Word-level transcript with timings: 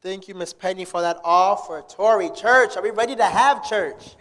Thank 0.00 0.28
you, 0.28 0.34
Miss 0.36 0.52
Penny, 0.52 0.84
for 0.84 1.00
that 1.00 1.20
offertory. 1.24 2.30
Church, 2.30 2.76
are 2.76 2.82
we 2.84 2.90
ready 2.90 3.16
to 3.16 3.24
have 3.24 3.68
church? 3.68 4.14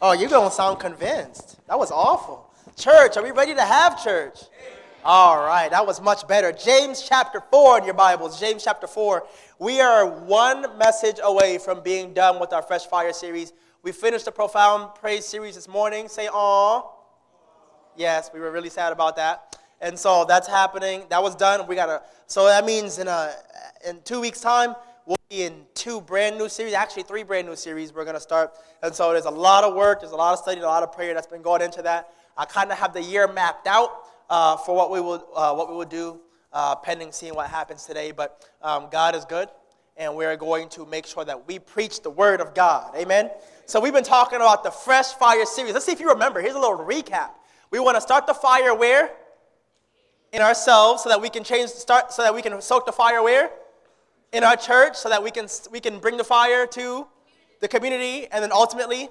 Oh, 0.00 0.12
you're 0.12 0.30
going 0.30 0.48
to 0.48 0.54
sound 0.54 0.80
convinced. 0.80 1.58
That 1.68 1.78
was 1.78 1.90
awful. 1.90 2.50
Church, 2.78 3.18
are 3.18 3.22
we 3.22 3.30
ready 3.30 3.54
to 3.54 3.60
have 3.60 4.02
church? 4.02 4.38
All 5.04 5.44
right, 5.44 5.70
that 5.70 5.86
was 5.86 6.00
much 6.00 6.26
better. 6.26 6.52
James 6.52 7.04
chapter 7.06 7.42
4 7.50 7.80
in 7.80 7.84
your 7.84 7.92
Bibles. 7.92 8.40
James 8.40 8.64
chapter 8.64 8.86
4. 8.86 9.26
We 9.58 9.78
are 9.82 10.06
one 10.06 10.78
message 10.78 11.20
away 11.22 11.58
from 11.58 11.82
being 11.82 12.14
done 12.14 12.40
with 12.40 12.54
our 12.54 12.62
Fresh 12.62 12.86
Fire 12.86 13.12
series. 13.12 13.52
We 13.82 13.92
finished 13.92 14.24
the 14.24 14.32
Profound 14.32 14.94
Praise 14.94 15.26
series 15.26 15.56
this 15.56 15.68
morning. 15.68 16.08
Say, 16.08 16.28
aw. 16.32 16.82
Yes, 17.94 18.30
we 18.32 18.40
were 18.40 18.50
really 18.50 18.70
sad 18.70 18.90
about 18.90 19.16
that. 19.16 19.58
And 19.82 19.98
so 19.98 20.24
that's 20.24 20.48
happening. 20.48 21.02
That 21.10 21.22
was 21.22 21.34
done. 21.34 21.66
We 21.66 21.74
got 21.74 21.86
to, 21.86 22.00
so 22.26 22.46
that 22.46 22.64
means 22.64 22.98
in, 22.98 23.06
a, 23.06 23.34
in 23.86 24.00
two 24.04 24.22
weeks' 24.22 24.40
time, 24.40 24.74
we'll 25.06 25.18
be 25.28 25.42
in 25.42 25.66
two 25.74 26.00
brand 26.00 26.38
new 26.38 26.48
series, 26.48 26.74
actually 26.74 27.02
three 27.02 27.22
brand 27.22 27.46
new 27.46 27.56
series 27.56 27.92
we're 27.92 28.04
going 28.04 28.14
to 28.14 28.20
start. 28.20 28.52
And 28.82 28.94
so 28.94 29.12
there's 29.12 29.24
a 29.24 29.30
lot 29.30 29.64
of 29.64 29.74
work, 29.74 30.00
there's 30.00 30.12
a 30.12 30.16
lot 30.16 30.32
of 30.32 30.38
study, 30.38 30.60
a 30.60 30.64
lot 30.64 30.82
of 30.82 30.92
prayer 30.92 31.14
that's 31.14 31.26
been 31.26 31.42
going 31.42 31.62
into 31.62 31.82
that. 31.82 32.10
I 32.36 32.44
kind 32.44 32.72
of 32.72 32.78
have 32.78 32.92
the 32.92 33.02
year 33.02 33.28
mapped 33.28 33.66
out 33.66 33.90
uh, 34.30 34.56
for 34.56 34.74
what 34.74 34.90
we 34.90 35.00
will, 35.00 35.26
uh, 35.34 35.54
what 35.54 35.68
we 35.68 35.76
will 35.76 35.84
do, 35.84 36.20
uh, 36.52 36.74
pending 36.76 37.12
seeing 37.12 37.34
what 37.34 37.48
happens 37.48 37.84
today. 37.84 38.12
But 38.12 38.48
um, 38.62 38.88
God 38.90 39.14
is 39.14 39.24
good, 39.24 39.48
and 39.96 40.14
we're 40.14 40.36
going 40.36 40.68
to 40.70 40.86
make 40.86 41.06
sure 41.06 41.24
that 41.24 41.46
we 41.46 41.58
preach 41.58 42.02
the 42.02 42.10
word 42.10 42.40
of 42.40 42.54
God. 42.54 42.94
Amen. 42.96 43.30
So 43.66 43.80
we've 43.80 43.92
been 43.92 44.04
talking 44.04 44.36
about 44.36 44.64
the 44.64 44.70
Fresh 44.70 45.12
Fire 45.14 45.44
series. 45.44 45.72
Let's 45.72 45.86
see 45.86 45.92
if 45.92 46.00
you 46.00 46.10
remember. 46.10 46.40
Here's 46.40 46.54
a 46.54 46.58
little 46.58 46.78
recap. 46.78 47.30
We 47.70 47.78
want 47.78 47.96
to 47.96 48.00
start 48.00 48.26
the 48.26 48.34
fire 48.34 48.74
where? 48.74 49.10
In 50.32 50.42
ourselves, 50.42 51.02
so 51.02 51.08
that 51.08 51.20
we 51.20 51.28
can 51.28 51.44
change, 51.44 51.70
start, 51.70 52.12
so 52.12 52.22
that 52.22 52.34
we 52.34 52.42
can 52.42 52.60
soak 52.60 52.86
the 52.86 52.92
fire 52.92 53.22
where? 53.22 53.50
In 54.34 54.42
our 54.42 54.56
church 54.56 54.96
so 54.96 55.08
that 55.08 55.22
we 55.22 55.30
can, 55.30 55.46
we 55.70 55.80
can 55.80 56.00
bring 56.00 56.16
the 56.16 56.24
fire 56.24 56.66
to 56.66 57.06
the 57.60 57.68
community 57.68 58.26
and 58.32 58.42
then 58.42 58.50
ultimately 58.52 59.08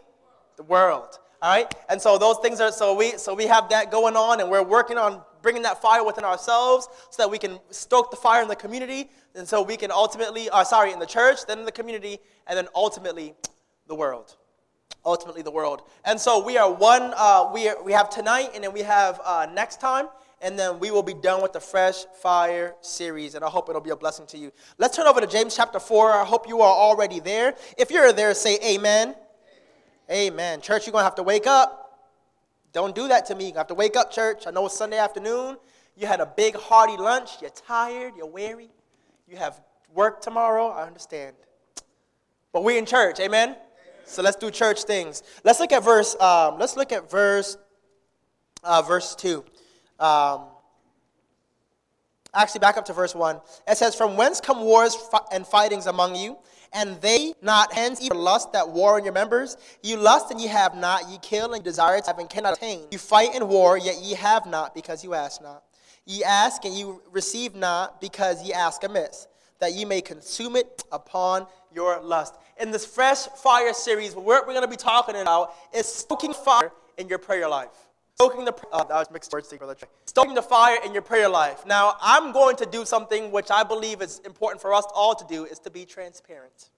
the 0.58 0.64
world. 0.64 1.17
All 1.42 1.50
right? 1.50 1.73
And 1.89 2.00
so 2.00 2.17
those 2.17 2.38
things 2.39 2.59
are, 2.59 2.72
so 2.72 2.94
we, 2.94 3.11
so 3.11 3.34
we 3.34 3.47
have 3.47 3.70
that 3.70 3.89
going 3.89 4.17
on 4.17 4.42
and 4.42 4.52
we're 4.52 4.64
working 4.64 4.97
on 4.97 5.22
bringing 5.42 5.64
that 5.64 5.81
fire 5.81 6.03
within 6.06 6.25
ourselves 6.25 6.88
so 7.09 7.23
that 7.23 7.30
we 7.30 7.38
can 7.38 7.58
stoke 7.70 8.12
the 8.12 8.17
fire 8.17 8.42
in 8.42 8.50
the 8.50 8.56
community 8.56 9.09
and 9.34 9.47
so 9.47 9.62
we 9.62 9.78
can 9.78 9.92
ultimately, 9.92 10.50
uh, 10.50 10.64
sorry, 10.64 10.92
in 10.92 11.00
the 11.00 11.06
church, 11.06 11.45
then 11.47 11.59
in 11.59 11.66
the 11.66 11.72
community, 11.72 12.19
and 12.47 12.58
then 12.58 12.67
ultimately 12.75 13.34
the 13.88 13.95
world. 13.95 14.36
Ultimately 15.06 15.42
the 15.42 15.52
world. 15.52 15.84
And 16.06 16.19
so 16.19 16.44
we 16.45 16.58
are 16.58 16.72
one, 16.72 17.14
uh, 17.16 17.50
we, 17.53 17.69
are, 17.69 17.81
we 17.81 17.94
have 17.94 18.09
tonight 18.09 18.52
and 18.53 18.64
then 18.64 18.73
we 18.73 18.81
have 18.81 19.22
uh, 19.23 19.47
next 19.53 19.80
time 19.80 20.08
and 20.44 20.59
then 20.59 20.77
we 20.77 20.91
will 20.91 21.02
be 21.02 21.13
done 21.13 21.41
with 21.41 21.53
the 21.53 21.59
Fresh 21.61 22.05
Fire 22.22 22.75
series, 22.81 23.33
and 23.33 23.45
I 23.45 23.49
hope 23.49 23.69
it'll 23.69 23.81
be 23.81 23.91
a 23.91 23.95
blessing 23.95 24.25
to 24.27 24.38
you. 24.38 24.52
Let's 24.77 24.95
turn 24.95 25.08
over 25.08 25.22
to 25.22 25.25
James 25.25 25.55
chapter 25.55 25.80
4. 25.80 26.11
I 26.11 26.25
hope 26.25 26.50
you 26.50 26.61
are 26.61 26.73
already 26.73 27.22
there. 27.22 27.55
If 27.77 27.89
you're 27.89 28.11
there, 28.11 28.33
say 28.33 28.58
amen. 28.58 29.16
Amen. 30.09 30.33
amen. 30.33 30.61
Church, 30.61 30.85
you're 30.85 30.91
going 30.91 31.02
to 31.02 31.05
have 31.05 31.16
to 31.16 31.23
wake 31.23 31.47
up. 31.47 32.11
Don't 32.73 32.94
do 32.94 33.08
that 33.08 33.25
to 33.27 33.35
me. 33.35 33.47
You 33.47 33.53
have 33.53 33.67
to 33.67 33.73
wake 33.73 33.95
up, 33.95 34.11
church. 34.11 34.45
I 34.45 34.52
know 34.52 34.66
it's 34.66 34.75
Sunday 34.75 34.97
afternoon. 34.97 35.55
You 35.95 36.08
had 36.08 36.19
a 36.19 36.25
big, 36.25 36.55
hearty 36.55 36.97
lunch. 36.97 37.41
You're 37.41 37.50
tired. 37.52 38.13
You're 38.17 38.28
weary. 38.28 38.69
You 39.30 39.38
have 39.38 39.61
work 39.94 40.22
tomorrow. 40.22 40.67
I 40.67 40.85
understand. 40.85 41.38
But 42.52 42.66
we're 42.66 42.78
in 42.78 42.85
church. 42.85 43.22
Amen? 43.22 43.50
amen. 43.50 43.61
So 44.05 44.22
let's 44.22 44.35
do 44.35 44.52
church 44.52 44.83
things. 44.83 45.23
Let's 45.45 45.61
look 45.61 45.72
at 45.72 45.85
verse. 45.85 46.19
Um, 46.19 46.59
let's 46.59 46.75
look 46.75 46.91
at 46.91 47.09
verse. 47.09 47.57
Uh, 48.61 48.81
verse 48.81 49.16
two. 49.16 49.45
Um, 49.99 50.41
actually, 52.33 52.59
back 52.59 52.77
up 52.77 52.86
to 52.86 52.94
verse 52.94 53.16
1. 53.16 53.39
It 53.67 53.77
says, 53.77 53.95
From 53.95 54.17
whence 54.17 54.41
come 54.41 54.61
wars 54.61 54.97
and 55.31 55.45
fightings 55.45 55.88
among 55.88 56.16
you? 56.16 56.38
And 56.73 57.00
they 57.02 57.33
not 57.41 57.72
hence 57.72 58.02
even 58.02 58.17
lust 58.17 58.52
that 58.53 58.67
war 58.67 58.97
in 58.97 59.03
your 59.03 59.13
members? 59.13 59.58
You 59.83 59.97
lust 59.97 60.31
and 60.31 60.41
ye 60.41 60.47
have 60.47 60.75
not, 60.75 61.07
ye 61.07 61.19
kill 61.22 61.53
and 61.53 61.63
desire 61.63 62.00
to 62.00 62.07
have 62.07 62.18
and 62.18 62.29
cannot 62.29 62.57
attain. 62.57 62.81
You 62.91 62.97
fight 62.97 63.29
and 63.35 63.47
war, 63.47 63.78
yet 63.78 64.01
ye 64.01 64.16
have 64.16 64.47
not, 64.47 64.73
because 64.73 65.03
you 65.03 65.13
ask 65.13 65.41
not. 65.41 65.63
Ye 66.06 66.23
ask 66.23 66.66
and 66.66 66.73
ye 66.73 66.85
receive 67.12 67.56
not, 67.56 68.01
because 68.01 68.44
ye 68.44 68.53
ask 68.53 68.84
amiss, 68.84 69.28
that 69.59 69.73
ye 69.73 69.85
may 69.85 70.01
consume 70.01 70.56
it 70.56 70.84
upon 70.91 71.45
your 71.73 72.01
lust. 72.01 72.35
In 72.59 72.72
this 72.72 72.85
fresh 72.85 73.28
fire 73.28 73.73
series, 73.73 74.16
what 74.16 74.47
we're 74.47 74.53
going 74.53 74.62
to 74.62 74.68
be 74.68 74.75
talking 74.75 75.16
about 75.16 75.53
is 75.73 75.88
stoking 75.88 76.34
fire 76.34 76.72
in 76.97 77.07
your 77.07 77.19
prayer 77.19 77.47
life. 77.47 77.69
Stoking 78.16 78.46
the 78.46 78.53
uh, 78.72 78.85
was 78.90 79.07
mixed 79.12 79.34
words. 79.34 79.53
Stoking 80.06 80.35
the 80.35 80.41
fire 80.41 80.78
in 80.85 80.94
your 80.94 81.01
prayer 81.01 81.28
life. 81.28 81.66
Now, 81.66 81.96
I'm 82.01 82.31
going 82.31 82.56
to 82.57 82.66
do 82.66 82.85
something 82.85 83.31
which 83.31 83.50
I 83.51 83.63
believe 83.63 84.01
is 84.01 84.19
important 84.19 84.62
for 84.62 84.74
us 84.74 84.85
all 84.94 85.16
to 85.16 85.25
do 85.25 85.46
is 85.46 85.59
to 85.59 85.72
be 85.72 85.84
transparent. 85.84 86.69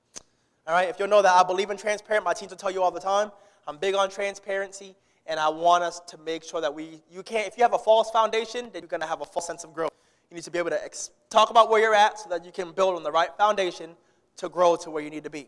All 0.68 0.74
right, 0.74 0.90
if 0.90 1.00
you 1.00 1.06
know 1.08 1.22
that 1.22 1.32
I 1.32 1.44
believe 1.44 1.70
in 1.70 1.78
transparent, 1.78 2.26
my 2.26 2.34
teams 2.34 2.52
will 2.52 2.58
tell 2.58 2.72
you 2.72 2.82
all 2.82 2.90
the 2.90 3.00
time. 3.00 3.32
I'm 3.68 3.78
big 3.78 3.96
on 3.96 4.10
transparency, 4.10 4.96
and 5.28 5.40
I 5.40 5.50
want 5.50 5.84
us 5.84 6.00
to 6.08 6.18
make 6.18 6.44
sure 6.44 6.62
that 6.62 6.74
we 6.74 7.02
you 7.12 7.22
can't 7.22 7.48
if 7.48 7.58
you 7.58 7.64
have 7.64 7.74
a 7.74 7.80
false 7.80 8.10
foundation, 8.12 8.70
then 8.72 8.82
you're 8.82 8.90
going 8.90 9.02
to 9.02 9.08
have 9.08 9.22
a 9.22 9.26
false 9.26 9.46
sense 9.46 9.64
of 9.64 9.74
growth. 9.74 9.92
You 10.32 10.36
need 10.36 10.44
to 10.44 10.52
be 10.52 10.58
able 10.58 10.72
to 10.72 10.84
ex- 10.84 11.12
talk 11.30 11.50
about 11.52 11.70
where 11.70 11.82
you're 11.82 11.94
at 11.94 12.18
so 12.18 12.30
that 12.30 12.46
you 12.46 12.52
can 12.52 12.72
build 12.72 12.96
on 12.96 13.04
the 13.04 13.12
right 13.12 13.30
foundation 13.38 13.92
to 14.38 14.50
grow 14.50 14.76
to 14.78 14.90
where 14.90 15.04
you 15.04 15.10
need 15.10 15.24
to 15.24 15.30
be. 15.30 15.48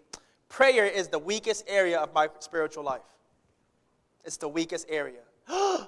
Prayer 0.49 0.85
is 0.85 1.07
the 1.07 1.19
weakest 1.19 1.63
area 1.67 1.97
of 1.99 2.13
my 2.13 2.29
spiritual 2.39 2.83
life. 2.83 3.01
It's 4.23 4.37
the 4.37 4.47
weakest 4.47 4.85
area. 4.89 5.21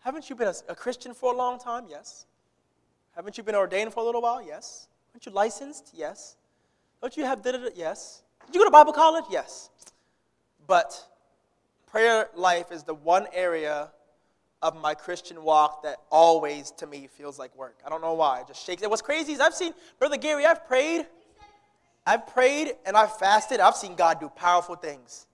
Haven't 0.00 0.28
you 0.28 0.36
been 0.36 0.48
a, 0.48 0.54
a, 0.68 0.74
Christian 0.74 1.14
for 1.14 1.32
a 1.32 1.36
long 1.36 1.58
time? 1.58 1.84
Yes. 1.88 2.26
Haven't 3.16 3.38
you 3.38 3.44
been 3.44 3.54
ordained 3.54 3.92
for 3.92 4.00
a 4.00 4.04
little 4.04 4.22
while? 4.22 4.44
Yes. 4.44 4.88
Aren't 5.14 5.26
you 5.26 5.32
licensed? 5.32 5.90
Yes. 5.94 6.36
Don't 7.00 7.16
you 7.16 7.24
have 7.24 7.42
did 7.42 7.54
it? 7.54 7.74
Yes. 7.76 8.22
Did 8.46 8.54
you 8.54 8.60
go 8.60 8.66
to 8.66 8.70
Bible 8.70 8.92
college? 8.92 9.24
Yes. 9.30 9.70
But 10.66 11.06
prayer 11.86 12.28
life 12.34 12.72
is 12.72 12.82
the 12.82 12.94
one 12.94 13.26
area 13.32 13.90
of 14.62 14.80
my 14.80 14.94
Christian 14.94 15.42
walk 15.42 15.82
that 15.82 15.98
always 16.10 16.70
to 16.72 16.86
me 16.86 17.06
feels 17.06 17.38
like 17.38 17.54
work. 17.56 17.78
I 17.84 17.90
don't 17.90 18.00
know 18.00 18.14
why. 18.14 18.40
It 18.40 18.48
just 18.48 18.64
shakes. 18.64 18.82
And 18.82 18.90
what's 18.90 19.02
crazy 19.02 19.32
is 19.32 19.40
I've 19.40 19.54
seen, 19.54 19.74
Brother 19.98 20.16
Gary, 20.16 20.46
I've 20.46 20.66
prayed. 20.66 21.06
I've 22.06 22.26
prayed 22.26 22.72
and 22.86 22.96
I've 22.96 23.16
fasted. 23.18 23.60
I've 23.60 23.76
seen 23.76 23.94
God 23.94 24.20
do 24.20 24.28
powerful 24.28 24.74
things. 24.74 25.26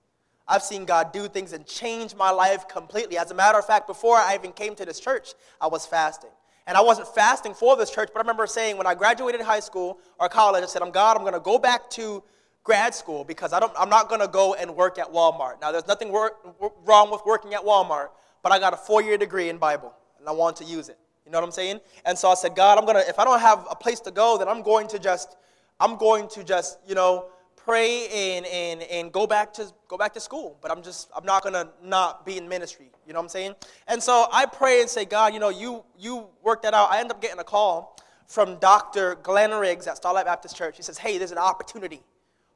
I've 0.51 0.65
seen 0.65 0.85
God 0.85 1.13
do 1.13 1.29
things 1.29 1.53
and 1.53 1.65
change 1.65 2.17
my 2.17 2.31
life 2.31 2.67
completely. 2.67 3.17
As 3.17 3.31
a 3.31 3.35
matter 3.35 3.57
of 3.57 3.65
fact, 3.65 3.87
before 3.87 4.17
I 4.17 4.35
even 4.35 4.51
came 4.51 4.75
to 4.75 4.85
this 4.85 4.99
church, 4.99 5.35
I 5.61 5.69
was 5.69 5.87
fasting. 5.87 6.31
And 6.67 6.77
I 6.77 6.81
wasn't 6.81 7.07
fasting 7.07 7.55
for 7.55 7.77
this 7.77 7.91
church, 7.91 8.11
but 8.13 8.19
I 8.19 8.23
remember 8.23 8.49
saying 8.49 8.77
when 8.77 8.87
I 8.87 8.97
graduated 8.97 9.41
high 9.43 9.61
school 9.61 9.99
or 10.19 10.29
college, 10.29 10.65
I 10.65 10.67
said, 10.67 10.83
I'm 10.83 10.91
God, 10.91 11.17
I'm 11.17 11.23
going 11.23 11.35
to 11.35 11.41
go 11.41 11.57
back 11.57 11.89
to 11.91 12.25
grad 12.65 12.97
school 12.97 13.25
because 13.25 13.53
I 13.53 13.61
don't, 13.61 13.73
I'm 13.79 13.89
not 13.89 14.09
going 14.09 14.21
to 14.21 14.29
go 14.29 14.55
and 14.55 14.75
work 14.75 14.99
at 14.99 15.13
Walmart. 15.13 15.61
Now, 15.61 15.71
there's 15.71 15.87
nothing 15.87 16.11
wor- 16.11 16.37
wrong 16.85 17.13
with 17.13 17.23
working 17.25 17.55
at 17.55 17.63
Walmart, 17.63 18.09
but 18.43 18.51
I 18.51 18.59
got 18.59 18.75
a 18.75 18.77
four 18.77 19.03
year 19.03 19.17
degree 19.17 19.51
in 19.51 19.57
Bible 19.57 19.95
and 20.19 20.29
I 20.29 20.33
want 20.33 20.57
to 20.57 20.65
use 20.65 20.89
it. 20.89 20.99
You 21.25 21.31
know 21.31 21.39
what 21.39 21.47
I'm 21.47 21.53
saying? 21.53 21.81
And 22.05 22.19
so 22.19 22.29
I 22.29 22.35
said, 22.35 22.57
God, 22.57 22.77
I'm 22.77 22.87
going 22.87 22.97
to, 23.01 23.09
if 23.09 23.21
I 23.21 23.25
don't 23.25 23.41
have 23.41 23.67
a 23.71 23.77
place 23.77 24.01
to 24.01 24.11
go, 24.11 24.37
then 24.37 24.49
I'm 24.49 24.63
going 24.63 24.89
to 24.89 24.99
just, 24.99 25.37
I'm 25.79 25.97
going 25.97 26.29
to 26.31 26.43
just, 26.43 26.79
you 26.87 26.97
know, 26.97 27.27
pray 27.71 28.09
and, 28.09 28.47
and, 28.47 28.83
and 28.83 29.13
go 29.13 29.29
back 29.29 29.55
to 29.55 29.65
go 29.87 29.97
back 29.97 30.13
to 30.13 30.19
school 30.19 30.59
but 30.61 30.73
i'm 30.73 30.83
just 30.83 31.09
i'm 31.17 31.25
not 31.25 31.45
gonna 31.45 31.69
not 31.85 32.27
be 32.27 32.37
in 32.37 32.49
ministry 32.49 32.91
you 33.07 33.13
know 33.13 33.21
what 33.21 33.27
i'm 33.27 33.29
saying? 33.29 33.55
And 33.87 34.03
so 34.03 34.27
i 34.33 34.45
pray 34.45 34.81
and 34.81 34.91
say 34.91 35.05
god 35.05 35.33
you 35.35 35.39
know 35.39 35.51
you 35.51 35.85
you 35.97 36.27
work 36.43 36.63
that 36.63 36.75
out. 36.75 36.91
I 36.91 36.99
end 36.99 37.13
up 37.13 37.23
getting 37.23 37.39
a 37.39 37.45
call 37.45 37.97
from 38.27 38.57
dr 38.57 39.19
glenn 39.23 39.53
riggs 39.53 39.87
at 39.87 39.97
starlight 39.97 40.27
baptist 40.27 40.57
church. 40.57 40.77
He 40.77 40.83
says 40.83 40.99
hey 40.99 41.17
there's 41.17 41.31
an 41.31 41.39
opportunity 41.39 42.03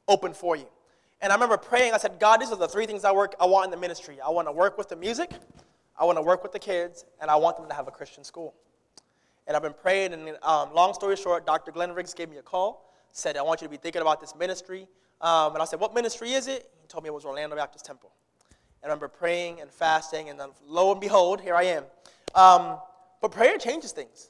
open 0.09 0.33
for 0.33 0.57
you. 0.57 0.67
And 1.21 1.31
i 1.31 1.35
remember 1.35 1.55
praying. 1.55 1.93
I 1.93 1.97
said 1.97 2.19
god 2.19 2.41
these 2.41 2.51
are 2.51 2.57
the 2.57 2.67
three 2.67 2.85
things 2.85 3.05
i 3.05 3.11
work 3.13 3.35
i 3.39 3.45
want 3.45 3.63
in 3.63 3.71
the 3.71 3.77
ministry. 3.77 4.17
I 4.19 4.29
want 4.31 4.49
to 4.49 4.51
work 4.51 4.77
with 4.77 4.89
the 4.89 4.97
music 4.97 5.31
i 5.97 6.03
want 6.03 6.17
to 6.17 6.23
work 6.23 6.43
with 6.43 6.51
the 6.51 6.59
kids 6.59 7.05
and 7.21 7.31
i 7.31 7.37
want 7.37 7.55
them 7.55 7.69
to 7.69 7.73
have 7.73 7.87
a 7.87 7.91
christian 7.91 8.25
school. 8.25 8.53
And 9.47 9.55
i've 9.55 9.63
been 9.63 9.79
praying 9.81 10.11
and 10.11 10.37
um, 10.43 10.73
long 10.73 10.93
story 10.93 11.15
short 11.15 11.45
dr 11.45 11.71
glenn 11.71 11.93
riggs 11.93 12.13
gave 12.13 12.29
me 12.29 12.35
a 12.35 12.41
call 12.41 12.85
said, 13.17 13.37
I 13.37 13.41
want 13.41 13.61
you 13.61 13.67
to 13.67 13.71
be 13.71 13.77
thinking 13.77 14.01
about 14.01 14.19
this 14.19 14.35
ministry. 14.35 14.87
Um, 15.21 15.53
and 15.53 15.61
I 15.61 15.65
said, 15.65 15.79
What 15.79 15.93
ministry 15.93 16.31
is 16.33 16.47
it? 16.47 16.69
He 16.81 16.87
told 16.87 17.03
me 17.03 17.09
it 17.09 17.13
was 17.13 17.25
Orlando 17.25 17.55
Baptist 17.55 17.85
Temple. 17.85 18.11
And 18.83 18.91
I 18.91 18.93
remember 18.93 19.07
praying 19.07 19.61
and 19.61 19.71
fasting, 19.71 20.29
and 20.29 20.39
then 20.39 20.49
lo 20.67 20.91
and 20.91 21.01
behold, 21.01 21.41
here 21.41 21.55
I 21.55 21.63
am. 21.63 21.83
Um, 22.35 22.77
but 23.21 23.31
prayer 23.31 23.57
changes 23.57 23.91
things. 23.91 24.29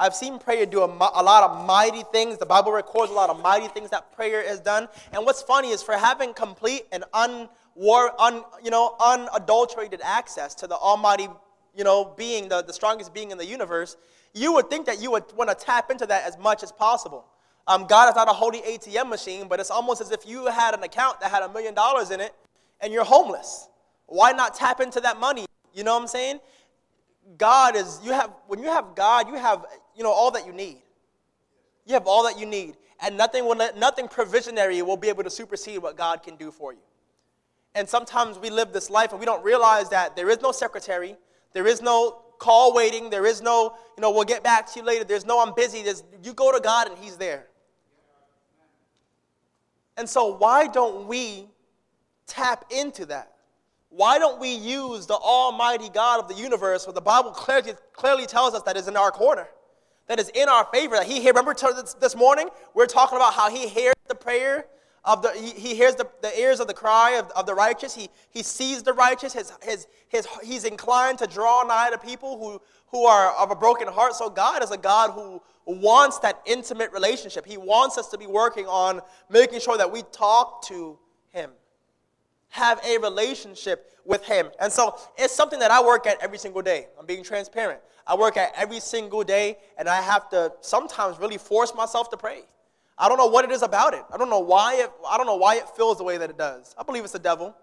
I've 0.00 0.14
seen 0.14 0.38
prayer 0.38 0.64
do 0.64 0.80
a, 0.80 0.86
a, 0.86 1.22
lot 1.22 1.50
of 1.50 1.66
mighty 1.66 2.04
things. 2.10 2.38
The 2.38 2.46
Bible 2.46 2.72
records 2.72 3.12
a 3.12 3.14
lot 3.14 3.28
of 3.28 3.42
mighty 3.42 3.68
things 3.68 3.90
that 3.90 4.16
prayer 4.16 4.42
has 4.48 4.58
done. 4.58 4.88
And 5.12 5.26
what's 5.26 5.42
funny 5.42 5.68
is 5.68 5.82
for 5.82 5.92
having 5.92 6.32
complete 6.32 6.86
and 6.90 7.04
unwar, 7.12 8.12
un, 8.18 8.42
you 8.64 8.70
know, 8.70 8.96
unadulterated 8.98 10.00
access 10.02 10.54
to 10.54 10.66
the 10.66 10.76
Almighty, 10.76 11.28
you 11.76 11.84
know, 11.84 12.14
being 12.16 12.48
the, 12.48 12.62
the 12.62 12.72
strongest 12.72 13.12
being 13.12 13.30
in 13.30 13.36
the 13.36 13.44
universe, 13.44 13.98
you 14.32 14.54
would 14.54 14.70
think 14.70 14.86
that 14.86 15.02
you 15.02 15.10
would 15.10 15.24
want 15.36 15.50
to 15.50 15.66
tap 15.66 15.90
into 15.90 16.06
that 16.06 16.24
as 16.26 16.38
much 16.38 16.62
as 16.62 16.72
possible. 16.72 17.26
Um, 17.70 17.86
God 17.86 18.08
is 18.08 18.16
not 18.16 18.28
a 18.28 18.32
holy 18.32 18.62
ATM 18.62 19.08
machine, 19.08 19.46
but 19.46 19.60
it's 19.60 19.70
almost 19.70 20.00
as 20.00 20.10
if 20.10 20.26
you 20.26 20.46
had 20.46 20.74
an 20.74 20.82
account 20.82 21.20
that 21.20 21.30
had 21.30 21.44
a 21.44 21.48
million 21.48 21.72
dollars 21.72 22.10
in 22.10 22.20
it 22.20 22.34
and 22.80 22.92
you're 22.92 23.04
homeless. 23.04 23.68
Why 24.06 24.32
not 24.32 24.56
tap 24.56 24.80
into 24.80 25.00
that 25.02 25.20
money? 25.20 25.46
You 25.72 25.84
know 25.84 25.94
what 25.94 26.02
I'm 26.02 26.08
saying? 26.08 26.40
God 27.38 27.76
is, 27.76 28.00
you 28.02 28.10
have, 28.10 28.32
when 28.48 28.58
you 28.58 28.66
have 28.66 28.96
God, 28.96 29.28
you 29.28 29.36
have, 29.36 29.66
you 29.94 30.02
know, 30.02 30.10
all 30.10 30.32
that 30.32 30.46
you 30.46 30.52
need. 30.52 30.78
You 31.86 31.94
have 31.94 32.08
all 32.08 32.24
that 32.24 32.40
you 32.40 32.44
need. 32.44 32.76
and 33.00 33.16
nothing, 33.16 33.46
will, 33.46 33.54
nothing 33.76 34.08
provisionary 34.08 34.82
will 34.82 34.96
be 34.96 35.08
able 35.08 35.22
to 35.22 35.30
supersede 35.30 35.80
what 35.80 35.96
God 35.96 36.24
can 36.24 36.34
do 36.34 36.50
for 36.50 36.72
you. 36.72 36.80
And 37.76 37.88
sometimes 37.88 38.36
we 38.36 38.50
live 38.50 38.72
this 38.72 38.90
life 38.90 39.12
and 39.12 39.20
we 39.20 39.26
don't 39.26 39.44
realize 39.44 39.90
that 39.90 40.16
there 40.16 40.28
is 40.28 40.40
no 40.42 40.50
secretary, 40.50 41.16
there 41.52 41.68
is 41.68 41.80
no 41.80 42.22
call 42.40 42.74
waiting, 42.74 43.10
there 43.10 43.26
is 43.26 43.40
no, 43.40 43.76
you 43.96 44.00
know, 44.00 44.10
we'll 44.10 44.24
get 44.24 44.42
back 44.42 44.68
to 44.72 44.80
you 44.80 44.84
later, 44.84 45.04
there's 45.04 45.24
no 45.24 45.40
I'm 45.40 45.54
busy. 45.54 45.84
There's, 45.84 46.02
you 46.24 46.34
go 46.34 46.50
to 46.50 46.58
God 46.58 46.88
and 46.88 46.98
He's 46.98 47.16
there. 47.16 47.46
And 50.00 50.08
so, 50.08 50.34
why 50.34 50.66
don't 50.66 51.06
we 51.06 51.44
tap 52.26 52.64
into 52.70 53.04
that? 53.04 53.32
Why 53.90 54.18
don't 54.18 54.40
we 54.40 54.54
use 54.54 55.04
the 55.04 55.16
Almighty 55.16 55.90
God 55.90 56.20
of 56.20 56.26
the 56.26 56.42
universe, 56.42 56.86
what 56.86 56.94
the 56.94 57.02
Bible 57.02 57.32
clearly, 57.32 57.74
clearly 57.92 58.24
tells 58.24 58.54
us 58.54 58.62
that 58.62 58.78
is 58.78 58.88
in 58.88 58.96
our 58.96 59.10
corner, 59.10 59.46
that 60.06 60.18
is 60.18 60.30
in 60.30 60.48
our 60.48 60.64
favor? 60.72 60.96
That 60.96 61.06
He 61.06 61.20
hears. 61.20 61.34
Remember 61.36 61.54
this 62.00 62.16
morning, 62.16 62.46
we 62.46 62.52
we're 62.76 62.86
talking 62.86 63.16
about 63.16 63.34
how 63.34 63.50
He 63.50 63.68
hears 63.68 63.92
the 64.08 64.14
prayer 64.14 64.64
of 65.04 65.20
the, 65.20 65.32
he, 65.32 65.50
he 65.50 65.74
hears 65.74 65.96
the, 65.96 66.08
the 66.22 66.34
ears 66.40 66.60
of 66.60 66.66
the 66.66 66.72
cry 66.72 67.18
of, 67.18 67.30
of 67.32 67.44
the 67.44 67.54
righteous. 67.54 67.94
He, 67.94 68.08
he 68.30 68.42
sees 68.42 68.82
the 68.82 68.94
righteous. 68.94 69.34
His, 69.34 69.52
his, 69.62 69.86
his, 70.08 70.26
he's 70.42 70.64
inclined 70.64 71.18
to 71.18 71.26
draw 71.26 71.62
nigh 71.62 71.90
to 71.90 71.98
people 71.98 72.38
who, 72.38 72.62
who 72.86 73.04
are 73.04 73.34
of 73.34 73.50
a 73.50 73.54
broken 73.54 73.86
heart. 73.86 74.14
So 74.14 74.30
God 74.30 74.62
is 74.62 74.70
a 74.70 74.78
God 74.78 75.10
who 75.10 75.42
wants 75.66 76.18
that 76.20 76.40
intimate 76.46 76.92
relationship. 76.92 77.46
He 77.46 77.56
wants 77.56 77.98
us 77.98 78.08
to 78.08 78.18
be 78.18 78.26
working 78.26 78.66
on 78.66 79.00
making 79.28 79.60
sure 79.60 79.76
that 79.76 79.90
we 79.90 80.02
talk 80.12 80.66
to 80.66 80.98
Him, 81.30 81.50
have 82.48 82.80
a 82.84 82.98
relationship 82.98 83.92
with 84.04 84.24
Him. 84.24 84.48
And 84.60 84.72
so 84.72 84.96
it's 85.16 85.34
something 85.34 85.58
that 85.60 85.70
I 85.70 85.82
work 85.84 86.06
at 86.06 86.20
every 86.22 86.38
single 86.38 86.62
day. 86.62 86.86
I'm 86.98 87.06
being 87.06 87.22
transparent. 87.22 87.80
I 88.06 88.16
work 88.16 88.36
at 88.36 88.52
every 88.56 88.80
single 88.80 89.22
day, 89.22 89.58
and 89.78 89.88
I 89.88 90.00
have 90.00 90.28
to 90.30 90.52
sometimes 90.60 91.18
really 91.18 91.38
force 91.38 91.74
myself 91.74 92.10
to 92.10 92.16
pray. 92.16 92.42
I 92.98 93.08
don't 93.08 93.18
know 93.18 93.26
what 93.26 93.44
it 93.44 93.50
is 93.50 93.62
about 93.62 93.94
it. 93.94 94.02
I 94.12 94.16
don't 94.16 94.30
know 94.30 94.40
why 94.40 94.74
it, 94.74 94.90
I 95.08 95.16
don't 95.16 95.26
know 95.26 95.36
why 95.36 95.56
it 95.56 95.68
feels 95.70 95.98
the 95.98 96.04
way 96.04 96.18
that 96.18 96.28
it 96.28 96.36
does. 96.36 96.74
I 96.78 96.82
believe 96.82 97.04
it's 97.04 97.12
the 97.12 97.18
devil 97.18 97.54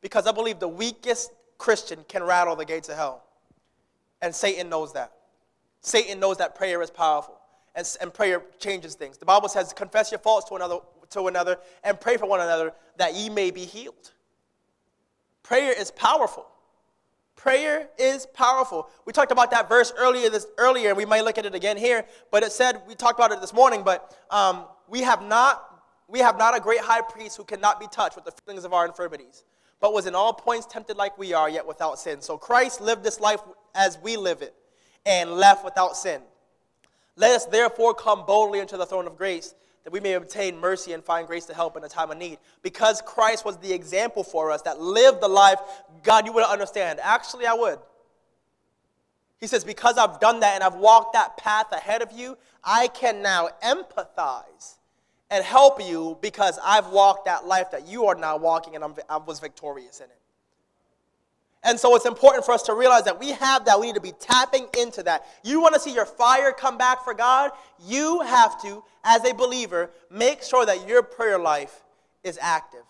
because 0.00 0.26
I 0.26 0.32
believe 0.32 0.60
the 0.60 0.68
weakest 0.68 1.32
Christian 1.58 2.04
can 2.08 2.22
rattle 2.22 2.56
the 2.56 2.64
gates 2.64 2.88
of 2.88 2.96
hell. 2.96 3.24
And 4.22 4.34
Satan 4.34 4.68
knows 4.68 4.92
that. 4.94 5.12
Satan 5.80 6.20
knows 6.20 6.38
that 6.38 6.54
prayer 6.54 6.80
is 6.80 6.90
powerful 6.90 7.37
and, 7.78 7.96
and 8.00 8.12
prayer 8.12 8.42
changes 8.58 8.96
things. 8.96 9.18
The 9.18 9.24
Bible 9.24 9.48
says, 9.48 9.72
confess 9.72 10.10
your 10.10 10.18
faults 10.18 10.48
to 10.48 10.56
another, 10.56 10.78
to 11.10 11.28
another 11.28 11.58
and 11.84 11.98
pray 11.98 12.16
for 12.16 12.26
one 12.26 12.40
another 12.40 12.72
that 12.96 13.14
ye 13.14 13.30
may 13.30 13.52
be 13.52 13.64
healed. 13.64 14.12
Prayer 15.44 15.72
is 15.72 15.92
powerful. 15.92 16.44
Prayer 17.36 17.88
is 17.96 18.26
powerful. 18.26 18.88
We 19.06 19.12
talked 19.12 19.30
about 19.30 19.52
that 19.52 19.68
verse 19.68 19.92
earlier, 19.96 20.28
this, 20.28 20.46
earlier, 20.58 20.88
and 20.88 20.96
we 20.96 21.04
might 21.04 21.24
look 21.24 21.38
at 21.38 21.46
it 21.46 21.54
again 21.54 21.76
here, 21.76 22.04
but 22.32 22.42
it 22.42 22.50
said, 22.50 22.82
we 22.88 22.96
talked 22.96 23.18
about 23.18 23.30
it 23.30 23.40
this 23.40 23.54
morning, 23.54 23.82
but 23.84 24.12
um, 24.30 24.64
we 24.88 25.02
have 25.02 25.22
not 25.22 25.64
we 26.10 26.20
have 26.20 26.38
not 26.38 26.56
a 26.56 26.60
great 26.60 26.80
high 26.80 27.02
priest 27.02 27.36
who 27.36 27.44
cannot 27.44 27.78
be 27.78 27.86
touched 27.86 28.16
with 28.16 28.24
the 28.24 28.32
feelings 28.32 28.64
of 28.64 28.72
our 28.72 28.86
infirmities, 28.86 29.44
but 29.78 29.92
was 29.92 30.06
in 30.06 30.14
all 30.14 30.32
points 30.32 30.64
tempted 30.64 30.96
like 30.96 31.18
we 31.18 31.34
are, 31.34 31.50
yet 31.50 31.66
without 31.66 31.98
sin. 31.98 32.22
So 32.22 32.38
Christ 32.38 32.80
lived 32.80 33.04
this 33.04 33.20
life 33.20 33.40
as 33.74 33.98
we 34.02 34.16
live 34.16 34.40
it 34.40 34.54
and 35.04 35.32
left 35.32 35.66
without 35.66 35.98
sin. 35.98 36.22
Let 37.18 37.32
us 37.32 37.46
therefore 37.46 37.94
come 37.94 38.24
boldly 38.24 38.60
into 38.60 38.76
the 38.76 38.86
throne 38.86 39.06
of 39.06 39.18
grace 39.18 39.54
that 39.82 39.92
we 39.92 39.98
may 40.00 40.12
obtain 40.12 40.56
mercy 40.56 40.92
and 40.92 41.02
find 41.02 41.26
grace 41.26 41.46
to 41.46 41.54
help 41.54 41.76
in 41.76 41.82
a 41.82 41.88
time 41.88 42.12
of 42.12 42.16
need. 42.16 42.38
Because 42.62 43.02
Christ 43.02 43.44
was 43.44 43.56
the 43.58 43.72
example 43.72 44.22
for 44.22 44.52
us 44.52 44.62
that 44.62 44.80
lived 44.80 45.20
the 45.20 45.28
life, 45.28 45.58
God, 46.04 46.26
you 46.26 46.32
would 46.32 46.44
understand. 46.44 47.00
Actually, 47.02 47.46
I 47.46 47.54
would. 47.54 47.80
He 49.40 49.48
says, 49.48 49.64
Because 49.64 49.98
I've 49.98 50.20
done 50.20 50.40
that 50.40 50.54
and 50.54 50.62
I've 50.62 50.76
walked 50.76 51.14
that 51.14 51.36
path 51.36 51.72
ahead 51.72 52.02
of 52.02 52.12
you, 52.12 52.38
I 52.62 52.86
can 52.88 53.20
now 53.20 53.48
empathize 53.64 54.76
and 55.30 55.44
help 55.44 55.84
you 55.84 56.18
because 56.20 56.58
I've 56.64 56.88
walked 56.88 57.24
that 57.24 57.46
life 57.46 57.72
that 57.72 57.88
you 57.88 58.06
are 58.06 58.14
now 58.14 58.36
walking 58.36 58.76
and 58.76 58.84
I'm, 58.84 58.94
i 59.08 59.16
was 59.16 59.40
victorious 59.40 59.98
in 59.98 60.06
it. 60.06 60.18
And 61.64 61.78
so 61.78 61.96
it's 61.96 62.06
important 62.06 62.44
for 62.44 62.52
us 62.52 62.62
to 62.62 62.74
realize 62.74 63.04
that 63.04 63.18
we 63.18 63.30
have 63.30 63.64
that. 63.64 63.80
We 63.80 63.86
need 63.86 63.96
to 63.96 64.00
be 64.00 64.12
tapping 64.12 64.68
into 64.78 65.02
that. 65.02 65.26
You 65.42 65.60
want 65.60 65.74
to 65.74 65.80
see 65.80 65.92
your 65.92 66.06
fire 66.06 66.52
come 66.52 66.78
back 66.78 67.02
for 67.02 67.14
God? 67.14 67.50
You 67.84 68.20
have 68.20 68.60
to, 68.62 68.84
as 69.04 69.24
a 69.24 69.34
believer, 69.34 69.90
make 70.10 70.42
sure 70.42 70.64
that 70.64 70.86
your 70.88 71.02
prayer 71.02 71.38
life 71.38 71.82
is 72.22 72.38
active. 72.40 72.84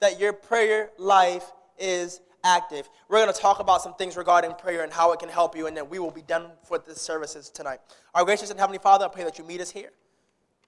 That 0.00 0.20
your 0.20 0.34
prayer 0.34 0.90
life 0.98 1.50
is 1.78 2.20
active. 2.44 2.88
We're 3.08 3.22
going 3.22 3.32
to 3.32 3.40
talk 3.40 3.60
about 3.60 3.82
some 3.82 3.94
things 3.94 4.16
regarding 4.16 4.52
prayer 4.54 4.84
and 4.84 4.92
how 4.92 5.12
it 5.12 5.18
can 5.18 5.28
help 5.30 5.56
you, 5.56 5.66
and 5.66 5.76
then 5.76 5.88
we 5.88 5.98
will 5.98 6.10
be 6.10 6.22
done 6.22 6.50
for 6.64 6.78
the 6.78 6.94
services 6.94 7.50
tonight. 7.50 7.80
Our 8.14 8.24
gracious 8.24 8.50
and 8.50 8.60
Heavenly 8.60 8.78
Father, 8.78 9.06
I 9.06 9.08
pray 9.08 9.24
that 9.24 9.38
you 9.38 9.44
meet 9.44 9.60
us 9.60 9.70
here. 9.70 9.90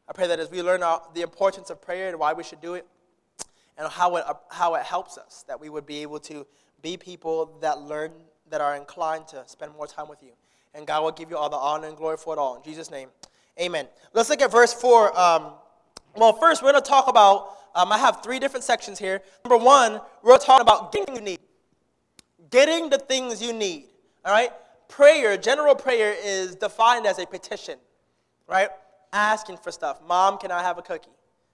I 0.09 0.13
pray 0.13 0.27
that 0.27 0.41
as 0.41 0.51
we 0.51 0.63
learn 0.63 0.83
uh, 0.83 0.99
the 1.15 1.21
importance 1.21 1.69
of 1.69 1.83
prayer 1.83 2.09
and 2.09 2.19
why 2.19 2.33
we 2.33 2.43
should 2.43 2.63
do 2.63 2.75
it, 2.75 2.87
and 3.79 3.89
how 3.89 4.17
it, 4.17 4.25
how 4.51 4.75
it 4.75 4.83
helps 4.83 5.17
us, 5.17 5.45
that 5.49 5.61
we 5.61 5.69
would 5.69 5.87
be 5.87 5.99
able 6.03 6.19
to 6.21 6.47
be 6.83 6.97
people 6.97 7.59
that 7.61 7.81
learn, 7.81 8.13
that 8.51 8.61
are 8.61 8.77
inclined 8.77 9.29
to 9.29 9.43
spend 9.47 9.73
more 9.73 9.87
time 9.87 10.09
with 10.09 10.23
you. 10.23 10.33
And 10.75 10.87
God 10.87 11.03
will 11.03 11.13
give 11.13 11.31
you 11.31 11.37
all 11.37 11.49
the 11.49 11.57
honor 11.57 11.89
and 11.89 11.97
glory 11.97 12.17
for 12.17 12.35
it 12.35 12.39
all. 12.39 12.57
In 12.57 12.63
Jesus' 12.63 12.91
name, 12.91 13.09
amen. 13.61 13.87
Let's 14.13 14.29
look 14.29 14.43
at 14.43 14.51
verse 14.51 14.75
4. 14.75 15.19
Um, 15.19 15.53
well, 16.17 16.33
first, 16.35 16.63
we're 16.63 16.73
going 16.73 16.83
to 16.83 16.89
talk 16.89 17.09
about, 17.09 17.55
um, 17.75 17.91
I 17.93 17.99
have 17.99 18.23
three 18.23 18.39
different 18.39 18.65
sections 18.65 18.99
here. 18.99 19.23
Number 19.45 19.63
one, 19.65 20.01
we're 20.23 20.39
talking 20.39 20.63
about 20.63 20.93
getting 20.93 21.15
you 21.15 21.21
need. 21.21 21.41
Getting 22.51 22.91
the 22.91 22.99
things 22.99 23.43
you 23.43 23.53
need. 23.53 23.85
All 24.25 24.33
right? 24.33 24.51
Prayer, 24.89 25.37
general 25.37 25.75
prayer, 25.75 26.15
is 26.23 26.55
defined 26.55 27.07
as 27.07 27.19
a 27.19 27.27
petition, 27.27 27.79
right? 28.47 28.71
asking 29.13 29.59
for 29.59 29.71
stuff. 29.71 30.01
Mom, 30.07 30.39
can 30.39 30.51
I 30.51 30.63
have 30.63 30.79
a 30.79 30.83
cookie? 30.83 31.11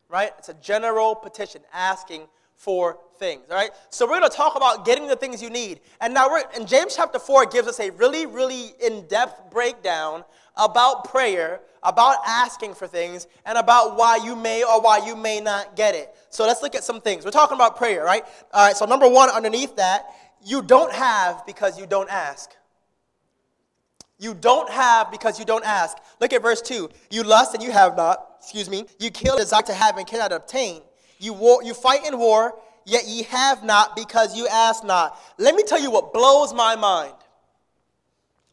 Right? 0.09 0.33
It's 0.39 0.49
a 0.49 0.55
general 0.55 1.15
petition 1.15 1.63
asking 1.73 2.23
for 2.55 2.99
things. 3.19 3.43
All 3.51 3.57
right? 3.57 3.71
So 3.91 4.07
we're 4.07 4.19
going 4.19 4.31
to 4.31 4.37
talk 4.37 4.57
about 4.57 4.85
getting 4.85 5.07
the 5.07 5.17
things 5.17 5.43
you 5.43 5.51
need. 5.51 5.81
And 6.01 6.15
now 6.15 6.29
we're 6.29 6.43
in 6.57 6.67
James 6.67 6.95
chapter 6.95 7.19
4 7.19 7.47
gives 7.47 7.67
us 7.67 7.81
a 7.81 7.91
really, 7.91 8.27
really 8.27 8.75
in-depth 8.85 9.51
breakdown 9.51 10.25
about 10.57 11.11
prayer, 11.11 11.61
about 11.83 12.19
asking 12.27 12.75
for 12.75 12.87
things, 12.87 13.27
and 13.45 13.59
about 13.59 13.97
why 13.97 14.17
you 14.17 14.37
may 14.37 14.63
or 14.63 14.81
why 14.81 15.05
you 15.05 15.17
may 15.17 15.41
not 15.41 15.75
get 15.75 15.95
it. 15.95 16.15
So 16.31 16.47
let's 16.47 16.63
look 16.63 16.75
at 16.77 16.85
some 16.85 17.01
things. 17.01 17.25
We're 17.25 17.33
talking 17.33 17.57
about 17.57 17.77
prayer, 17.77 18.05
right? 18.05 18.25
All 18.53 18.67
right, 18.67 18.77
so 18.77 18.85
number 18.85 19.09
one, 19.09 19.31
underneath 19.31 19.75
that, 19.77 20.07
you 20.45 20.63
don't 20.63 20.93
have 20.93 21.45
because 21.47 21.79
you 21.79 21.87
don't 21.87 22.09
ask. 22.09 22.51
You 24.19 24.33
don't 24.33 24.71
have 24.71 25.11
because 25.11 25.39
you 25.41 25.45
don't 25.45 25.65
ask. 25.65 25.97
Look 26.21 26.33
at 26.33 26.41
verse 26.41 26.63
2. 26.63 26.89
You 27.11 27.25
lust 27.25 27.55
and 27.55 27.63
you 27.63 27.73
have 27.73 27.97
not. 27.97 28.34
Excuse 28.45 28.69
me. 28.69 28.85
You 28.99 29.11
kill, 29.11 29.39
desire 29.39 29.63
to 29.63 29.73
have, 29.73 29.97
and 29.97 30.07
cannot 30.07 30.31
obtain. 30.31 30.83
You, 31.19 31.33
war, 31.33 31.63
you 31.65 31.73
fight 31.73 32.07
in 32.07 32.19
war, 32.19 32.55
yet 32.85 33.07
ye 33.09 33.23
have 33.23 33.65
not 33.65 33.97
because 33.97 34.37
you 34.37 34.47
ask 34.47 34.85
not. 34.85 35.19
Let 35.39 35.55
me 35.55 35.63
tell 35.63 35.81
you 35.81 35.91
what 35.91 36.13
blows 36.13 36.53
my 36.53 36.77
mind. 36.77 37.15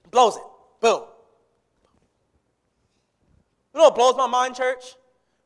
Blows 0.10 0.38
it. 0.38 0.44
Boom. 0.80 1.04
You 3.74 3.80
know 3.80 3.84
what 3.84 3.96
blows 3.96 4.16
my 4.16 4.28
mind, 4.28 4.56
church? 4.56 4.96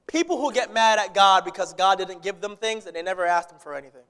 People 0.05 0.39
who 0.39 0.53
get 0.53 0.71
mad 0.71 0.99
at 0.99 1.15
God 1.15 1.43
because 1.43 1.73
God 1.73 1.97
didn't 1.97 2.21
give 2.21 2.39
them 2.39 2.55
things 2.55 2.85
and 2.85 2.95
they 2.95 3.01
never 3.01 3.25
asked 3.25 3.51
Him 3.51 3.57
for 3.57 3.73
anything. 3.73 4.03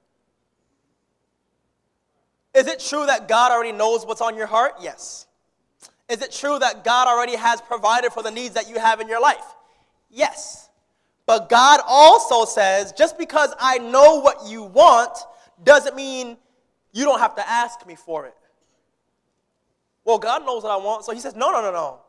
Is 2.54 2.66
it 2.66 2.80
true 2.80 3.06
that 3.06 3.26
God 3.26 3.52
already 3.52 3.72
knows 3.72 4.04
what's 4.04 4.20
on 4.20 4.36
your 4.36 4.46
heart? 4.46 4.74
Yes. 4.82 5.26
Is 6.10 6.20
it 6.20 6.30
true 6.30 6.58
that 6.58 6.84
God 6.84 7.08
already 7.08 7.36
has 7.36 7.62
provided 7.62 8.12
for 8.12 8.22
the 8.22 8.30
needs 8.30 8.54
that 8.54 8.68
you 8.68 8.78
have 8.78 9.00
in 9.00 9.08
your 9.08 9.20
life? 9.20 9.55
Yes. 10.10 10.68
But 11.26 11.48
God 11.48 11.80
also 11.86 12.44
says, 12.44 12.92
just 12.92 13.18
because 13.18 13.52
I 13.58 13.78
know 13.78 14.20
what 14.20 14.48
you 14.48 14.62
want 14.62 15.18
doesn't 15.64 15.96
mean 15.96 16.36
you 16.92 17.04
don't 17.04 17.18
have 17.18 17.34
to 17.36 17.48
ask 17.48 17.84
me 17.86 17.96
for 17.96 18.26
it. 18.26 18.34
Well, 20.04 20.18
God 20.18 20.46
knows 20.46 20.62
what 20.62 20.72
I 20.72 20.76
want, 20.76 21.04
so 21.04 21.12
He 21.12 21.20
says, 21.20 21.34
no, 21.34 21.50
no, 21.50 21.60
no, 21.60 21.72
no. 21.72 22.00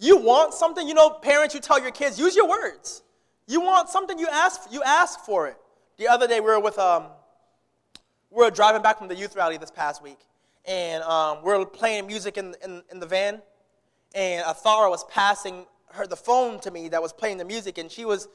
You 0.00 0.16
want 0.16 0.54
something, 0.54 0.86
you 0.86 0.94
know, 0.94 1.10
parents, 1.10 1.54
you 1.54 1.60
tell 1.60 1.80
your 1.80 1.92
kids, 1.92 2.18
use 2.18 2.34
your 2.34 2.48
words. 2.48 3.02
You 3.46 3.60
want 3.60 3.88
something, 3.88 4.18
you 4.18 4.28
ask, 4.30 4.62
you 4.70 4.82
ask 4.82 5.20
for 5.20 5.48
it. 5.48 5.56
The 5.96 6.08
other 6.08 6.26
day, 6.26 6.40
we 6.40 6.46
were 6.46 6.60
with, 6.60 6.78
um, 6.78 7.06
we 8.30 8.44
were 8.44 8.50
driving 8.50 8.82
back 8.82 8.98
from 8.98 9.08
the 9.08 9.16
youth 9.16 9.34
rally 9.36 9.56
this 9.56 9.70
past 9.70 10.02
week, 10.02 10.18
and 10.66 11.02
um, 11.04 11.38
we're 11.42 11.64
playing 11.64 12.06
music 12.06 12.36
in, 12.36 12.54
in, 12.64 12.82
in 12.92 13.00
the 13.00 13.06
van, 13.06 13.40
and 14.14 14.42
a 14.42 14.52
Athara 14.52 14.90
was 14.90 15.04
passing 15.04 15.64
her 15.92 16.06
the 16.06 16.16
phone 16.16 16.60
to 16.60 16.70
me 16.70 16.88
that 16.88 17.02
was 17.02 17.12
playing 17.12 17.38
the 17.38 17.44
music, 17.44 17.78
and 17.78 17.90
she 17.90 18.04
was 18.04 18.28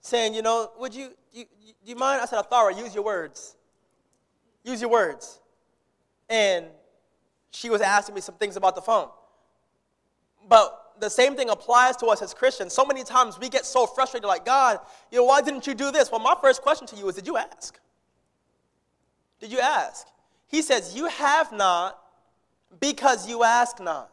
saying, 0.00 0.34
you 0.34 0.42
know, 0.42 0.70
would 0.78 0.94
you, 0.94 1.10
you, 1.32 1.44
you 1.60 1.72
do 1.84 1.90
you 1.90 1.96
mind? 1.96 2.20
I 2.20 2.26
said, 2.26 2.42
Athara, 2.42 2.76
use 2.76 2.94
your 2.94 3.04
words. 3.04 3.56
Use 4.64 4.80
your 4.80 4.90
words. 4.90 5.40
And 6.28 6.66
she 7.50 7.70
was 7.70 7.80
asking 7.80 8.14
me 8.14 8.20
some 8.20 8.36
things 8.36 8.56
about 8.56 8.74
the 8.74 8.82
phone. 8.82 9.08
But 10.48 10.92
the 11.00 11.08
same 11.08 11.34
thing 11.34 11.50
applies 11.50 11.96
to 11.96 12.06
us 12.06 12.22
as 12.22 12.34
Christians. 12.34 12.72
So 12.72 12.84
many 12.84 13.04
times 13.04 13.38
we 13.38 13.48
get 13.48 13.64
so 13.64 13.86
frustrated, 13.86 14.26
like, 14.26 14.44
God, 14.44 14.78
you 15.10 15.18
know, 15.18 15.24
why 15.24 15.42
didn't 15.42 15.66
you 15.66 15.74
do 15.74 15.90
this? 15.90 16.10
Well, 16.10 16.20
my 16.20 16.34
first 16.40 16.62
question 16.62 16.86
to 16.88 16.96
you 16.96 17.08
is, 17.08 17.14
did 17.16 17.26
you 17.26 17.36
ask? 17.36 17.78
Did 19.40 19.50
you 19.50 19.60
ask? 19.60 20.06
He 20.46 20.62
says, 20.62 20.94
You 20.94 21.06
have 21.06 21.52
not 21.52 21.98
because 22.78 23.28
you 23.28 23.42
ask 23.42 23.80
not. 23.80 24.10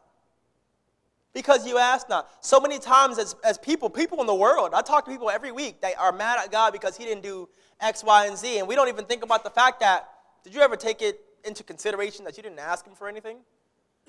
Because 1.38 1.68
you 1.68 1.78
ask 1.78 2.10
not. 2.10 2.28
So 2.44 2.60
many 2.60 2.80
times, 2.80 3.20
as, 3.20 3.36
as 3.44 3.60
people, 3.60 3.92
people 3.92 4.22
in 4.22 4.26
the 4.26 4.34
world, 4.34 4.72
I 4.74 4.82
talk 4.82 5.06
to 5.06 5.12
people 5.12 5.30
every 5.30 5.52
week 5.52 5.82
that 5.82 5.94
are 6.00 6.12
mad 6.12 6.40
at 6.44 6.52
God 6.52 6.74
because 6.74 6.98
He 6.98 7.04
didn't 7.04 7.22
do 7.22 7.48
X, 7.80 8.04
Y, 8.04 8.26
and 8.26 8.36
Z. 8.36 8.58
And 8.58 8.68
we 8.68 8.74
don't 8.74 8.88
even 8.88 9.06
think 9.06 9.24
about 9.24 9.44
the 9.44 9.52
fact 9.52 9.80
that, 9.82 10.10
did 10.44 10.56
you 10.56 10.62
ever 10.62 10.76
take 10.76 11.04
it 11.04 11.20
into 11.46 11.64
consideration 11.64 12.26
that 12.26 12.38
you 12.38 12.42
didn't 12.42 12.58
ask 12.58 12.88
Him 12.88 12.96
for 12.96 13.08
anything? 13.08 13.38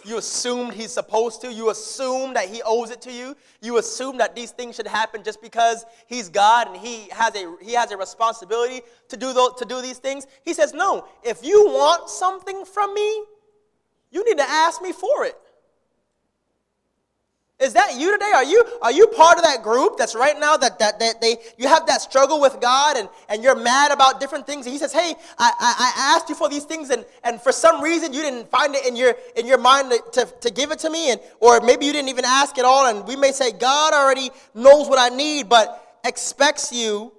You 0.07 0.17
assumed 0.17 0.73
He's 0.73 0.91
supposed 0.91 1.43
to. 1.43 1.53
You 1.53 1.69
assume 1.69 2.33
that 2.33 2.49
He 2.49 2.63
owes 2.65 2.91
it 2.91 3.03
to 3.03 3.13
you. 3.13 3.37
You 3.61 3.77
assume 3.77 4.17
that 4.17 4.35
these 4.35 4.53
things 4.53 4.77
should 4.77 4.87
happen 4.87 5.23
just 5.23 5.43
because 5.43 5.85
He's 6.07 6.31
God 6.31 6.69
and 6.69 6.79
He 6.79 7.11
has 7.11 7.37
a, 7.37 7.57
he 7.61 7.75
has 7.75 7.91
a 7.91 7.99
responsibility 7.99 8.81
to 9.09 9.19
do, 9.19 9.35
those, 9.35 9.55
to 9.59 9.67
do 9.67 9.83
these 9.83 9.99
things. 9.99 10.27
He 10.47 10.55
says, 10.55 10.73
No, 10.73 11.07
if 11.23 11.45
you 11.45 11.67
want 11.67 12.09
something 12.09 12.65
from 12.65 12.95
me, 12.95 13.25
you 14.11 14.25
need 14.25 14.39
to 14.39 14.49
ask 14.49 14.81
me 14.81 14.93
for 14.93 15.27
it. 15.27 15.35
Is 17.61 17.73
that 17.73 17.99
you 17.99 18.12
today? 18.12 18.31
Are 18.33 18.45
you, 18.45 18.65
are 18.83 18.93
you 18.93 19.09
part 19.09 19.37
of 19.37 19.43
that 19.43 19.65
group 19.65 19.97
that's 19.97 20.15
right 20.15 20.38
now 20.38 20.57
that, 20.57 20.79
that, 20.79 21.00
that 21.00 21.21
they, 21.21 21.38
you 21.57 21.67
have 21.67 21.87
that 21.87 22.00
struggle 22.00 22.41
with 22.41 22.61
God 22.61 22.97
and, 22.97 23.09
and 23.29 23.43
you're 23.43 23.57
mad 23.57 23.91
about 23.91 24.21
different 24.21 24.47
things? 24.47 24.65
And 24.65 24.73
he 24.73 24.79
says, 24.79 24.93
hey, 24.93 25.17
I, 25.38 25.53
I, 25.59 25.93
I 25.97 26.15
asked 26.15 26.29
you 26.29 26.37
for 26.37 26.49
these 26.49 26.62
things 26.62 26.91
and, 26.91 27.05
and 27.25 27.41
for 27.41 27.50
some 27.50 27.83
reason 27.83 28.12
you 28.12 28.23
didn't 28.23 28.49
find 28.49 28.77
it 28.77 28.87
in 28.87 28.95
your, 28.95 29.15
in 29.35 29.45
your 29.45 29.59
mind 29.59 29.91
to, 29.91 30.25
to, 30.25 30.33
to 30.43 30.50
give 30.53 30.71
it 30.71 30.79
to 30.81 30.91
me. 30.91 31.11
And, 31.11 31.21
or 31.41 31.61
maybe 31.61 31.85
you 31.85 31.93
didn't 31.93 32.11
even 32.11 32.25
ask 32.25 32.57
at 32.59 32.65
all. 32.65 32.87
And 32.87 33.05
we 33.09 33.17
may 33.17 33.33
say, 33.33 33.50
God 33.50 33.93
already 33.93 34.31
knows 34.55 34.88
what 34.88 35.00
I 35.00 35.15
need, 35.15 35.49
but 35.49 35.99
expects 36.05 36.73
you 36.73 37.12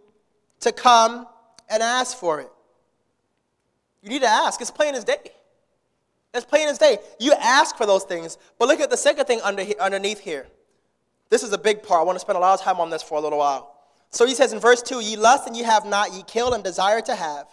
to 0.62 0.72
come 0.72 1.28
and 1.70 1.84
ask 1.84 2.16
for 2.16 2.40
it. 2.40 2.50
You 4.02 4.10
need 4.10 4.22
to 4.22 4.30
ask. 4.30 4.62
It's 4.62 4.72
plain 4.72 4.96
as 4.96 5.04
day. 5.04 5.18
It's 6.34 6.46
plain 6.46 6.68
as 6.68 6.78
day. 6.78 7.00
You 7.20 7.34
ask 7.40 7.76
for 7.76 7.86
those 7.86 8.04
things. 8.04 8.38
But 8.58 8.68
look 8.68 8.80
at 8.80 8.90
the 8.90 8.98
second 8.98 9.26
thing 9.26 9.42
under, 9.44 9.64
underneath 9.80 10.20
here. 10.20 10.48
This 11.30 11.44
is 11.44 11.54
a 11.54 11.58
big 11.58 11.84
part. 11.84 12.02
I 12.02 12.04
want 12.04 12.16
to 12.16 12.20
spend 12.20 12.38
a 12.38 12.40
lot 12.40 12.60
of 12.60 12.64
time 12.64 12.80
on 12.80 12.90
this 12.90 13.04
for 13.04 13.18
a 13.18 13.22
little 13.22 13.40
while. 13.40 13.76
So 14.12 14.26
he 14.26 14.34
says 14.34 14.54
in 14.54 14.60
verse 14.60 14.82
2 14.82 15.02
Ye 15.02 15.16
lust 15.16 15.48
and 15.48 15.56
ye 15.56 15.64
have 15.64 15.86
not, 15.86 16.14
ye 16.14 16.24
kill 16.24 16.54
and 16.54 16.64
desire 16.64 17.02
to 17.02 17.16
have, 17.16 17.46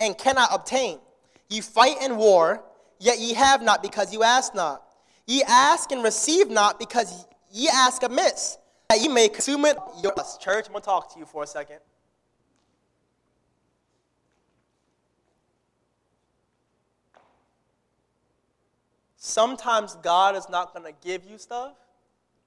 and 0.00 0.16
cannot 0.16 0.50
obtain. 0.52 0.98
Ye 1.48 1.60
fight 1.60 2.02
in 2.02 2.16
war, 2.16 2.62
yet 2.98 3.18
ye 3.18 3.34
have 3.34 3.62
not 3.62 3.82
because 3.82 4.12
you 4.12 4.22
ask 4.22 4.54
not. 4.54 4.82
Ye 5.26 5.42
ask 5.46 5.90
and 5.92 6.02
receive 6.02 6.48
not 6.48 6.78
because 6.78 7.26
ye 7.50 7.68
ask 7.68 8.02
amiss, 8.02 8.56
that 8.88 9.00
ye 9.00 9.08
may 9.08 9.28
consume 9.28 9.64
it. 9.66 9.76
Your 10.02 10.14
church, 10.40 10.66
I'm 10.66 10.72
going 10.72 10.82
to 10.82 10.86
talk 10.86 11.12
to 11.12 11.18
you 11.18 11.26
for 11.26 11.42
a 11.42 11.46
second. 11.46 11.78
Sometimes 19.28 19.94
God 19.96 20.36
is 20.36 20.48
not 20.48 20.72
going 20.74 20.90
to 20.90 20.98
give 21.06 21.26
you 21.26 21.36
stuff 21.36 21.74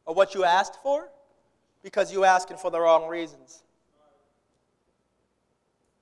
or 0.03 0.15
what 0.15 0.33
you 0.33 0.43
asked 0.43 0.81
for 0.81 1.09
because 1.83 2.11
you're 2.11 2.25
asking 2.25 2.57
for 2.57 2.71
the 2.71 2.79
wrong 2.79 3.07
reasons. 3.07 3.61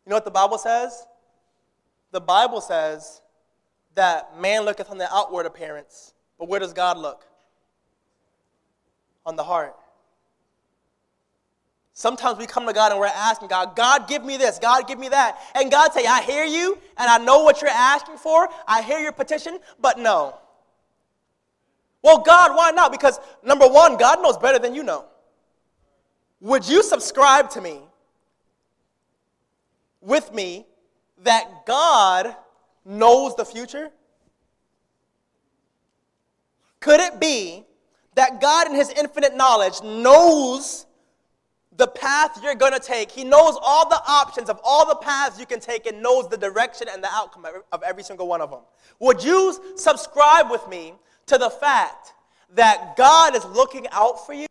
You 0.06 0.10
know 0.10 0.16
what 0.16 0.24
the 0.24 0.32
Bible 0.32 0.58
says? 0.58 1.06
The 2.12 2.22
Bible 2.22 2.62
says 2.62 3.20
that 3.96 4.40
man 4.40 4.64
looketh 4.64 4.90
on 4.90 4.98
the 4.98 5.14
outward 5.14 5.46
appearance, 5.46 6.14
but 6.38 6.48
where 6.48 6.62
does 6.62 6.72
God 6.72 6.98
look? 6.98 7.26
On 9.26 9.36
the 9.36 9.44
heart. 9.44 9.76
Sometimes 11.92 12.40
we 12.40 12.46
come 12.46 12.66
to 12.66 12.72
God 12.72 12.94
and 12.94 13.02
we're 13.02 13.08
asking 13.08 13.50
God, 13.50 13.76
God, 13.76 14.08
give 14.08 14.24
me 14.24 14.38
this, 14.38 14.60
God, 14.60 14.88
give 14.88 14.98
me 14.98 15.10
that. 15.10 15.40
And 15.56 15.70
God 15.70 15.92
say, 15.92 16.06
I 16.06 16.22
hear 16.22 16.46
you 16.46 16.78
and 16.96 17.10
I 17.10 17.18
know 17.18 17.44
what 17.44 17.62
you're 17.62 17.70
asking 17.70 18.16
for. 18.16 18.48
I 18.66 18.82
hear 18.82 19.00
your 19.00 19.12
petition, 19.12 19.60
but 19.82 20.00
no. 20.00 20.40
Well, 22.02 22.20
God, 22.20 22.56
why 22.56 22.72
not? 22.72 22.92
Because 22.92 23.20
number 23.44 23.68
one, 23.68 23.98
God 23.98 24.22
knows 24.22 24.38
better 24.38 24.60
than 24.60 24.74
you 24.74 24.84
know. 24.84 25.06
Would 26.42 26.68
you 26.68 26.82
subscribe 26.82 27.50
to 27.52 27.62
me, 27.62 27.82
with 30.02 30.34
me, 30.34 30.66
that 31.24 31.66
God 31.66 32.34
knows 32.86 33.36
the 33.36 33.44
future? 33.44 33.90
Could 36.80 37.02
it 37.02 37.20
be 37.20 37.66
that 38.16 38.40
God, 38.40 38.68
in 38.68 38.76
His 38.76 38.90
infinite 38.92 39.36
knowledge, 39.36 39.82
knows 39.84 40.86
the 41.76 41.88
path 41.88 42.40
you're 42.42 42.56
going 42.56 42.72
to 42.72 42.80
take? 42.80 43.12
He 43.12 43.26
knows 43.26 43.58
all 43.62 43.90
the 43.90 44.02
options 44.08 44.50
of 44.50 44.62
all 44.64 44.88
the 44.88 44.96
paths 44.96 45.38
you 45.38 45.46
can 45.46 45.60
take 45.60 45.86
and 45.86 46.02
knows 46.02 46.30
the 46.30 46.38
direction 46.38 46.88
and 46.90 47.04
the 47.04 47.10
outcome 47.12 47.46
of 47.74 47.84
every 47.84 48.04
single 48.04 48.28
one 48.28 48.40
of 48.40 48.50
them. 48.50 48.62
Would 49.00 49.22
you 49.22 49.76
subscribe 49.76 50.50
with 50.50 50.66
me 50.70 50.94
to 51.30 51.38
the 51.38 51.50
fact 51.50 52.14
that 52.56 52.96
God 52.98 53.36
is 53.36 53.46
looking 53.46 53.88
out 53.92 54.26
for 54.26 54.34
you? 54.34 54.48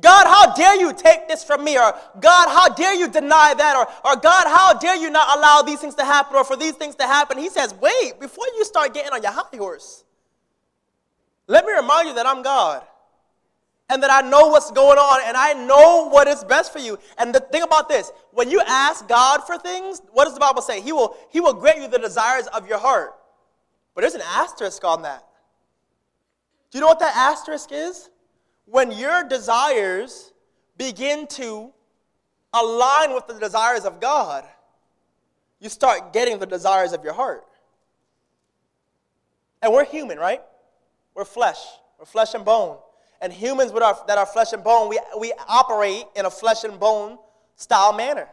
God, 0.00 0.26
how 0.26 0.54
dare 0.54 0.80
you 0.80 0.92
take 0.92 1.28
this 1.28 1.44
from 1.44 1.62
me? 1.62 1.78
Or 1.78 1.94
God, 2.20 2.48
how 2.48 2.68
dare 2.68 2.94
you 2.94 3.08
deny 3.08 3.54
that? 3.56 3.76
Or, 3.76 3.86
or 4.10 4.16
God, 4.16 4.46
how 4.48 4.74
dare 4.74 4.96
you 4.96 5.08
not 5.08 5.38
allow 5.38 5.62
these 5.62 5.80
things 5.80 5.94
to 5.96 6.04
happen 6.04 6.34
or 6.36 6.44
for 6.44 6.56
these 6.56 6.74
things 6.74 6.96
to 6.96 7.04
happen? 7.04 7.38
He 7.38 7.48
says, 7.48 7.72
wait, 7.80 8.18
before 8.18 8.46
you 8.56 8.64
start 8.64 8.92
getting 8.92 9.12
on 9.12 9.22
your 9.22 9.30
high 9.30 9.56
horse, 9.56 10.04
let 11.46 11.64
me 11.64 11.72
remind 11.72 12.08
you 12.08 12.14
that 12.14 12.26
I'm 12.26 12.42
God 12.42 12.82
and 13.88 14.02
that 14.02 14.10
I 14.10 14.28
know 14.28 14.48
what's 14.48 14.72
going 14.72 14.98
on 14.98 15.20
and 15.26 15.36
I 15.36 15.52
know 15.52 16.08
what 16.08 16.26
is 16.26 16.42
best 16.42 16.72
for 16.72 16.80
you. 16.80 16.98
And 17.18 17.32
the 17.32 17.40
thing 17.40 17.62
about 17.62 17.88
this, 17.88 18.10
when 18.32 18.50
you 18.50 18.62
ask 18.66 19.06
God 19.06 19.44
for 19.46 19.58
things, 19.58 20.00
what 20.12 20.24
does 20.24 20.34
the 20.34 20.40
Bible 20.40 20.62
say? 20.62 20.80
He 20.80 20.92
will, 20.92 21.16
he 21.30 21.40
will 21.40 21.54
grant 21.54 21.80
you 21.80 21.88
the 21.88 21.98
desires 21.98 22.46
of 22.48 22.66
your 22.66 22.78
heart. 22.78 23.14
But 23.94 24.02
there's 24.02 24.14
an 24.14 24.22
asterisk 24.24 24.84
on 24.84 25.02
that. 25.02 25.24
Do 26.70 26.78
you 26.78 26.80
know 26.80 26.88
what 26.88 27.00
that 27.00 27.14
asterisk 27.14 27.70
is? 27.72 28.10
When 28.66 28.90
your 28.90 29.22
desires 29.24 30.32
begin 30.76 31.26
to 31.28 31.72
align 32.52 33.14
with 33.14 33.26
the 33.26 33.34
desires 33.34 33.84
of 33.84 34.00
God, 34.00 34.44
you 35.60 35.68
start 35.68 36.12
getting 36.12 36.38
the 36.38 36.46
desires 36.46 36.92
of 36.92 37.04
your 37.04 37.12
heart. 37.12 37.44
And 39.62 39.72
we're 39.72 39.84
human, 39.84 40.18
right? 40.18 40.42
We're 41.14 41.24
flesh. 41.24 41.58
We're 41.98 42.04
flesh 42.04 42.34
and 42.34 42.44
bone. 42.44 42.78
And 43.20 43.32
humans 43.32 43.72
with 43.72 43.82
our, 43.82 43.96
that 44.08 44.18
are 44.18 44.26
flesh 44.26 44.52
and 44.52 44.62
bone, 44.62 44.88
we, 44.88 44.98
we 45.18 45.32
operate 45.48 46.04
in 46.16 46.26
a 46.26 46.30
flesh 46.30 46.64
and 46.64 46.78
bone 46.78 47.18
style 47.56 47.92
manner. 47.92 48.28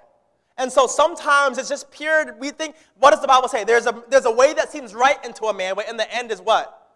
And 0.58 0.72
so 0.72 0.88
sometimes 0.88 1.58
it's 1.58 1.70
just 1.70 1.92
pure, 1.92 2.36
we 2.40 2.52
think, 2.52 2.76
what 3.00 3.12
does 3.12 3.22
the 3.22 3.28
Bible 3.28 3.48
say? 3.48 3.64
There's 3.64 3.86
a, 3.86 4.04
there's 4.10 4.26
a 4.26 4.32
way 4.32 4.54
that 4.54 4.72
seems 4.72 4.94
right 4.94 5.24
into 5.26 5.46
a 5.46 5.54
man, 5.54 5.76
but 5.76 5.90
in 5.90 5.98
the 5.98 6.14
end 6.14 6.32
is 6.32 6.42
what? 6.42 6.90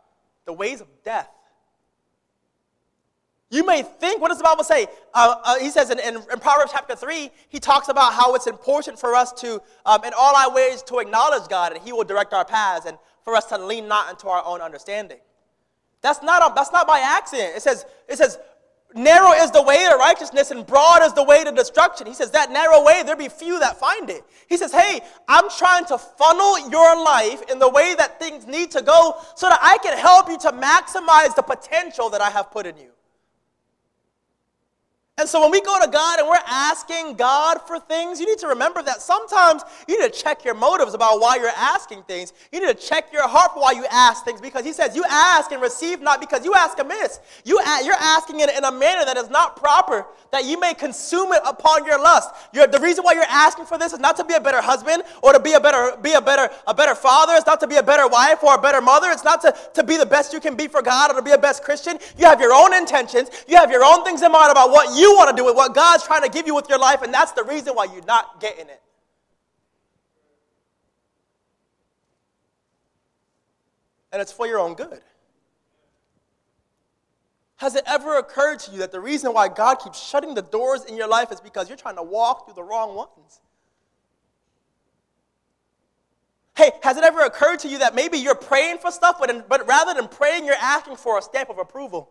The 0.45 0.53
ways 0.53 0.81
of 0.81 0.87
death. 1.03 1.29
You 3.51 3.65
may 3.65 3.83
think, 3.83 4.21
what 4.21 4.29
does 4.29 4.39
the 4.39 4.43
Bible 4.43 4.63
say? 4.63 4.87
Uh, 5.13 5.35
uh, 5.43 5.59
he 5.59 5.69
says 5.69 5.89
in, 5.89 5.99
in, 5.99 6.15
in, 6.15 6.39
Proverbs 6.39 6.71
chapter 6.71 6.95
3, 6.95 7.29
he 7.47 7.59
talks 7.59 7.87
about 7.87 8.13
how 8.13 8.35
it's 8.35 8.47
important 8.47 8.99
for 8.99 9.15
us 9.15 9.31
to, 9.33 9.61
um, 9.85 10.03
in 10.03 10.11
all 10.17 10.35
our 10.35 10.53
ways, 10.53 10.81
to 10.83 10.97
acknowledge 10.97 11.47
God 11.47 11.71
and 11.71 11.81
he 11.81 11.93
will 11.93 12.03
direct 12.03 12.33
our 12.33 12.43
paths 12.43 12.85
and 12.85 12.97
for 13.23 13.35
us 13.35 13.45
to 13.45 13.57
lean 13.57 13.87
not 13.87 14.09
into 14.09 14.27
our 14.27 14.43
own 14.45 14.61
understanding. 14.61 15.19
That's 16.01 16.21
not, 16.21 16.41
a, 16.41 16.53
that's 16.53 16.71
not 16.71 16.85
by 16.85 16.99
accident. 16.99 17.53
It 17.55 17.61
says, 17.61 17.85
it 18.07 18.17
says, 18.17 18.39
Narrow 18.95 19.33
is 19.33 19.51
the 19.51 19.61
way 19.61 19.85
to 19.89 19.97
righteousness 19.97 20.51
and 20.51 20.65
broad 20.65 21.03
is 21.03 21.11
the 21.11 21.23
way 21.23 21.43
to 21.43 21.51
destruction. 21.51 22.07
He 22.07 22.13
says, 22.13 22.31
That 22.31 22.49
narrow 22.49 22.81
way, 22.81 23.03
there 23.03 23.17
be 23.17 23.27
few 23.27 23.59
that 23.59 23.77
find 23.77 24.09
it. 24.09 24.23
He 24.47 24.55
says, 24.55 24.71
Hey, 24.71 25.01
I'm 25.27 25.49
trying 25.49 25.83
to 25.87 25.97
funnel 25.97 26.69
your 26.69 27.03
life 27.03 27.41
in 27.51 27.59
the 27.59 27.67
way 27.67 27.93
that 27.97 28.19
things 28.19 28.47
need 28.47 28.71
to 28.71 28.81
go 28.81 29.17
so 29.35 29.49
that 29.49 29.59
I 29.61 29.79
can 29.79 29.97
help 29.97 30.29
you 30.29 30.37
to 30.39 30.51
maximize 30.53 31.35
the 31.35 31.41
potential 31.41 32.09
that 32.11 32.21
I 32.21 32.29
have 32.29 32.51
put 32.51 32.65
in 32.65 32.77
you. 32.77 32.91
And 35.17 35.29
so 35.29 35.41
when 35.41 35.49
we 35.49 35.61
go 35.61 35.79
to 35.79 35.89
God 35.89 36.19
and 36.19 36.27
we're 36.27 36.35
asking 36.45 37.13
God 37.13 37.59
for 37.65 37.79
things, 37.79 38.19
you 38.19 38.25
need 38.25 38.37
to 38.39 38.47
remember 38.47 38.83
that 38.83 39.01
sometimes 39.01 39.63
you 39.87 39.97
need 39.97 40.11
to 40.11 40.19
check 40.19 40.43
your 40.43 40.55
motives 40.55 40.93
about 40.93 41.21
why 41.21 41.37
you're 41.37 41.47
asking 41.55 42.03
things. 42.03 42.33
You 42.51 42.59
need 42.59 42.77
to 42.77 42.87
check 42.87 43.13
your 43.13 43.25
heart 43.25 43.53
for 43.53 43.61
why 43.61 43.71
you 43.71 43.85
ask 43.89 44.25
things 44.25 44.41
because 44.41 44.65
He 44.65 44.73
says 44.73 44.93
you 44.93 45.05
ask 45.09 45.53
and 45.53 45.61
receive 45.61 46.01
not 46.01 46.19
because 46.19 46.43
you 46.43 46.53
ask 46.53 46.77
amiss. 46.79 47.21
You 47.45 47.61
you're 47.85 47.95
asking 47.97 48.41
it 48.41 48.49
in 48.57 48.65
a 48.65 48.71
manner 48.73 49.05
that 49.05 49.15
is 49.15 49.29
not 49.29 49.55
proper, 49.55 50.05
that 50.33 50.43
you 50.43 50.59
may 50.59 50.73
consume 50.73 51.31
it 51.31 51.39
upon 51.45 51.85
your 51.85 51.97
lust. 51.97 52.31
You're, 52.51 52.67
the 52.67 52.79
reason 52.79 53.05
why 53.05 53.13
you're 53.13 53.23
asking 53.29 53.67
for 53.67 53.77
this 53.77 53.93
is 53.93 53.99
not 53.99 54.17
to 54.17 54.25
be 54.25 54.33
a 54.33 54.41
better 54.41 54.59
husband 54.59 55.03
or 55.21 55.31
to 55.31 55.39
be 55.39 55.53
a 55.53 55.61
better 55.61 55.95
be 55.95 56.11
a 56.11 56.21
better 56.21 56.49
a 56.67 56.73
better 56.73 56.93
father. 56.93 57.35
It's 57.35 57.47
not 57.47 57.61
to 57.61 57.67
be 57.67 57.77
a 57.77 57.83
better 57.83 58.09
wife 58.09 58.43
or 58.43 58.55
a 58.55 58.61
better 58.61 58.81
mother. 58.81 59.07
It's 59.11 59.23
not 59.23 59.39
to, 59.43 59.55
to 59.75 59.83
be 59.85 59.95
the 59.95 60.05
best 60.05 60.33
you 60.33 60.41
can 60.41 60.57
be 60.57 60.67
for 60.67 60.81
God 60.81 61.11
or 61.11 61.13
to 61.13 61.21
be 61.21 61.31
a 61.31 61.37
best 61.37 61.63
Christian. 61.63 61.99
You 62.17 62.25
have 62.25 62.41
your 62.41 62.53
own 62.53 62.73
intentions. 62.73 63.29
You 63.47 63.55
have 63.55 63.71
your 63.71 63.85
own 63.85 64.03
things 64.03 64.21
in 64.21 64.29
mind 64.29 64.51
about 64.51 64.71
what 64.71 64.93
you 64.93 65.04
you 65.05 65.15
want 65.15 65.29
to 65.29 65.35
do 65.35 65.45
with 65.45 65.55
what 65.55 65.73
God's 65.73 66.03
trying 66.03 66.23
to 66.23 66.29
give 66.29 66.47
you 66.47 66.55
with 66.55 66.67
your 66.67 66.79
life, 66.79 67.01
and 67.01 67.13
that's 67.13 67.31
the 67.31 67.43
reason 67.43 67.73
why 67.73 67.85
you're 67.85 68.05
not 68.05 68.41
getting 68.41 68.67
it. 68.67 68.81
And 74.11 74.21
it's 74.21 74.31
for 74.31 74.47
your 74.47 74.59
own 74.59 74.75
good. 74.75 75.01
Has 77.57 77.75
it 77.75 77.83
ever 77.85 78.17
occurred 78.17 78.59
to 78.59 78.71
you 78.71 78.79
that 78.79 78.91
the 78.91 78.99
reason 78.99 79.33
why 79.33 79.47
God 79.47 79.75
keeps 79.75 80.01
shutting 80.01 80.33
the 80.33 80.41
doors 80.41 80.85
in 80.85 80.97
your 80.97 81.07
life 81.07 81.31
is 81.31 81.39
because 81.39 81.69
you're 81.69 81.77
trying 81.77 81.95
to 81.95 82.03
walk 82.03 82.45
through 82.45 82.55
the 82.55 82.63
wrong 82.63 82.95
ones? 82.95 83.41
Hey, 86.55 86.71
has 86.83 86.97
it 86.97 87.03
ever 87.03 87.21
occurred 87.21 87.59
to 87.59 87.67
you 87.67 87.79
that 87.79 87.93
maybe 87.93 88.17
you're 88.17 88.35
praying 88.35 88.77
for 88.77 88.89
stuff, 88.89 89.17
but, 89.19 89.29
in, 89.29 89.43
but 89.47 89.67
rather 89.67 89.93
than 89.93 90.07
praying, 90.07 90.45
you're 90.45 90.55
asking 90.55 90.95
for 90.95 91.17
a 91.17 91.21
stamp 91.21 91.49
of 91.49 91.57
approval? 91.57 92.09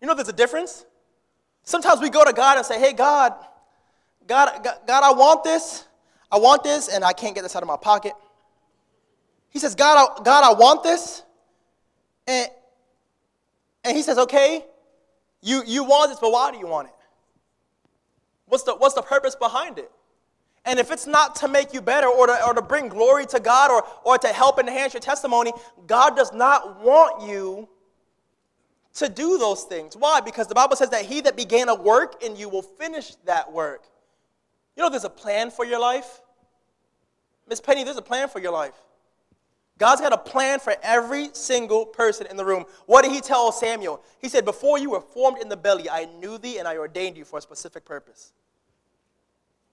You 0.00 0.08
know 0.08 0.14
there's 0.14 0.28
a 0.28 0.32
difference? 0.32 0.84
Sometimes 1.64 2.00
we 2.00 2.10
go 2.10 2.24
to 2.24 2.32
God 2.32 2.56
and 2.56 2.66
say, 2.66 2.78
hey, 2.80 2.92
God, 2.92 3.34
God, 4.26 4.66
God, 4.86 5.04
I 5.04 5.12
want 5.12 5.44
this. 5.44 5.86
I 6.32 6.38
want 6.38 6.62
this, 6.62 6.88
and 6.88 7.04
I 7.04 7.12
can't 7.12 7.34
get 7.34 7.42
this 7.42 7.56
out 7.56 7.62
of 7.62 7.68
my 7.68 7.76
pocket. 7.76 8.12
He 9.50 9.58
says, 9.58 9.74
God, 9.74 9.98
I, 9.98 10.22
God, 10.22 10.44
I 10.44 10.52
want 10.52 10.82
this. 10.82 11.22
And, 12.26 12.48
and 13.84 13.96
he 13.96 14.02
says, 14.02 14.18
okay, 14.18 14.64
you, 15.42 15.62
you 15.66 15.82
want 15.84 16.10
this, 16.10 16.20
but 16.20 16.30
why 16.30 16.52
do 16.52 16.58
you 16.58 16.66
want 16.66 16.88
it? 16.88 16.94
What's 18.46 18.64
the, 18.64 18.74
what's 18.74 18.94
the 18.94 19.02
purpose 19.02 19.34
behind 19.34 19.78
it? 19.78 19.90
And 20.64 20.78
if 20.78 20.90
it's 20.92 21.06
not 21.06 21.36
to 21.36 21.48
make 21.48 21.72
you 21.72 21.80
better 21.80 22.06
or 22.06 22.26
to, 22.26 22.46
or 22.46 22.54
to 22.54 22.62
bring 22.62 22.88
glory 22.88 23.26
to 23.26 23.40
God 23.40 23.70
or, 23.70 23.84
or 24.04 24.18
to 24.18 24.28
help 24.28 24.58
enhance 24.58 24.92
your 24.92 25.00
testimony, 25.00 25.52
God 25.86 26.16
does 26.16 26.32
not 26.32 26.80
want 26.80 27.28
you 27.28 27.68
to 28.94 29.08
do 29.08 29.38
those 29.38 29.64
things. 29.64 29.96
Why? 29.96 30.20
Because 30.20 30.46
the 30.46 30.54
Bible 30.54 30.76
says 30.76 30.90
that 30.90 31.04
he 31.04 31.20
that 31.22 31.36
began 31.36 31.68
a 31.68 31.74
work 31.74 32.22
in 32.22 32.36
you 32.36 32.48
will 32.48 32.62
finish 32.62 33.14
that 33.24 33.52
work. 33.52 33.84
You 34.76 34.82
know, 34.82 34.90
there's 34.90 35.04
a 35.04 35.10
plan 35.10 35.50
for 35.50 35.64
your 35.64 35.80
life. 35.80 36.20
Miss 37.48 37.60
Penny, 37.60 37.84
there's 37.84 37.96
a 37.96 38.02
plan 38.02 38.28
for 38.28 38.40
your 38.40 38.52
life. 38.52 38.74
God's 39.78 40.02
got 40.02 40.12
a 40.12 40.18
plan 40.18 40.60
for 40.60 40.74
every 40.82 41.30
single 41.32 41.86
person 41.86 42.26
in 42.26 42.36
the 42.36 42.44
room. 42.44 42.66
What 42.84 43.02
did 43.02 43.12
he 43.12 43.20
tell 43.20 43.50
Samuel? 43.50 44.02
He 44.20 44.28
said, 44.28 44.44
Before 44.44 44.78
you 44.78 44.90
were 44.90 45.00
formed 45.00 45.38
in 45.38 45.48
the 45.48 45.56
belly, 45.56 45.88
I 45.88 46.04
knew 46.04 46.36
thee 46.36 46.58
and 46.58 46.68
I 46.68 46.76
ordained 46.76 47.16
you 47.16 47.24
for 47.24 47.38
a 47.38 47.42
specific 47.42 47.86
purpose. 47.86 48.32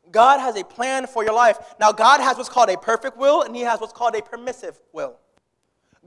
God 0.10 0.40
has 0.40 0.56
a 0.56 0.64
plan 0.64 1.08
for 1.08 1.26
your 1.26 1.34
life. 1.34 1.58
Now, 1.80 1.92
God 1.92 2.22
has 2.22 2.38
what's 2.38 2.48
called 2.48 2.70
a 2.70 2.78
perfect 2.78 3.18
will, 3.18 3.42
and 3.42 3.54
He 3.54 3.64
has 3.64 3.82
what's 3.82 3.92
called 3.92 4.16
a 4.16 4.22
permissive 4.22 4.80
will. 4.94 5.18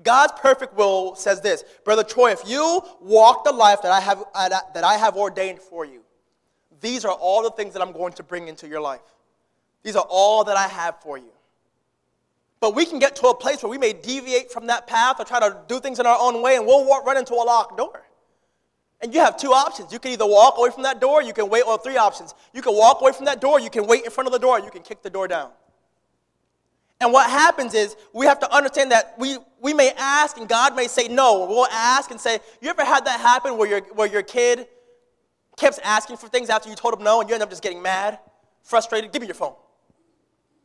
God's 0.02 0.32
perfect 0.40 0.76
will 0.76 1.14
says 1.14 1.40
this 1.40 1.64
Brother 1.85 2.04
Troy, 2.04 2.32
if 2.32 2.42
you 2.47 2.82
walk 3.00 3.44
the 3.44 3.52
life 3.52 3.82
that 3.82 3.92
I 3.92 4.00
have, 4.00 4.25
uh, 4.35 4.49
that 4.49 4.85
I 4.85 4.94
have 4.97 5.16
ordained 5.16 5.59
for 5.59 5.85
you, 5.85 6.02
these 6.80 7.04
are 7.04 7.12
all 7.12 7.42
the 7.42 7.50
things 7.50 7.75
that 7.75 7.82
I'm 7.82 7.92
going 7.92 8.12
to 8.14 8.23
bring 8.23 8.49
into 8.49 8.66
your 8.66 8.80
life. 8.80 9.00
These 9.82 9.97
are 9.97 10.06
all 10.09 10.44
that 10.44 10.56
I 10.56 10.68
have 10.68 11.00
for 11.00 11.18
you. 11.18 11.32
But 12.61 12.75
we 12.75 12.85
can 12.85 12.99
get 12.99 13.16
to 13.16 13.28
a 13.28 13.35
place 13.35 13.62
where 13.62 13.70
we 13.70 13.78
may 13.78 13.94
deviate 13.94 14.52
from 14.52 14.66
that 14.66 14.87
path 14.87 15.16
or 15.18 15.25
try 15.25 15.40
to 15.40 15.56
do 15.66 15.80
things 15.80 15.99
in 15.99 16.06
our 16.06 16.18
own 16.20 16.42
way, 16.42 16.56
and 16.56 16.66
we'll 16.66 16.87
run 17.02 17.16
into 17.16 17.32
a 17.32 17.37
locked 17.37 17.78
door. 17.78 18.02
And 19.00 19.14
you 19.14 19.20
have 19.20 19.38
two 19.38 19.52
options. 19.52 19.92
You 19.92 19.99
can 19.99 20.12
either 20.12 20.26
walk 20.26 20.59
away 20.59 20.70
from 20.70 20.82
that 20.82 21.00
door, 21.00 21.23
you 21.23 21.32
can 21.32 21.49
wait, 21.49 21.62
or 21.66 21.78
three 21.78 21.97
options. 21.97 22.35
You 22.52 22.61
can 22.61 22.75
walk 22.75 23.00
away 23.00 23.12
from 23.12 23.25
that 23.25 23.40
door, 23.40 23.59
you 23.59 23.70
can 23.70 23.87
wait 23.87 24.04
in 24.04 24.11
front 24.11 24.26
of 24.26 24.32
the 24.32 24.38
door, 24.38 24.61
you 24.61 24.70
can 24.70 24.82
kick 24.82 25.02
the 25.02 25.09
door 25.09 25.26
down. 25.26 25.50
And 27.00 27.14
what 27.14 27.30
happens 27.30 27.73
is 27.73 27.97
we 28.12 28.26
have 28.26 28.38
to 28.40 28.54
understand 28.54 28.92
that 28.92 29.14
we, 29.18 29.38
we 29.60 29.74
may 29.74 29.92
ask 29.96 30.36
and 30.38 30.48
God 30.48 30.74
may 30.74 30.88
say 30.88 31.08
no. 31.08 31.46
We'll 31.46 31.66
ask 31.66 32.10
and 32.10 32.20
say, 32.20 32.40
You 32.60 32.70
ever 32.70 32.84
had 32.84 33.04
that 33.04 33.20
happen 33.20 33.58
where 33.58 33.68
your, 33.68 33.80
where 33.94 34.08
your 34.08 34.22
kid 34.22 34.66
kept 35.56 35.78
asking 35.84 36.16
for 36.16 36.28
things 36.28 36.48
after 36.48 36.68
you 36.68 36.74
told 36.74 36.94
him 36.94 37.04
no 37.04 37.20
and 37.20 37.28
you 37.28 37.34
end 37.34 37.42
up 37.42 37.50
just 37.50 37.62
getting 37.62 37.82
mad, 37.82 38.18
frustrated? 38.62 39.12
Give 39.12 39.20
me 39.20 39.28
your 39.28 39.34
phone. 39.34 39.54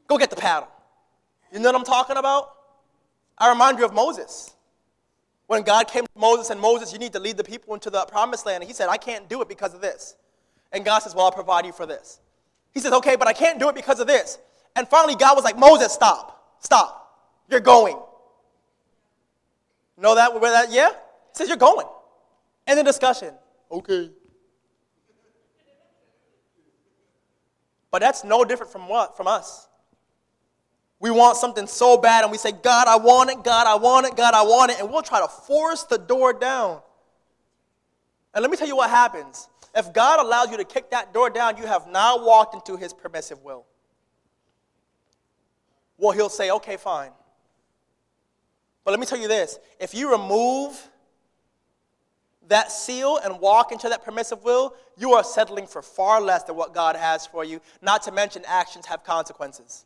Go 0.07 0.17
get 0.17 0.29
the 0.29 0.35
paddle. 0.35 0.69
You 1.51 1.59
know 1.59 1.71
what 1.71 1.75
I'm 1.75 1.85
talking 1.85 2.17
about? 2.17 2.51
I 3.37 3.49
remind 3.49 3.79
you 3.79 3.85
of 3.85 3.93
Moses. 3.93 4.53
When 5.47 5.61
God 5.63 5.87
came 5.87 6.05
to 6.05 6.11
Moses 6.19 6.49
and 6.49 6.59
Moses, 6.59 6.91
you 6.91 6.97
need 6.97 7.13
to 7.13 7.19
lead 7.19 7.37
the 7.37 7.43
people 7.43 7.73
into 7.73 7.89
the 7.89 8.05
promised 8.05 8.45
land. 8.45 8.63
And 8.63 8.67
he 8.67 8.73
said, 8.73 8.89
I 8.89 8.97
can't 8.97 9.29
do 9.29 9.41
it 9.41 9.49
because 9.49 9.73
of 9.73 9.81
this. 9.81 10.15
And 10.71 10.83
God 10.83 10.99
says, 10.99 11.13
Well, 11.13 11.25
I'll 11.25 11.31
provide 11.31 11.65
you 11.65 11.71
for 11.71 11.85
this. 11.85 12.19
He 12.73 12.79
says, 12.79 12.93
Okay, 12.93 13.15
but 13.15 13.27
I 13.27 13.33
can't 13.33 13.59
do 13.59 13.69
it 13.69 13.75
because 13.75 13.99
of 13.99 14.07
this. 14.07 14.39
And 14.75 14.87
finally, 14.87 15.15
God 15.15 15.35
was 15.35 15.43
like, 15.43 15.57
Moses, 15.57 15.91
stop. 15.91 16.57
Stop. 16.59 17.01
You're 17.49 17.59
going. 17.59 17.97
Know 19.97 20.15
that? 20.15 20.39
Where 20.39 20.51
that? 20.51 20.71
Yeah? 20.71 20.91
Says, 21.31 21.47
You're 21.47 21.57
going. 21.57 21.87
End 22.67 22.79
the 22.79 22.83
discussion. 22.83 23.33
Okay. 23.71 24.09
But 27.91 28.01
that's 28.01 28.23
no 28.23 28.43
different 28.43 28.71
from 28.71 28.89
what? 28.89 29.15
From 29.15 29.27
us. 29.27 29.69
We 30.99 31.11
want 31.11 31.37
something 31.37 31.67
so 31.67 31.97
bad 31.97 32.23
and 32.23 32.31
we 32.31 32.37
say, 32.37 32.51
God, 32.51 32.87
I 32.87 32.97
want 32.97 33.29
it, 33.29 33.43
God, 33.43 33.67
I 33.67 33.75
want 33.75 34.07
it, 34.07 34.15
God, 34.15 34.33
I 34.33 34.41
want 34.43 34.71
it, 34.71 34.79
and 34.79 34.89
we'll 34.89 35.01
try 35.01 35.21
to 35.21 35.27
force 35.27 35.83
the 35.83 35.97
door 35.97 36.33
down. 36.33 36.81
And 38.33 38.41
let 38.41 38.49
me 38.49 38.57
tell 38.57 38.67
you 38.67 38.75
what 38.75 38.89
happens. 38.89 39.47
If 39.75 39.93
God 39.93 40.19
allows 40.19 40.51
you 40.51 40.57
to 40.57 40.63
kick 40.63 40.89
that 40.91 41.13
door 41.13 41.29
down, 41.29 41.57
you 41.57 41.65
have 41.65 41.87
now 41.87 42.25
walked 42.25 42.55
into 42.55 42.75
his 42.77 42.93
permissive 42.93 43.43
will. 43.43 43.65
Well, 45.97 46.11
he'll 46.11 46.29
say, 46.29 46.51
okay, 46.51 46.77
fine. 46.77 47.11
But 48.85 48.91
let 48.91 48.99
me 49.01 49.05
tell 49.05 49.19
you 49.19 49.27
this 49.27 49.59
if 49.79 49.93
you 49.93 50.11
remove 50.11 50.89
that 52.47 52.71
seal 52.71 53.19
and 53.23 53.39
walk 53.41 53.71
into 53.73 53.89
that 53.89 54.05
permissive 54.05 54.43
will, 54.43 54.75
you 54.95 55.13
are 55.13 55.23
settling 55.23 55.67
for 55.67 55.81
far 55.81 56.21
less 56.21 56.43
than 56.43 56.55
what 56.55 56.73
God 56.73 56.95
has 56.95 57.25
for 57.25 57.43
you, 57.43 57.59
not 57.81 58.03
to 58.03 58.11
mention 58.11 58.43
actions 58.47 58.85
have 58.85 59.03
consequences. 59.03 59.85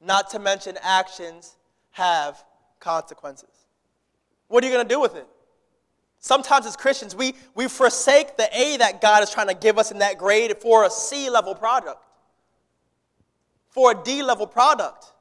Not 0.00 0.30
to 0.30 0.38
mention 0.38 0.78
actions 0.82 1.56
have 1.90 2.42
consequences. 2.80 3.50
What 4.48 4.64
are 4.64 4.66
you 4.66 4.72
going 4.72 4.88
to 4.88 4.94
do 4.94 5.00
with 5.00 5.14
it? 5.14 5.26
Sometimes 6.18 6.66
as 6.66 6.76
Christians, 6.76 7.14
we, 7.14 7.34
we 7.54 7.68
forsake 7.68 8.36
the 8.36 8.48
A 8.58 8.78
that 8.78 9.00
God 9.02 9.22
is 9.22 9.30
trying 9.30 9.48
to 9.48 9.54
give 9.54 9.78
us 9.78 9.90
in 9.90 9.98
that 9.98 10.16
grade 10.16 10.56
for 10.58 10.84
a 10.84 10.90
C 10.90 11.28
level 11.28 11.54
product 11.54 12.02
for 13.76 13.90
a 13.90 13.94
D 13.94 14.22
level 14.22 14.46
product. 14.46 15.12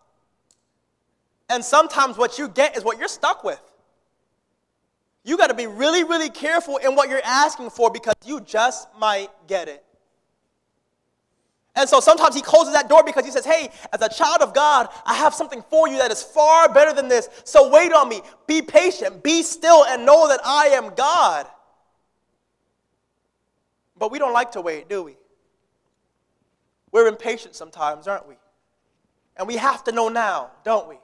And 1.50 1.64
sometimes 1.64 2.18
what 2.18 2.38
you 2.38 2.48
get 2.48 2.76
is 2.76 2.84
what 2.84 2.98
you're 2.98 3.08
stuck 3.08 3.44
with. 3.44 3.62
You 5.24 5.38
got 5.38 5.48
to 5.48 5.56
be 5.56 5.68
really, 5.68 6.04
really 6.04 6.30
careful 6.30 6.78
in 6.78 6.96
what 6.96 7.10
you're 7.10 7.22
asking 7.24 7.72
for 7.72 7.92
because 7.92 8.14
you 8.26 8.42
just 8.42 8.88
might 9.00 9.30
get 9.48 9.68
it. 9.68 9.84
And 11.76 11.90
so 11.90 12.00
sometimes 12.00 12.36
he 12.36 12.42
closes 12.42 12.74
that 12.74 12.88
door 12.88 13.04
because 13.04 13.26
he 13.26 13.32
says, 13.32 13.46
Hey, 13.46 13.70
as 13.92 14.02
a 14.02 14.08
child 14.08 14.42
of 14.42 14.54
God, 14.54 14.88
I 15.06 15.14
have 15.16 15.34
something 15.34 15.62
for 15.70 15.90
you 15.90 15.98
that 15.98 16.12
is 16.12 16.24
far 16.24 16.72
better 16.74 16.94
than 16.94 17.10
this. 17.10 17.28
So 17.44 17.70
wait 17.70 17.92
on 17.92 18.08
me. 18.08 18.22
Be 18.48 18.62
patient. 18.62 19.24
Be 19.24 19.44
still 19.44 19.84
and 19.86 20.06
know 20.06 20.28
that 20.30 20.40
I 20.46 20.68
am 20.68 20.94
God. 20.96 21.48
But 23.98 24.12
we 24.12 24.20
don't 24.20 24.34
like 24.34 24.52
to 24.54 24.62
wait, 24.62 24.88
do 24.88 25.04
we? 25.04 25.18
We're 26.92 27.08
impatient 27.08 27.56
sometimes, 27.56 28.08
aren't 28.08 28.28
we? 28.28 28.36
And 29.36 29.48
we 29.48 29.58
have 29.58 29.84
to 29.86 29.92
know 29.92 30.08
now, 30.08 30.52
don't 30.64 30.88
we? 30.88 30.96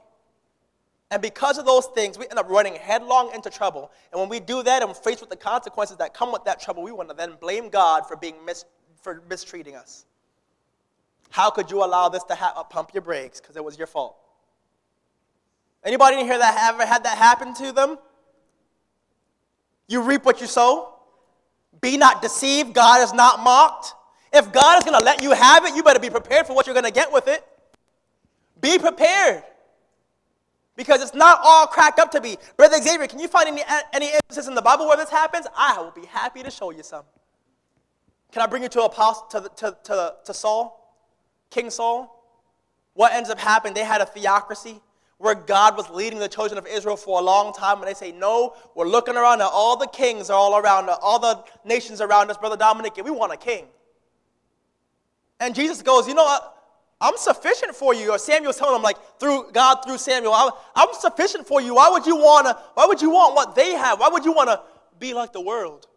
And 1.12 1.20
because 1.20 1.58
of 1.58 1.66
those 1.66 1.84
things, 1.88 2.18
we 2.18 2.24
end 2.30 2.38
up 2.38 2.48
running 2.48 2.74
headlong 2.74 3.32
into 3.34 3.50
trouble. 3.50 3.90
And 4.10 4.18
when 4.18 4.30
we 4.30 4.40
do 4.40 4.62
that 4.62 4.80
and 4.80 4.88
we're 4.88 4.94
faced 4.94 5.20
with 5.20 5.28
the 5.28 5.36
consequences 5.36 5.98
that 5.98 6.14
come 6.14 6.32
with 6.32 6.42
that 6.44 6.58
trouble, 6.58 6.82
we 6.82 6.90
want 6.90 7.10
to 7.10 7.14
then 7.14 7.34
blame 7.38 7.68
God 7.68 8.08
for 8.08 8.16
being 8.16 8.42
mis- 8.46 8.64
for 9.02 9.22
mistreating 9.28 9.76
us. 9.76 10.06
How 11.28 11.50
could 11.50 11.70
you 11.70 11.84
allow 11.84 12.08
this 12.08 12.24
to 12.24 12.34
happen? 12.34 12.62
Pump 12.70 12.94
your 12.94 13.02
brakes 13.02 13.42
because 13.42 13.56
it 13.56 13.64
was 13.64 13.76
your 13.76 13.86
fault. 13.86 14.16
Anybody 15.84 16.18
in 16.18 16.24
here 16.24 16.38
that 16.38 16.72
ever 16.72 16.86
had 16.86 17.04
that 17.04 17.18
happen 17.18 17.52
to 17.56 17.72
them? 17.72 17.98
You 19.88 20.00
reap 20.00 20.24
what 20.24 20.40
you 20.40 20.46
sow. 20.46 20.94
Be 21.82 21.98
not 21.98 22.22
deceived. 22.22 22.72
God 22.72 23.02
is 23.02 23.12
not 23.12 23.40
mocked. 23.40 23.92
If 24.32 24.50
God 24.50 24.78
is 24.78 24.84
going 24.84 24.98
to 24.98 25.04
let 25.04 25.22
you 25.22 25.32
have 25.32 25.66
it, 25.66 25.76
you 25.76 25.82
better 25.82 26.00
be 26.00 26.08
prepared 26.08 26.46
for 26.46 26.54
what 26.54 26.66
you're 26.66 26.74
going 26.74 26.86
to 26.86 26.90
get 26.90 27.12
with 27.12 27.28
it. 27.28 27.44
Be 28.62 28.78
prepared. 28.78 29.44
Because 30.76 31.02
it's 31.02 31.14
not 31.14 31.38
all 31.42 31.66
cracked 31.66 31.98
up 31.98 32.10
to 32.12 32.20
be. 32.20 32.38
Brother 32.56 32.80
Xavier, 32.82 33.06
can 33.06 33.18
you 33.18 33.28
find 33.28 33.48
any, 33.48 33.62
any 33.92 34.10
instances 34.12 34.48
in 34.48 34.54
the 34.54 34.62
Bible 34.62 34.86
where 34.86 34.96
this 34.96 35.10
happens? 35.10 35.46
I 35.56 35.78
will 35.80 35.90
be 35.90 36.06
happy 36.06 36.42
to 36.42 36.50
show 36.50 36.70
you 36.70 36.82
some. 36.82 37.04
Can 38.32 38.40
I 38.40 38.46
bring 38.46 38.62
you 38.62 38.70
to, 38.70 38.82
apostle, 38.82 39.26
to, 39.32 39.50
to, 39.56 39.76
to, 39.84 40.14
to 40.24 40.34
Saul, 40.34 40.96
King 41.50 41.68
Saul? 41.68 42.18
What 42.94 43.12
ends 43.12 43.28
up 43.28 43.38
happening? 43.38 43.74
They 43.74 43.84
had 43.84 44.00
a 44.00 44.06
theocracy 44.06 44.80
where 45.18 45.34
God 45.34 45.76
was 45.76 45.88
leading 45.90 46.18
the 46.18 46.28
children 46.28 46.58
of 46.58 46.66
Israel 46.66 46.96
for 46.96 47.20
a 47.20 47.22
long 47.22 47.52
time, 47.52 47.78
and 47.78 47.86
they 47.86 47.94
say, 47.94 48.10
No, 48.10 48.54
we're 48.74 48.88
looking 48.88 49.16
around, 49.16 49.34
and 49.34 49.50
all 49.52 49.76
the 49.76 49.86
kings 49.86 50.30
are 50.30 50.36
all 50.36 50.56
around, 50.58 50.88
all 51.02 51.18
the 51.18 51.44
nations 51.64 52.00
around 52.00 52.30
us, 52.30 52.38
Brother 52.38 52.56
Dominic, 52.56 52.96
and 52.96 53.04
we 53.04 53.10
want 53.10 53.32
a 53.32 53.36
king. 53.36 53.66
And 55.38 55.54
Jesus 55.54 55.82
goes, 55.82 56.08
You 56.08 56.14
know 56.14 56.24
what? 56.24 56.61
I'm 57.02 57.16
sufficient 57.16 57.74
for 57.74 57.92
you. 57.92 58.12
Or 58.12 58.18
Samuel's 58.18 58.56
telling 58.56 58.76
him, 58.76 58.82
like, 58.82 58.96
through 59.18 59.50
God, 59.52 59.82
through 59.84 59.98
Samuel, 59.98 60.32
I'm, 60.32 60.52
I'm 60.76 60.94
sufficient 60.94 61.48
for 61.48 61.60
you. 61.60 61.74
Why 61.74 61.90
would 61.90 62.06
you 62.06 62.14
want 62.14 62.46
to, 62.46 62.56
why 62.74 62.86
would 62.86 63.02
you 63.02 63.10
want 63.10 63.34
what 63.34 63.56
they 63.56 63.72
have? 63.72 63.98
Why 63.98 64.08
would 64.08 64.24
you 64.24 64.32
want 64.32 64.48
to 64.48 64.62
be 65.00 65.12
like 65.12 65.32
the 65.32 65.40
world? 65.40 65.88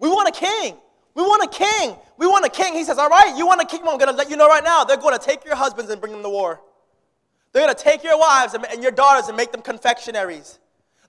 We 0.00 0.08
want 0.08 0.28
a 0.28 0.32
king. 0.32 0.76
We 1.14 1.22
want 1.22 1.44
a 1.44 1.56
king. 1.56 1.96
We 2.18 2.26
want 2.26 2.44
a 2.44 2.48
king. 2.48 2.74
He 2.74 2.82
says, 2.82 2.98
All 2.98 3.08
right, 3.08 3.36
you 3.38 3.46
want 3.46 3.62
a 3.62 3.64
king? 3.64 3.80
I'm 3.86 3.96
going 3.96 4.10
to 4.10 4.16
let 4.16 4.28
you 4.28 4.36
know 4.36 4.48
right 4.48 4.64
now. 4.64 4.82
They're 4.82 4.96
going 4.96 5.16
to 5.16 5.24
take 5.24 5.44
your 5.44 5.54
husbands 5.54 5.92
and 5.92 6.00
bring 6.00 6.12
them 6.12 6.24
to 6.24 6.28
war. 6.28 6.60
They're 7.52 7.62
going 7.62 7.74
to 7.74 7.80
take 7.80 8.02
your 8.02 8.18
wives 8.18 8.54
and, 8.54 8.66
and 8.66 8.82
your 8.82 8.90
daughters 8.90 9.28
and 9.28 9.36
make 9.36 9.52
them 9.52 9.62
confectionaries. 9.62 10.58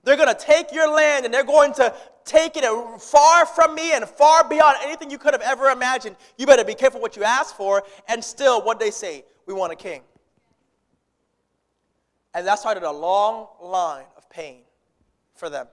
They're 0.04 0.16
going 0.16 0.32
to 0.32 0.40
take 0.40 0.72
your 0.72 0.88
land 0.94 1.24
and 1.24 1.34
they're 1.34 1.42
going 1.42 1.74
to 1.74 1.92
take 2.26 2.58
it 2.58 2.64
far 3.00 3.46
from 3.46 3.74
me 3.74 3.92
and 3.94 4.04
far 4.06 4.46
beyond 4.46 4.76
anything 4.82 5.10
you 5.10 5.16
could 5.16 5.32
have 5.32 5.40
ever 5.40 5.70
imagined. 5.70 6.16
You 6.36 6.44
better 6.44 6.64
be 6.64 6.74
careful 6.74 7.00
what 7.00 7.16
you 7.16 7.24
ask 7.24 7.56
for. 7.56 7.82
And 8.08 8.22
still, 8.22 8.60
what 8.60 8.78
they 8.78 8.90
say? 8.90 9.24
we 9.46 9.54
want 9.54 9.72
a 9.72 9.76
king. 9.76 10.02
And 12.34 12.46
that 12.46 12.58
started 12.58 12.82
a 12.82 12.90
long 12.90 13.46
line 13.62 14.04
of 14.16 14.28
pain 14.28 14.62
for 15.34 15.48
them. 15.48 15.66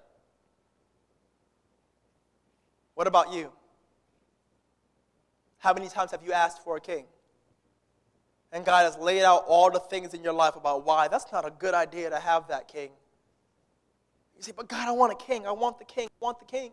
What 2.94 3.08
about 3.08 3.34
you? 3.34 3.52
How 5.58 5.74
many 5.74 5.90
times 5.90 6.12
have 6.12 6.22
you 6.24 6.32
asked 6.32 6.64
for 6.64 6.78
a 6.78 6.82
king? 6.82 7.06
And 8.52 8.64
God 8.64 8.84
has 8.84 8.98
laid 8.98 9.24
out 9.24 9.46
all 9.48 9.72
the 9.72 9.80
things 9.80 10.14
in 10.14 10.24
your 10.24 10.34
life 10.34 10.56
about 10.56 10.86
why 10.86 11.08
that's 11.08 11.32
not 11.32 11.46
a 11.46 11.52
good 11.52 11.74
idea 11.74 12.12
to 12.12 12.20
have 12.20 12.48
that 12.50 12.68
king. 12.68 12.92
You 14.44 14.52
say, 14.52 14.54
but 14.58 14.68
God, 14.68 14.90
I 14.90 14.92
want 14.92 15.14
a 15.14 15.16
king. 15.16 15.48
I 15.48 15.54
want 15.54 15.80
the 15.80 15.86
king. 15.86 16.08
I 16.08 16.26
want 16.26 16.38
the 16.38 16.46
king. 16.46 16.72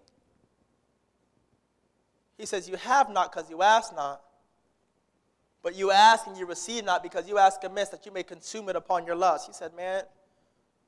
He 2.37 2.45
says, 2.45 2.69
You 2.69 2.75
have 2.75 3.11
not 3.11 3.31
because 3.31 3.49
you 3.49 3.63
ask 3.63 3.95
not. 3.95 4.23
But 5.63 5.77
you 5.77 5.93
ask 5.93 6.27
and 6.27 6.37
you 6.37 6.47
receive 6.47 6.85
not 6.85 7.01
because 7.01 7.29
you 7.29 7.39
ask 7.39 7.63
amiss 7.63 7.91
that 7.91 8.05
you 8.07 8.11
may 8.11 8.25
consume 8.25 8.69
it 8.71 8.75
upon 8.75 9.07
your 9.07 9.15
lust. 9.15 9.47
He 9.47 9.53
said, 9.53 9.73
Man, 9.77 10.03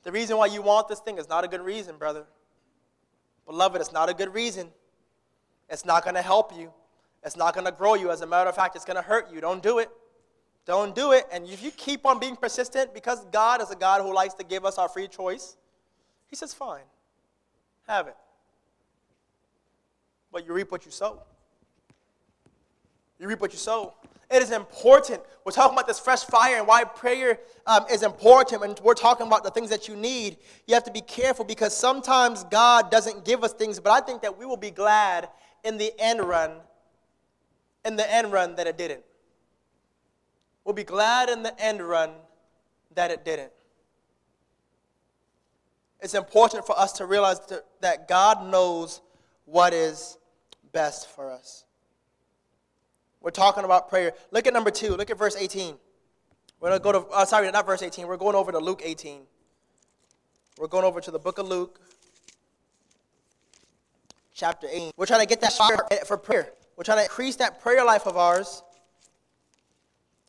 the 0.03 0.11
reason 0.11 0.37
why 0.37 0.47
you 0.47 0.61
want 0.61 0.89
this 0.89 0.99
thing 0.99 1.19
is 1.19 1.29
not 1.29 1.45
a 1.45 1.49
good 1.49 1.61
reason, 1.61 1.99
brother. 1.99 2.25
Beloved, 3.47 3.81
it's 3.81 3.93
not 3.93 4.09
a 4.09 4.15
good 4.15 4.35
reason. 4.35 4.69
It's 5.71 5.85
not 5.85 6.03
going 6.03 6.17
to 6.17 6.23
help 6.23 6.53
you. 6.59 6.73
It's 7.23 7.37
not 7.37 7.55
going 7.55 7.67
to 7.67 7.73
grow 7.73 7.95
you. 7.95 8.11
As 8.11 8.23
a 8.23 8.27
matter 8.27 8.51
of 8.51 8.57
fact, 8.57 8.75
it's 8.75 8.85
going 8.85 8.97
to 8.97 9.03
hurt 9.03 9.33
you. 9.33 9.41
Don't 9.41 9.63
do 9.63 9.79
it. 9.79 9.89
Don't 10.67 10.97
do 10.97 11.13
it. 11.13 11.27
And 11.31 11.47
if 11.47 11.63
you 11.63 11.71
keep 11.71 12.05
on 12.05 12.19
being 12.19 12.35
persistent, 12.35 12.93
because 12.93 13.25
God 13.27 13.63
is 13.63 13.71
a 13.71 13.77
God 13.77 14.03
who 14.03 14.13
likes 14.13 14.35
to 14.35 14.45
give 14.45 14.65
us 14.65 14.79
our 14.79 14.89
free 14.89 15.07
choice, 15.07 15.57
He 16.33 16.37
says, 16.37 16.55
Fine, 16.55 16.81
have 17.87 18.09
it. 18.09 18.17
But 20.33 20.47
you 20.47 20.55
reap 20.55 20.73
what 20.73 20.87
you 20.87 20.91
sow. 20.91 21.23
You 23.19 23.29
reap 23.29 23.39
what 23.39 23.53
you 23.53 23.59
sow. 23.59 23.93
It 24.31 24.43
is 24.43 24.51
important. 24.51 25.21
We're 25.45 25.53
talking 25.53 25.75
about 25.75 25.87
this 25.87 26.01
fresh 26.01 26.25
fire 26.25 26.57
and 26.57 26.67
why 26.67 26.85
prayer 26.85 27.39
um, 27.67 27.85
is 27.93 28.03
important. 28.03 28.65
And 28.65 28.81
we're 28.83 28.95
talking 28.95 29.27
about 29.27 29.45
the 29.45 29.51
things 29.51 29.69
that 29.69 29.89
you 29.89 29.95
need. 29.95 30.39
You 30.67 30.73
have 30.73 30.85
to 30.85 30.91
be 30.91 31.03
careful 31.03 31.45
because 31.45 31.77
sometimes 31.77 32.45
God 32.45 32.91
doesn't 32.91 33.27
give 33.27 33.45
us 33.45 33.53
things, 33.53 33.79
but 33.79 33.93
I 33.93 34.01
think 34.01 34.23
that 34.23 34.39
we 34.39 34.47
will 34.47 34.57
be 34.57 34.71
glad 34.71 35.29
in 35.65 35.77
the 35.77 35.93
end 35.99 36.23
run, 36.23 36.53
in 37.85 37.97
the 37.97 38.11
end 38.11 38.33
run 38.33 38.55
that 38.55 38.67
it 38.67 38.79
didn't. 38.79 39.03
We'll 40.65 40.75
be 40.75 40.83
glad 40.83 41.29
in 41.29 41.43
the 41.43 41.55
end 41.63 41.83
run 41.83 42.13
that 42.95 43.11
it 43.11 43.23
didn't. 43.23 43.53
It's 46.03 46.15
important 46.15 46.67
for 46.67 46.77
us 46.77 46.93
to 46.95 47.07
realize 47.07 47.39
that 47.81 48.09
God 48.09 48.51
knows 48.51 49.01
what 49.45 49.73
is 49.73 50.19
best 50.73 51.09
for 51.09 51.31
us. 51.31 51.65
We're 53.21 53.31
talking 53.31 53.63
about 53.63 53.89
prayer. 53.89 54.13
Look 54.33 54.49
at 54.49 54.53
number 54.53 54.73
two. 54.73 54.97
Look 54.97 55.11
at 55.11 55.19
verse 55.19 55.37
18. 55.37 55.77
We're 56.61 56.71
going 56.71 56.81
to 56.81 56.83
go 56.83 56.93
to, 56.93 57.07
uh, 57.09 57.25
sorry, 57.25 57.49
not 57.53 57.67
verse 57.67 57.83
18. 57.83 58.09
We're 58.09 58.17
going 58.17 58.35
over 58.35 58.51
to 58.51 58.59
Luke 58.59 58.83
18. 58.85 59.21
We're 60.59 60.67
going 60.67 60.85
over 60.85 61.01
to 61.01 61.11
the 61.13 61.21
book 61.21 61.39
of 61.39 61.47
Luke, 61.47 61.81
chapter 64.35 64.67
8. 64.71 64.93
We're 64.97 65.07
trying 65.07 65.21
to 65.21 65.27
get 65.27 65.41
that 65.41 65.53
fire 65.53 65.79
for 66.05 66.17
prayer. 66.17 66.53
We're 66.77 66.85
trying 66.85 66.99
to 66.99 67.05
increase 67.05 67.37
that 67.37 67.61
prayer 67.61 67.85
life 67.85 68.07
of 68.07 68.17
ours. 68.17 68.65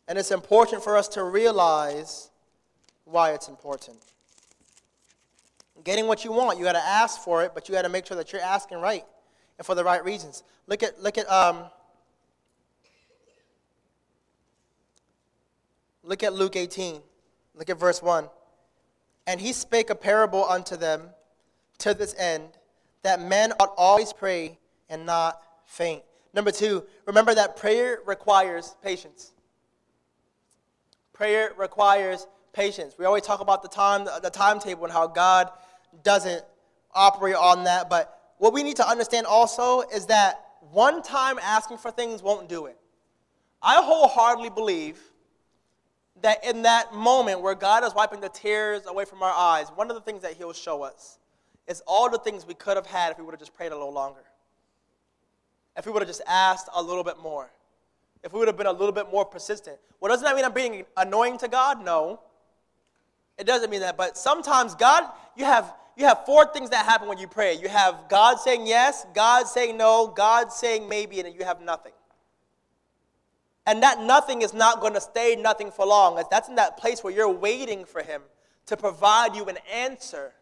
And 0.06 0.18
it's 0.18 0.30
important 0.30 0.84
for 0.84 0.96
us 0.96 1.08
to 1.08 1.24
realize 1.24 2.30
why 3.04 3.32
it's 3.32 3.48
important. 3.48 3.98
Getting 5.84 6.06
what 6.06 6.24
you 6.24 6.32
want, 6.32 6.58
you 6.58 6.64
got 6.64 6.72
to 6.72 6.78
ask 6.78 7.20
for 7.20 7.44
it, 7.44 7.52
but 7.54 7.68
you 7.68 7.74
got 7.74 7.82
to 7.82 7.88
make 7.88 8.06
sure 8.06 8.16
that 8.16 8.32
you're 8.32 8.42
asking 8.42 8.80
right 8.80 9.04
and 9.58 9.66
for 9.66 9.74
the 9.74 9.84
right 9.84 10.04
reasons. 10.04 10.42
Look 10.66 10.82
at 10.82 11.02
look 11.02 11.18
at 11.18 11.30
um, 11.30 11.64
look 16.02 16.22
at 16.22 16.32
Luke 16.32 16.56
18. 16.56 17.00
Look 17.54 17.70
at 17.70 17.78
verse 17.78 18.02
1. 18.02 18.28
And 19.26 19.40
he 19.40 19.52
spake 19.52 19.90
a 19.90 19.94
parable 19.94 20.44
unto 20.44 20.76
them 20.76 21.10
to 21.78 21.94
this 21.94 22.14
end, 22.18 22.48
that 23.02 23.20
men 23.20 23.52
ought 23.60 23.74
always 23.76 24.12
pray 24.12 24.58
and 24.88 25.06
not 25.06 25.42
faint. 25.66 26.02
Number 26.32 26.50
two, 26.50 26.84
remember 27.06 27.34
that 27.34 27.56
prayer 27.56 28.00
requires 28.06 28.76
patience. 28.82 29.32
Prayer 31.12 31.52
requires 31.56 32.26
patience. 32.52 32.94
We 32.98 33.04
always 33.04 33.22
talk 33.22 33.40
about 33.40 33.62
the 33.62 33.68
time, 33.68 34.04
the 34.04 34.30
timetable, 34.30 34.84
and 34.84 34.92
how 34.92 35.06
God 35.06 35.50
doesn't 36.02 36.44
operate 36.92 37.34
on 37.34 37.64
that. 37.64 37.88
But 37.88 38.34
what 38.38 38.52
we 38.52 38.62
need 38.62 38.76
to 38.76 38.88
understand 38.88 39.26
also 39.26 39.82
is 39.82 40.06
that 40.06 40.40
one 40.70 41.02
time 41.02 41.38
asking 41.42 41.78
for 41.78 41.90
things 41.90 42.22
won't 42.22 42.48
do 42.48 42.66
it. 42.66 42.76
I 43.62 43.76
wholeheartedly 43.82 44.50
believe 44.50 44.98
that 46.22 46.44
in 46.44 46.62
that 46.62 46.94
moment 46.94 47.40
where 47.40 47.54
God 47.54 47.84
is 47.84 47.94
wiping 47.94 48.20
the 48.20 48.28
tears 48.28 48.86
away 48.86 49.04
from 49.04 49.22
our 49.22 49.32
eyes, 49.32 49.68
one 49.74 49.90
of 49.90 49.94
the 49.94 50.02
things 50.02 50.22
that 50.22 50.34
He'll 50.34 50.52
show 50.52 50.82
us 50.82 51.18
is 51.66 51.82
all 51.86 52.10
the 52.10 52.18
things 52.18 52.46
we 52.46 52.54
could 52.54 52.76
have 52.76 52.86
had 52.86 53.12
if 53.12 53.18
we 53.18 53.24
would 53.24 53.32
have 53.32 53.40
just 53.40 53.54
prayed 53.54 53.72
a 53.72 53.74
little 53.74 53.92
longer. 53.92 54.22
If 55.76 55.86
we 55.86 55.92
would 55.92 56.02
have 56.02 56.08
just 56.08 56.22
asked 56.26 56.68
a 56.74 56.82
little 56.82 57.04
bit 57.04 57.18
more. 57.18 57.50
If 58.22 58.32
we 58.32 58.38
would 58.38 58.48
have 58.48 58.56
been 58.56 58.66
a 58.66 58.72
little 58.72 58.92
bit 58.92 59.10
more 59.10 59.24
persistent. 59.24 59.78
Well, 60.00 60.10
doesn't 60.10 60.24
that 60.24 60.36
mean 60.36 60.44
I'm 60.44 60.52
being 60.52 60.84
annoying 60.96 61.38
to 61.38 61.48
God? 61.48 61.84
No. 61.84 62.20
It 63.38 63.46
doesn't 63.46 63.70
mean 63.70 63.80
that. 63.80 63.96
But 63.96 64.16
sometimes 64.16 64.74
God, 64.74 65.04
you 65.36 65.44
have 65.44 65.74
you 65.96 66.04
have 66.06 66.24
four 66.26 66.46
things 66.52 66.70
that 66.70 66.84
happen 66.84 67.08
when 67.08 67.18
you 67.18 67.28
pray. 67.28 67.54
You 67.54 67.68
have 67.68 68.08
God 68.08 68.40
saying 68.40 68.66
yes, 68.66 69.06
God 69.14 69.46
saying 69.46 69.76
no, 69.76 70.08
God 70.08 70.52
saying 70.52 70.88
maybe, 70.88 71.20
and 71.20 71.34
you 71.34 71.44
have 71.44 71.60
nothing. 71.60 71.92
And 73.66 73.82
that 73.82 74.00
nothing 74.00 74.42
is 74.42 74.52
not 74.52 74.80
going 74.80 74.94
to 74.94 75.00
stay 75.00 75.36
nothing 75.36 75.70
for 75.70 75.86
long. 75.86 76.22
That's 76.30 76.48
in 76.48 76.56
that 76.56 76.76
place 76.76 77.02
where 77.02 77.12
you're 77.12 77.30
waiting 77.30 77.84
for 77.84 78.02
Him 78.02 78.22
to 78.66 78.76
provide 78.76 79.36
you 79.36 79.44
an 79.46 79.58
answer. 79.72 80.32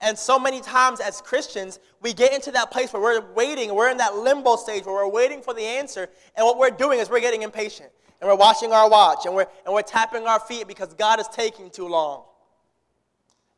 And 0.00 0.18
so 0.18 0.38
many 0.38 0.60
times 0.60 1.00
as 1.00 1.22
Christians, 1.22 1.78
we 2.02 2.12
get 2.12 2.34
into 2.34 2.50
that 2.52 2.70
place 2.70 2.92
where 2.92 3.00
we're 3.00 3.32
waiting, 3.32 3.74
we're 3.74 3.88
in 3.90 3.96
that 3.98 4.14
limbo 4.16 4.56
stage 4.56 4.84
where 4.84 4.94
we're 4.94 5.08
waiting 5.08 5.40
for 5.40 5.54
the 5.54 5.62
answer, 5.62 6.08
and 6.36 6.44
what 6.44 6.58
we're 6.58 6.70
doing 6.70 6.98
is 6.98 7.08
we're 7.08 7.20
getting 7.20 7.42
impatient. 7.42 7.90
And 8.20 8.28
we're 8.28 8.36
watching 8.36 8.72
our 8.72 8.88
watch, 8.88 9.26
and 9.26 9.34
we're, 9.34 9.46
and 9.64 9.74
we're 9.74 9.82
tapping 9.82 10.26
our 10.26 10.40
feet 10.40 10.66
because 10.66 10.92
God 10.94 11.20
is 11.20 11.28
taking 11.28 11.70
too 11.70 11.86
long. 11.86 12.24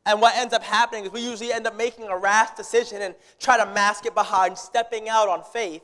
And 0.09 0.19
what 0.19 0.35
ends 0.35 0.55
up 0.55 0.63
happening 0.63 1.05
is 1.05 1.11
we 1.11 1.21
usually 1.21 1.53
end 1.53 1.67
up 1.67 1.75
making 1.75 2.05
a 2.05 2.17
rash 2.17 2.49
decision 2.57 3.03
and 3.03 3.13
try 3.39 3.63
to 3.63 3.65
mask 3.73 4.07
it 4.07 4.15
behind 4.15 4.57
stepping 4.57 5.07
out 5.07 5.29
on 5.29 5.43
faith. 5.43 5.83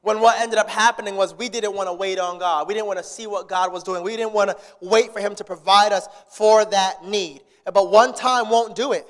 When 0.00 0.20
what 0.20 0.40
ended 0.40 0.58
up 0.58 0.70
happening 0.70 1.16
was 1.16 1.34
we 1.34 1.50
didn't 1.50 1.74
want 1.74 1.86
to 1.90 1.92
wait 1.92 2.18
on 2.18 2.38
God. 2.38 2.66
We 2.66 2.72
didn't 2.72 2.86
want 2.86 2.98
to 2.98 3.04
see 3.04 3.26
what 3.26 3.46
God 3.46 3.74
was 3.74 3.82
doing. 3.82 4.02
We 4.02 4.16
didn't 4.16 4.32
want 4.32 4.48
to 4.48 4.56
wait 4.80 5.12
for 5.12 5.20
Him 5.20 5.34
to 5.34 5.44
provide 5.44 5.92
us 5.92 6.08
for 6.30 6.64
that 6.64 7.04
need. 7.04 7.42
But 7.66 7.90
one 7.90 8.14
time 8.14 8.48
won't 8.48 8.74
do 8.74 8.92
it. 8.92 9.06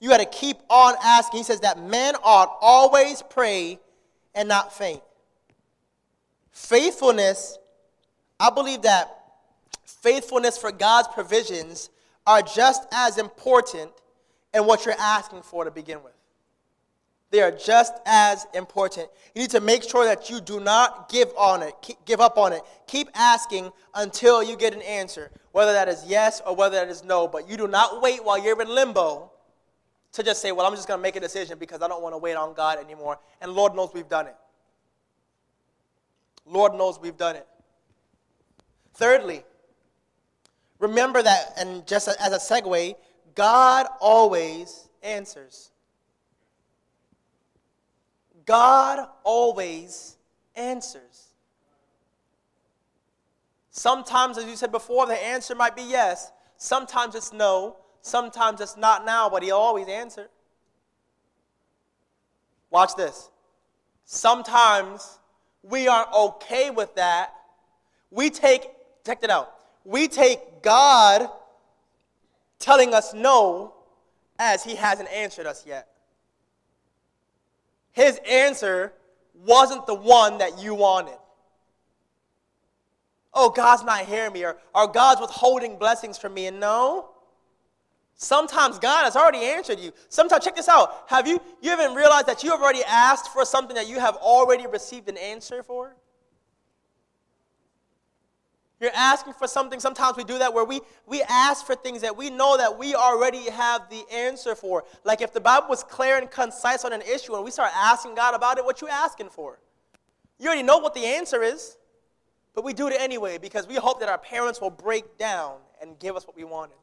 You 0.00 0.08
got 0.08 0.20
to 0.20 0.24
keep 0.24 0.56
on 0.70 0.94
asking. 1.04 1.40
He 1.40 1.44
says 1.44 1.60
that 1.60 1.78
men 1.78 2.14
ought 2.24 2.56
always 2.62 3.22
pray 3.28 3.78
and 4.34 4.48
not 4.48 4.72
faint. 4.72 5.02
Faithfulness, 6.50 7.58
I 8.40 8.48
believe 8.48 8.82
that 8.82 9.14
faithfulness 9.84 10.56
for 10.56 10.72
God's 10.72 11.08
provisions 11.08 11.90
are 12.28 12.42
just 12.42 12.86
as 12.92 13.16
important 13.16 13.90
in 14.52 14.66
what 14.66 14.84
you're 14.84 14.94
asking 14.98 15.40
for 15.40 15.64
to 15.64 15.70
begin 15.70 16.02
with. 16.04 16.12
They 17.30 17.40
are 17.40 17.50
just 17.50 17.94
as 18.04 18.46
important. 18.54 19.08
You 19.34 19.42
need 19.42 19.50
to 19.50 19.60
make 19.60 19.82
sure 19.82 20.04
that 20.04 20.28
you 20.28 20.40
do 20.40 20.60
not 20.60 21.08
give 21.08 21.28
on 21.38 21.62
it, 21.62 21.74
give 22.04 22.20
up 22.20 22.36
on 22.36 22.52
it. 22.52 22.60
Keep 22.86 23.08
asking 23.14 23.70
until 23.94 24.42
you 24.42 24.56
get 24.56 24.74
an 24.74 24.82
answer, 24.82 25.30
whether 25.52 25.72
that 25.72 25.88
is 25.88 26.04
yes 26.06 26.42
or 26.46 26.54
whether 26.54 26.76
that 26.76 26.88
is 26.88 27.02
no. 27.02 27.28
But 27.28 27.48
you 27.48 27.56
do 27.56 27.66
not 27.66 28.02
wait 28.02 28.22
while 28.22 28.38
you're 28.38 28.60
in 28.60 28.68
limbo 28.68 29.32
to 30.12 30.22
just 30.22 30.42
say, 30.42 30.52
"Well, 30.52 30.66
I'm 30.66 30.74
just 30.74 30.86
going 30.86 30.98
to 30.98 31.02
make 31.02 31.16
a 31.16 31.20
decision 31.20 31.58
because 31.58 31.80
I 31.80 31.88
don't 31.88 32.02
want 32.02 32.12
to 32.12 32.18
wait 32.18 32.34
on 32.34 32.52
God 32.52 32.78
anymore." 32.78 33.18
And 33.40 33.52
Lord 33.52 33.74
knows 33.74 33.90
we've 33.94 34.08
done 34.08 34.26
it. 34.26 34.36
Lord 36.46 36.74
knows 36.74 36.98
we've 37.00 37.16
done 37.16 37.36
it. 37.36 37.46
Thirdly, 38.94 39.44
Remember 40.78 41.22
that, 41.22 41.54
and 41.58 41.86
just 41.86 42.08
as 42.08 42.32
a 42.32 42.38
segue, 42.38 42.94
God 43.34 43.86
always 44.00 44.88
answers. 45.02 45.70
God 48.46 49.06
always 49.24 50.16
answers. 50.54 51.26
Sometimes, 53.70 54.38
as 54.38 54.44
you 54.44 54.56
said 54.56 54.72
before, 54.72 55.06
the 55.06 55.22
answer 55.22 55.54
might 55.54 55.76
be 55.76 55.82
yes. 55.82 56.32
Sometimes 56.56 57.14
it's 57.14 57.32
no. 57.32 57.76
Sometimes 58.00 58.60
it's 58.60 58.76
not 58.76 59.04
now, 59.04 59.28
but 59.28 59.42
He'll 59.42 59.56
always 59.56 59.88
answer. 59.88 60.28
Watch 62.70 62.94
this. 62.96 63.30
Sometimes 64.04 65.18
we 65.62 65.88
aren't 65.88 66.12
okay 66.12 66.70
with 66.70 66.94
that. 66.94 67.34
We 68.10 68.30
take, 68.30 68.68
check 69.04 69.22
it 69.22 69.30
out 69.30 69.57
we 69.84 70.08
take 70.08 70.62
God 70.62 71.28
telling 72.58 72.94
us 72.94 73.14
no 73.14 73.74
as 74.38 74.64
He 74.64 74.74
hasn't 74.74 75.10
answered 75.10 75.46
us 75.46 75.64
yet. 75.66 75.88
His 77.92 78.20
answer 78.28 78.92
wasn't 79.46 79.86
the 79.86 79.94
one 79.94 80.38
that 80.38 80.60
you 80.60 80.74
wanted. 80.74 81.16
oh, 83.34 83.50
God's 83.50 83.84
not 83.84 84.04
hearing 84.06 84.32
me, 84.32 84.44
or, 84.44 84.56
or 84.74 84.88
God's 84.88 85.20
withholding 85.20 85.78
blessings 85.78 86.18
from 86.18 86.34
me. 86.34 86.46
And 86.46 86.58
no, 86.58 87.10
sometimes 88.16 88.78
God 88.78 89.04
has 89.04 89.16
already 89.16 89.44
answered 89.44 89.78
you. 89.78 89.92
Sometimes, 90.08 90.44
check 90.44 90.56
this 90.56 90.68
out. 90.68 91.04
Have 91.06 91.26
you, 91.28 91.40
you 91.60 91.72
even 91.72 91.94
realized 91.94 92.26
that 92.26 92.42
you 92.42 92.50
have 92.50 92.60
already 92.60 92.82
asked 92.84 93.32
for 93.32 93.44
something 93.44 93.76
that 93.76 93.88
you 93.88 94.00
have 94.00 94.16
already 94.16 94.66
received 94.66 95.08
an 95.08 95.16
answer 95.16 95.62
for? 95.62 95.94
You're 98.80 98.90
asking 98.94 99.32
for 99.32 99.48
something. 99.48 99.80
Sometimes 99.80 100.16
we 100.16 100.24
do 100.24 100.38
that 100.38 100.54
where 100.54 100.64
we, 100.64 100.80
we 101.06 101.22
ask 101.28 101.66
for 101.66 101.74
things 101.74 102.00
that 102.02 102.16
we 102.16 102.30
know 102.30 102.56
that 102.56 102.78
we 102.78 102.94
already 102.94 103.50
have 103.50 103.90
the 103.90 104.04
answer 104.12 104.54
for. 104.54 104.84
Like 105.04 105.20
if 105.20 105.32
the 105.32 105.40
Bible 105.40 105.66
was 105.68 105.82
clear 105.82 106.16
and 106.16 106.30
concise 106.30 106.84
on 106.84 106.92
an 106.92 107.02
issue 107.02 107.34
and 107.34 107.44
we 107.44 107.50
start 107.50 107.72
asking 107.74 108.14
God 108.14 108.34
about 108.34 108.56
it, 108.58 108.64
what 108.64 108.80
you 108.80 108.88
asking 108.88 109.30
for? 109.30 109.58
You 110.38 110.46
already 110.46 110.62
know 110.62 110.78
what 110.78 110.94
the 110.94 111.04
answer 111.04 111.42
is. 111.42 111.76
But 112.54 112.64
we 112.64 112.72
do 112.72 112.88
it 112.88 112.94
anyway 112.98 113.38
because 113.38 113.66
we 113.66 113.74
hope 113.74 114.00
that 114.00 114.08
our 114.08 114.18
parents 114.18 114.60
will 114.60 114.70
break 114.70 115.18
down 115.18 115.58
and 115.80 115.98
give 115.98 116.16
us 116.16 116.26
what 116.26 116.36
we 116.36 116.44
wanted. 116.44 116.76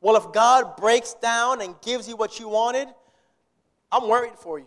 Well, 0.00 0.16
if 0.16 0.32
God 0.32 0.76
breaks 0.76 1.14
down 1.14 1.62
and 1.62 1.80
gives 1.80 2.08
you 2.08 2.16
what 2.16 2.40
you 2.40 2.48
wanted, 2.48 2.88
I'm 3.90 4.08
worried 4.08 4.36
for 4.36 4.58
you. 4.58 4.66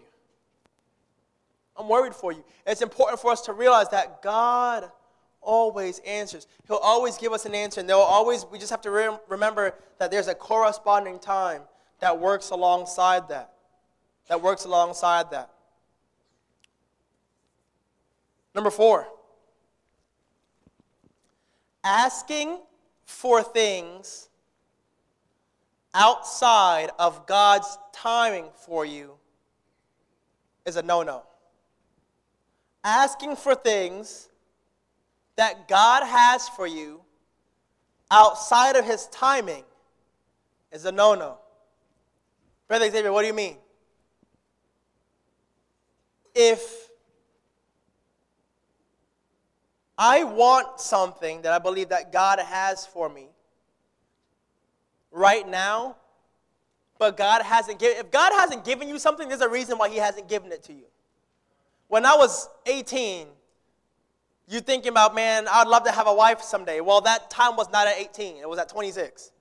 I'm 1.77 1.89
worried 1.89 2.15
for 2.15 2.31
you. 2.31 2.43
It's 2.65 2.81
important 2.81 3.19
for 3.19 3.31
us 3.31 3.41
to 3.41 3.53
realize 3.53 3.89
that 3.89 4.21
God 4.21 4.89
always 5.45 5.99
answers. 5.99 6.47
He'll 6.67 6.77
always 6.77 7.17
give 7.17 7.31
us 7.31 7.45
an 7.45 7.55
answer, 7.55 7.79
and 7.79 7.87
there'll 7.87 8.01
always, 8.01 8.45
we 8.51 8.59
just 8.59 8.71
have 8.71 8.81
to 8.81 8.91
re- 8.91 9.17
remember 9.27 9.75
that 9.99 10.11
there's 10.11 10.27
a 10.27 10.35
corresponding 10.35 11.19
time 11.19 11.61
that 11.99 12.19
works 12.19 12.49
alongside 12.49 13.29
that. 13.29 13.53
That 14.27 14.41
works 14.41 14.65
alongside 14.65 15.31
that. 15.31 15.49
Number 18.53 18.71
four, 18.71 19.07
asking 21.83 22.59
for 23.05 23.43
things 23.43 24.29
outside 25.93 26.89
of 26.97 27.27
God's 27.27 27.77
timing 27.93 28.45
for 28.65 28.85
you 28.85 29.15
is 30.65 30.75
a 30.75 30.81
no 30.81 31.03
no. 31.03 31.23
Asking 32.83 33.35
for 33.35 33.55
things 33.55 34.29
that 35.35 35.67
God 35.67 36.03
has 36.03 36.47
for 36.49 36.67
you 36.67 37.01
outside 38.09 38.75
of 38.75 38.85
His 38.85 39.07
timing 39.07 39.63
is 40.71 40.85
a 40.85 40.91
no 40.91 41.15
no. 41.15 41.37
Brother 42.67 42.89
Xavier, 42.89 43.11
what 43.11 43.21
do 43.21 43.27
you 43.27 43.33
mean? 43.33 43.57
If 46.33 46.89
I 49.97 50.23
want 50.23 50.79
something 50.79 51.43
that 51.43 51.53
I 51.53 51.59
believe 51.59 51.89
that 51.89 52.11
God 52.11 52.39
has 52.39 52.85
for 52.85 53.07
me 53.07 53.27
right 55.11 55.47
now, 55.47 55.95
but 56.97 57.17
God 57.17 57.41
hasn't 57.41 57.79
given 57.79 57.97
if 57.97 58.11
God 58.11 58.33
hasn't 58.33 58.65
given 58.65 58.87
you 58.87 58.99
something, 58.99 59.27
there's 59.29 59.41
a 59.41 59.49
reason 59.49 59.77
why 59.77 59.89
He 59.89 59.97
hasn't 59.97 60.27
given 60.27 60.51
it 60.51 60.63
to 60.63 60.73
you. 60.73 60.85
When 61.87 62.05
I 62.05 62.15
was 62.15 62.49
18, 62.65 63.27
you 64.47 64.59
thinking 64.59 64.89
about, 64.89 65.15
man, 65.15 65.47
I'd 65.51 65.67
love 65.67 65.83
to 65.85 65.91
have 65.91 66.07
a 66.07 66.13
wife 66.13 66.41
someday. 66.41 66.81
Well, 66.81 67.01
that 67.01 67.29
time 67.29 67.55
was 67.55 67.69
not 67.71 67.87
at 67.87 67.97
18, 67.97 68.37
it 68.37 68.49
was 68.49 68.59
at 68.59 68.69
26. 68.69 69.31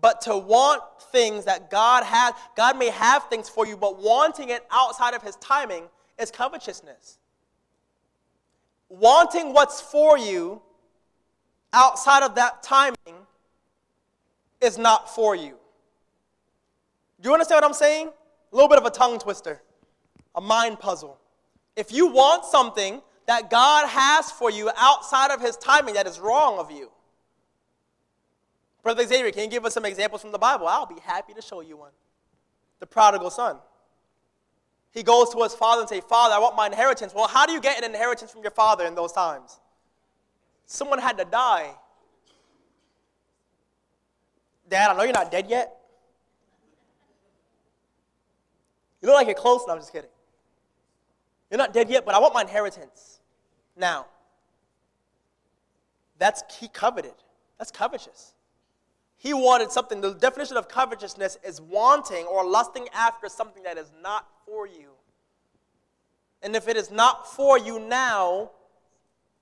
But 0.00 0.20
to 0.22 0.36
want 0.36 0.82
things 1.12 1.44
that 1.44 1.70
God 1.70 2.02
has, 2.02 2.34
God 2.56 2.76
may 2.76 2.88
have 2.88 3.24
things 3.28 3.48
for 3.48 3.66
you, 3.66 3.76
but 3.76 4.02
wanting 4.02 4.48
it 4.48 4.66
outside 4.72 5.14
of 5.14 5.22
His 5.22 5.36
timing 5.36 5.84
is 6.18 6.30
covetousness 6.30 7.18
wanting 8.92 9.54
what's 9.54 9.80
for 9.80 10.18
you 10.18 10.60
outside 11.72 12.22
of 12.22 12.34
that 12.34 12.62
timing 12.62 13.26
is 14.60 14.76
not 14.76 15.12
for 15.14 15.34
you. 15.34 15.56
Do 17.20 17.30
you 17.30 17.32
understand 17.32 17.62
what 17.62 17.64
I'm 17.64 17.74
saying? 17.74 18.08
A 18.52 18.54
little 18.54 18.68
bit 18.68 18.78
of 18.78 18.84
a 18.84 18.90
tongue 18.90 19.18
twister, 19.18 19.62
a 20.34 20.40
mind 20.40 20.78
puzzle. 20.78 21.18
If 21.76 21.92
you 21.92 22.08
want 22.08 22.44
something 22.44 23.00
that 23.26 23.50
God 23.50 23.88
has 23.88 24.30
for 24.30 24.50
you 24.50 24.70
outside 24.76 25.30
of 25.30 25.40
His 25.40 25.56
timing, 25.56 25.94
that 25.94 26.06
is 26.06 26.18
wrong 26.20 26.58
of 26.58 26.70
you. 26.70 26.90
Brother 28.82 29.06
Xavier, 29.06 29.30
can 29.30 29.44
you 29.44 29.50
give 29.50 29.64
us 29.64 29.74
some 29.74 29.84
examples 29.84 30.22
from 30.22 30.32
the 30.32 30.38
Bible? 30.38 30.66
I'll 30.66 30.86
be 30.86 31.00
happy 31.02 31.34
to 31.34 31.42
show 31.42 31.60
you 31.60 31.76
one. 31.76 31.92
The 32.80 32.86
prodigal 32.86 33.30
son. 33.30 33.58
He 34.92 35.02
goes 35.02 35.30
to 35.30 35.42
his 35.42 35.54
father 35.54 35.82
and 35.82 35.88
say, 35.88 36.00
Father, 36.00 36.34
I 36.34 36.38
want 36.38 36.56
my 36.56 36.66
inheritance. 36.66 37.14
Well, 37.14 37.28
how 37.28 37.46
do 37.46 37.52
you 37.52 37.60
get 37.60 37.78
an 37.78 37.84
inheritance 37.84 38.30
from 38.30 38.42
your 38.42 38.50
father 38.50 38.84
in 38.84 38.94
those 38.94 39.12
times? 39.12 39.60
Someone 40.66 40.98
had 40.98 41.16
to 41.18 41.24
die. 41.24 41.70
Dad, 44.68 44.90
I 44.90 44.96
know 44.96 45.04
you're 45.04 45.12
not 45.12 45.30
dead 45.30 45.48
yet. 45.48 45.76
You 49.00 49.08
look 49.08 49.16
like 49.16 49.26
you're 49.26 49.34
close. 49.34 49.62
No, 49.66 49.74
I'm 49.74 49.80
just 49.80 49.92
kidding. 49.92 50.10
You're 51.52 51.58
not 51.58 51.74
dead 51.74 51.90
yet, 51.90 52.06
but 52.06 52.14
I 52.14 52.18
want 52.18 52.32
my 52.32 52.40
inheritance 52.40 53.20
now. 53.76 54.06
That's 56.18 56.42
he 56.58 56.66
coveted. 56.66 57.12
That's 57.58 57.70
covetous. 57.70 58.32
He 59.18 59.34
wanted 59.34 59.70
something. 59.70 60.00
The 60.00 60.14
definition 60.14 60.56
of 60.56 60.66
covetousness 60.66 61.36
is 61.44 61.60
wanting 61.60 62.24
or 62.24 62.48
lusting 62.48 62.88
after 62.94 63.28
something 63.28 63.64
that 63.64 63.76
is 63.76 63.92
not 64.02 64.26
for 64.46 64.66
you. 64.66 64.92
And 66.42 66.56
if 66.56 66.68
it 66.68 66.76
is 66.78 66.90
not 66.90 67.30
for 67.30 67.58
you 67.58 67.78
now, 67.78 68.52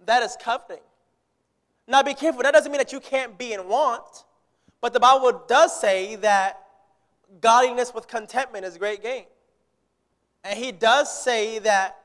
that 0.04 0.24
is 0.24 0.36
coveting. 0.42 0.82
Now 1.86 2.02
be 2.02 2.14
careful, 2.14 2.42
that 2.42 2.52
doesn't 2.52 2.72
mean 2.72 2.78
that 2.78 2.92
you 2.92 2.98
can't 2.98 3.38
be 3.38 3.52
in 3.52 3.68
want, 3.68 4.24
but 4.80 4.92
the 4.92 5.00
Bible 5.00 5.44
does 5.46 5.80
say 5.80 6.16
that 6.16 6.60
godliness 7.40 7.94
with 7.94 8.08
contentment 8.08 8.64
is 8.64 8.76
great 8.78 9.00
gain. 9.00 9.26
And 10.42 10.58
he 10.58 10.72
does 10.72 11.22
say 11.22 11.60
that 11.60 11.99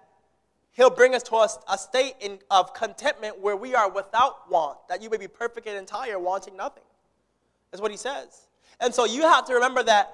he'll 0.75 0.89
bring 0.89 1.15
us 1.15 1.23
to 1.23 1.35
a, 1.35 1.47
a 1.69 1.77
state 1.77 2.13
in, 2.19 2.37
of 2.51 2.73
contentment 2.73 3.39
where 3.39 3.55
we 3.55 3.73
are 3.73 3.89
without 3.89 4.49
want, 4.51 4.77
that 4.89 5.01
you 5.01 5.09
may 5.09 5.17
be 5.17 5.27
perfect 5.27 5.67
and 5.67 5.77
entire, 5.77 6.19
wanting 6.19 6.55
nothing. 6.55 6.83
That's 7.71 7.81
what 7.81 7.91
he 7.91 7.97
says. 7.97 8.47
And 8.79 8.93
so 8.93 9.05
you 9.05 9.23
have 9.23 9.45
to 9.47 9.55
remember 9.55 9.83
that 9.83 10.13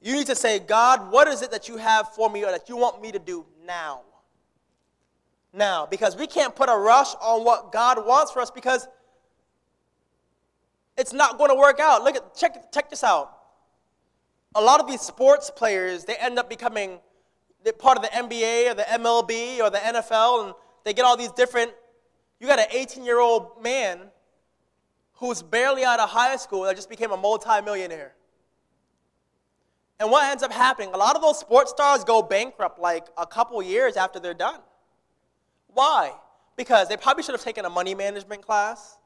you 0.00 0.14
need 0.14 0.26
to 0.26 0.34
say, 0.34 0.58
God, 0.58 1.10
what 1.10 1.28
is 1.28 1.42
it 1.42 1.50
that 1.50 1.68
you 1.68 1.76
have 1.76 2.12
for 2.14 2.28
me 2.28 2.44
or 2.44 2.50
that 2.50 2.68
you 2.68 2.76
want 2.76 3.00
me 3.00 3.12
to 3.12 3.18
do 3.18 3.46
now? 3.64 4.00
Now, 5.52 5.86
because 5.86 6.16
we 6.16 6.26
can't 6.26 6.54
put 6.54 6.68
a 6.68 6.76
rush 6.76 7.14
on 7.22 7.44
what 7.44 7.70
God 7.70 8.04
wants 8.04 8.32
for 8.32 8.40
us 8.40 8.50
because 8.50 8.88
it's 10.96 11.12
not 11.12 11.38
going 11.38 11.50
to 11.50 11.56
work 11.56 11.78
out. 11.78 12.02
Look 12.02 12.16
at 12.16 12.34
check 12.34 12.72
check 12.72 12.90
this 12.90 13.04
out. 13.04 13.30
A 14.56 14.60
lot 14.60 14.80
of 14.80 14.88
these 14.88 15.00
sports 15.00 15.50
players, 15.54 16.04
they 16.04 16.16
end 16.16 16.38
up 16.38 16.48
becoming 16.48 16.98
part 17.72 17.96
of 17.96 18.02
the 18.02 18.10
NBA 18.10 18.70
or 18.70 18.74
the 18.74 18.82
MLB 18.82 19.60
or 19.60 19.70
the 19.70 19.78
NFL, 19.78 20.44
and 20.44 20.54
they 20.84 20.92
get 20.92 21.04
all 21.04 21.16
these 21.16 21.32
different. 21.32 21.72
You 22.40 22.46
got 22.46 22.58
an 22.58 22.66
18 22.70 23.04
year 23.04 23.20
old 23.20 23.62
man 23.62 24.00
who's 25.14 25.42
barely 25.42 25.84
out 25.84 26.00
of 26.00 26.10
high 26.10 26.36
school 26.36 26.64
that 26.64 26.76
just 26.76 26.90
became 26.90 27.12
a 27.12 27.16
multimillionaire. 27.16 28.14
And 30.00 30.10
what 30.10 30.24
ends 30.28 30.42
up 30.42 30.52
happening? 30.52 30.90
A 30.92 30.96
lot 30.96 31.14
of 31.14 31.22
those 31.22 31.38
sports 31.38 31.70
stars 31.70 32.04
go 32.04 32.20
bankrupt 32.20 32.78
like 32.78 33.06
a 33.16 33.26
couple 33.26 33.62
years 33.62 33.96
after 33.96 34.18
they're 34.18 34.34
done. 34.34 34.60
Why? 35.68 36.12
Because 36.56 36.88
they 36.88 36.96
probably 36.96 37.22
should 37.22 37.34
have 37.34 37.42
taken 37.42 37.64
a 37.64 37.70
money 37.70 37.94
management 37.94 38.42
class. 38.42 38.98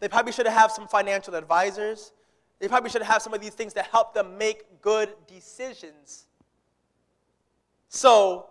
They 0.00 0.08
probably 0.08 0.32
should 0.32 0.46
have 0.46 0.70
some 0.70 0.86
financial 0.86 1.34
advisors. 1.34 2.12
They 2.60 2.68
probably 2.68 2.90
should 2.90 3.02
have 3.02 3.20
some 3.20 3.34
of 3.34 3.40
these 3.40 3.54
things 3.54 3.74
to 3.74 3.82
help 3.82 4.14
them 4.14 4.38
make 4.38 4.80
good 4.80 5.10
decisions. 5.26 6.27
So, 7.88 8.46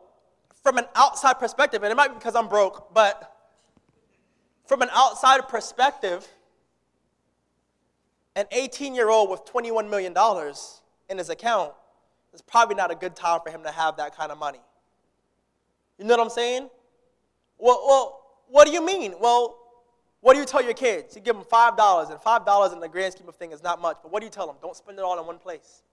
from 0.64 0.78
an 0.78 0.86
outside 0.96 1.34
perspective, 1.34 1.84
and 1.84 1.92
it 1.92 1.96
might 1.96 2.10
be 2.10 2.16
because 2.16 2.36
I'm 2.36 2.48
broke, 2.48 2.94
but 2.94 3.34
from 4.66 4.82
an 4.82 4.90
outside 4.92 5.48
perspective, 5.48 6.28
an 8.36 8.46
18 8.52 8.94
year 8.94 9.10
old 9.10 9.30
with 9.30 9.46
$21 9.46 9.90
million 9.90 10.14
in 11.10 11.18
his 11.18 11.30
account 11.30 11.74
is 12.34 12.42
probably 12.42 12.76
not 12.76 12.92
a 12.92 12.96
good 12.96 13.16
time 13.16 13.40
for 13.44 13.50
him 13.50 13.64
to 13.64 13.72
have 13.72 13.98
that 13.98 14.16
kind 14.16 14.32
of 14.32 14.38
money. 14.38 14.60
You 15.98 16.06
know 16.06 16.18
what 16.18 16.24
I'm 16.24 16.30
saying? 16.30 16.70
Well, 17.58 17.84
well 17.88 18.22
what 18.50 18.68
do 18.68 18.74
you 18.74 18.86
mean? 18.86 19.16
Well, 19.20 19.58
what 20.22 20.34
do 20.34 20.40
you 20.40 20.46
tell 20.46 20.64
your 20.64 20.74
kids? 20.74 21.16
You 21.16 21.22
give 21.22 21.36
them 21.36 21.46
$5, 21.46 22.12
and 22.12 22.20
$5 22.20 22.74
in 22.74 22.80
the 22.80 22.88
grand 22.88 23.14
scheme 23.14 23.28
of 23.28 23.36
things 23.36 23.56
is 23.56 23.64
not 23.64 23.82
much, 23.82 23.98
but 24.04 24.12
what 24.12 24.20
do 24.20 24.26
you 24.26 24.32
tell 24.32 24.48
them? 24.48 24.58
Don't 24.62 24.76
spend 24.76 25.00
it 25.00 25.04
all 25.04 25.20
in 25.20 25.26
one 25.26 25.40
place. 25.40 25.84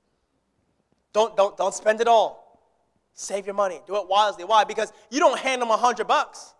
Don't, 1.13 1.37
don't, 1.37 1.57
don't 1.57 1.75
spend 1.75 2.01
it 2.01 2.09
all. 2.09 2.44
Save 3.15 3.47
your 3.47 3.55
money. 3.55 3.81
Do 3.87 3.97
it 3.97 4.09
wisely. 4.09 4.45
Why? 4.45 4.65
Because 4.65 4.93
you 5.11 5.21
don't 5.21 5.39
hand 5.39 5.63
them 5.63 5.71
a 5.71 5.77
hundred 5.77 6.07
bucks. 6.07 6.55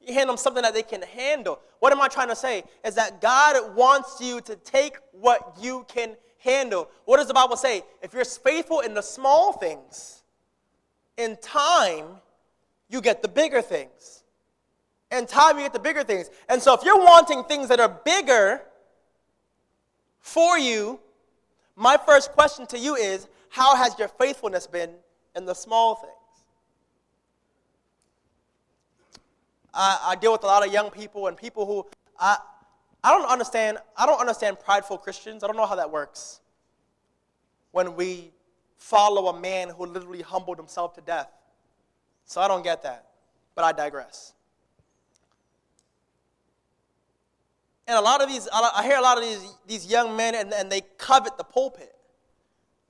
You 0.00 0.14
hand 0.14 0.28
them 0.28 0.36
something 0.36 0.62
that 0.62 0.74
they 0.74 0.82
can 0.82 1.02
handle. 1.02 1.60
What 1.78 1.92
am 1.92 2.00
I 2.00 2.08
trying 2.08 2.28
to 2.28 2.36
say? 2.36 2.64
Is 2.84 2.94
that 2.96 3.20
God 3.20 3.74
wants 3.74 4.20
you 4.20 4.40
to 4.42 4.56
take 4.56 4.96
what 5.12 5.56
you 5.60 5.86
can 5.88 6.16
handle. 6.38 6.90
What 7.04 7.16
does 7.18 7.28
the 7.28 7.34
Bible 7.34 7.56
say? 7.56 7.82
If 8.02 8.12
you're 8.12 8.24
faithful 8.24 8.80
in 8.80 8.94
the 8.94 9.02
small 9.02 9.52
things, 9.52 10.22
in 11.16 11.36
time, 11.36 12.06
you 12.88 13.00
get 13.00 13.22
the 13.22 13.28
bigger 13.28 13.62
things. 13.62 14.24
In 15.10 15.26
time, 15.26 15.56
you 15.56 15.62
get 15.62 15.72
the 15.72 15.78
bigger 15.78 16.02
things. 16.02 16.30
And 16.48 16.60
so 16.60 16.74
if 16.74 16.82
you're 16.84 16.98
wanting 16.98 17.44
things 17.44 17.68
that 17.68 17.80
are 17.80 18.00
bigger 18.04 18.62
for 20.20 20.58
you, 20.58 21.00
my 21.76 21.96
first 22.04 22.32
question 22.32 22.66
to 22.68 22.78
you 22.78 22.96
is 22.96 23.28
how 23.48 23.76
has 23.76 23.98
your 23.98 24.08
faithfulness 24.08 24.66
been 24.66 24.90
in 25.34 25.44
the 25.44 25.54
small 25.54 25.94
things? 25.96 26.12
I, 29.74 29.98
I 30.10 30.16
deal 30.16 30.32
with 30.32 30.42
a 30.42 30.46
lot 30.46 30.66
of 30.66 30.72
young 30.72 30.90
people 30.90 31.26
and 31.26 31.36
people 31.36 31.66
who 31.66 31.86
I, 32.18 32.36
I 33.02 33.10
don't 33.10 33.28
understand. 33.28 33.78
I 33.96 34.06
don't 34.06 34.20
understand 34.20 34.60
prideful 34.60 34.98
Christians. 34.98 35.42
I 35.42 35.46
don't 35.46 35.56
know 35.56 35.66
how 35.66 35.76
that 35.76 35.90
works. 35.90 36.40
When 37.70 37.96
we 37.96 38.30
follow 38.76 39.28
a 39.28 39.40
man 39.40 39.70
who 39.70 39.86
literally 39.86 40.22
humbled 40.22 40.58
himself 40.58 40.94
to 40.94 41.00
death. 41.00 41.28
So 42.26 42.40
I 42.40 42.48
don't 42.48 42.62
get 42.62 42.82
that. 42.82 43.06
But 43.54 43.64
I 43.64 43.72
digress. 43.72 44.34
And 47.86 47.96
a 47.96 48.00
lot 48.00 48.22
of 48.22 48.28
these, 48.28 48.48
I 48.52 48.82
hear 48.84 48.96
a 48.96 49.00
lot 49.02 49.18
of 49.18 49.24
these, 49.24 49.54
these 49.66 49.86
young 49.86 50.16
men 50.16 50.34
and, 50.34 50.52
and 50.52 50.70
they 50.70 50.82
covet 50.98 51.36
the 51.36 51.44
pulpit. 51.44 51.94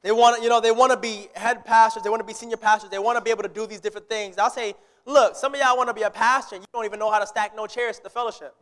They 0.03 0.11
want, 0.11 0.43
you 0.43 0.49
know, 0.49 0.61
they 0.61 0.73
want 0.73 0.91
to 0.91 0.99
be 0.99 1.29
head 1.35 1.65
pastors, 1.65 2.03
they 2.03 2.11
want 2.11 2.21
to 2.21 2.27
be 2.27 2.33
senior 2.33 2.57
pastors, 2.57 2.91
they 2.91 2.99
want 2.99 3.17
to 3.17 3.23
be 3.23 3.31
able 3.31 3.45
to 3.45 3.49
do 3.49 3.67
these 3.67 3.81
different 3.81 4.09
things. 4.09 4.37
I'll 4.37 4.51
say, 4.51 4.75
look, 5.07 5.37
some 5.37 5.55
of 5.55 5.61
y'all 5.61 5.77
want 5.77 5.89
to 5.89 5.95
be 5.95 6.03
a 6.03 6.11
pastor 6.11 6.57
and 6.57 6.63
you 6.63 6.67
don't 6.75 6.85
even 6.85 6.99
know 6.99 7.11
how 7.11 7.21
to 7.21 7.27
stack 7.27 7.55
no 7.55 7.67
chairs 7.69 7.99
to 7.99 8.03
the 8.03 8.11
fellowship. 8.11 8.55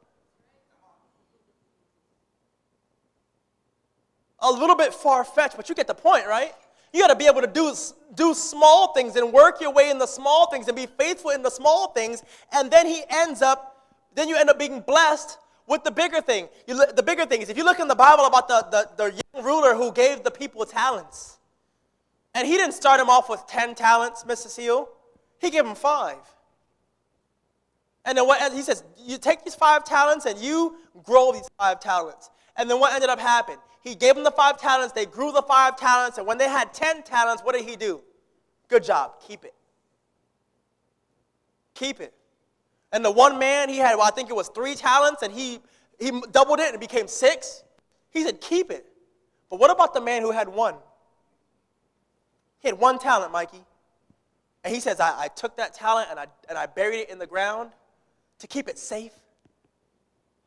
A 4.42 4.50
little 4.50 4.76
bit 4.76 4.92
far 4.92 5.24
fetched, 5.24 5.56
but 5.56 5.68
you 5.68 5.74
get 5.74 5.86
the 5.86 5.94
point, 5.94 6.26
right? 6.26 6.52
You 6.92 7.00
got 7.00 7.08
to 7.08 7.16
be 7.16 7.26
able 7.26 7.40
to 7.40 7.46
do, 7.46 7.74
do 8.14 8.34
small 8.34 8.92
things 8.92 9.16
and 9.16 9.32
work 9.32 9.60
your 9.60 9.72
way 9.72 9.90
in 9.90 9.98
the 9.98 10.06
small 10.06 10.50
things 10.50 10.66
and 10.66 10.76
be 10.76 10.86
faithful 10.86 11.30
in 11.30 11.42
the 11.42 11.50
small 11.50 11.88
things. 11.88 12.22
And 12.52 12.70
then 12.70 12.86
he 12.86 13.02
ends 13.08 13.42
up, 13.42 13.86
then 14.14 14.28
you 14.28 14.36
end 14.36 14.50
up 14.50 14.58
being 14.58 14.80
blessed 14.80 15.38
with 15.70 15.84
the 15.84 15.90
bigger 15.90 16.20
thing. 16.20 16.48
You, 16.66 16.84
the 16.92 17.02
bigger 17.02 17.24
thing 17.24 17.42
is 17.42 17.48
if 17.48 17.56
you 17.56 17.64
look 17.64 17.78
in 17.78 17.86
the 17.86 17.94
Bible 17.94 18.26
about 18.26 18.48
the, 18.48 18.66
the, 18.70 19.04
the 19.04 19.22
young 19.34 19.44
ruler 19.44 19.76
who 19.76 19.92
gave 19.92 20.24
the 20.24 20.30
people 20.30 20.66
talents, 20.66 21.38
and 22.34 22.46
he 22.46 22.54
didn't 22.54 22.74
start 22.74 23.00
him 23.00 23.08
off 23.08 23.30
with 23.30 23.44
10 23.46 23.76
talents, 23.76 24.24
Mr. 24.24 24.48
Seal. 24.48 24.88
He 25.38 25.48
gave 25.50 25.64
him 25.64 25.74
five. 25.74 26.18
And 28.04 28.18
then 28.18 28.26
what 28.26 28.52
he 28.52 28.62
says, 28.62 28.82
you 28.98 29.16
take 29.16 29.44
these 29.44 29.54
five 29.54 29.84
talents 29.84 30.26
and 30.26 30.38
you 30.38 30.76
grow 31.04 31.32
these 31.32 31.48
five 31.58 31.80
talents. 31.80 32.30
And 32.56 32.68
then 32.68 32.80
what 32.80 32.92
ended 32.92 33.08
up 33.08 33.20
happening? 33.20 33.58
He 33.82 33.94
gave 33.94 34.14
them 34.14 34.24
the 34.24 34.30
five 34.30 34.60
talents, 34.60 34.92
they 34.92 35.06
grew 35.06 35.32
the 35.32 35.42
five 35.42 35.76
talents, 35.76 36.18
and 36.18 36.26
when 36.26 36.36
they 36.36 36.48
had 36.48 36.74
10 36.74 37.02
talents, 37.04 37.42
what 37.42 37.54
did 37.54 37.64
he 37.64 37.76
do? 37.76 38.00
Good 38.68 38.84
job, 38.84 39.14
keep 39.26 39.44
it. 39.44 39.54
Keep 41.74 42.00
it. 42.00 42.12
And 42.92 43.04
the 43.04 43.10
one 43.10 43.38
man, 43.38 43.68
he 43.68 43.78
had, 43.78 43.94
well, 43.96 44.06
I 44.06 44.10
think 44.10 44.30
it 44.30 44.36
was 44.36 44.48
three 44.48 44.74
talents, 44.74 45.22
and 45.22 45.32
he, 45.32 45.60
he 45.98 46.10
doubled 46.32 46.58
it 46.58 46.66
and 46.66 46.74
it 46.74 46.80
became 46.80 47.06
six. 47.06 47.62
He 48.10 48.24
said, 48.24 48.40
keep 48.40 48.70
it. 48.70 48.84
But 49.48 49.60
what 49.60 49.70
about 49.70 49.94
the 49.94 50.00
man 50.00 50.22
who 50.22 50.30
had 50.30 50.48
one? 50.48 50.74
He 52.60 52.68
had 52.68 52.78
one 52.78 52.98
talent, 52.98 53.32
Mikey. 53.32 53.64
And 54.64 54.74
he 54.74 54.80
says, 54.80 55.00
I, 55.00 55.24
I 55.24 55.28
took 55.28 55.56
that 55.56 55.74
talent 55.74 56.08
and 56.10 56.18
I, 56.18 56.26
and 56.48 56.58
I 56.58 56.66
buried 56.66 57.00
it 57.00 57.10
in 57.10 57.18
the 57.18 57.26
ground 57.26 57.70
to 58.40 58.46
keep 58.46 58.68
it 58.68 58.78
safe 58.78 59.12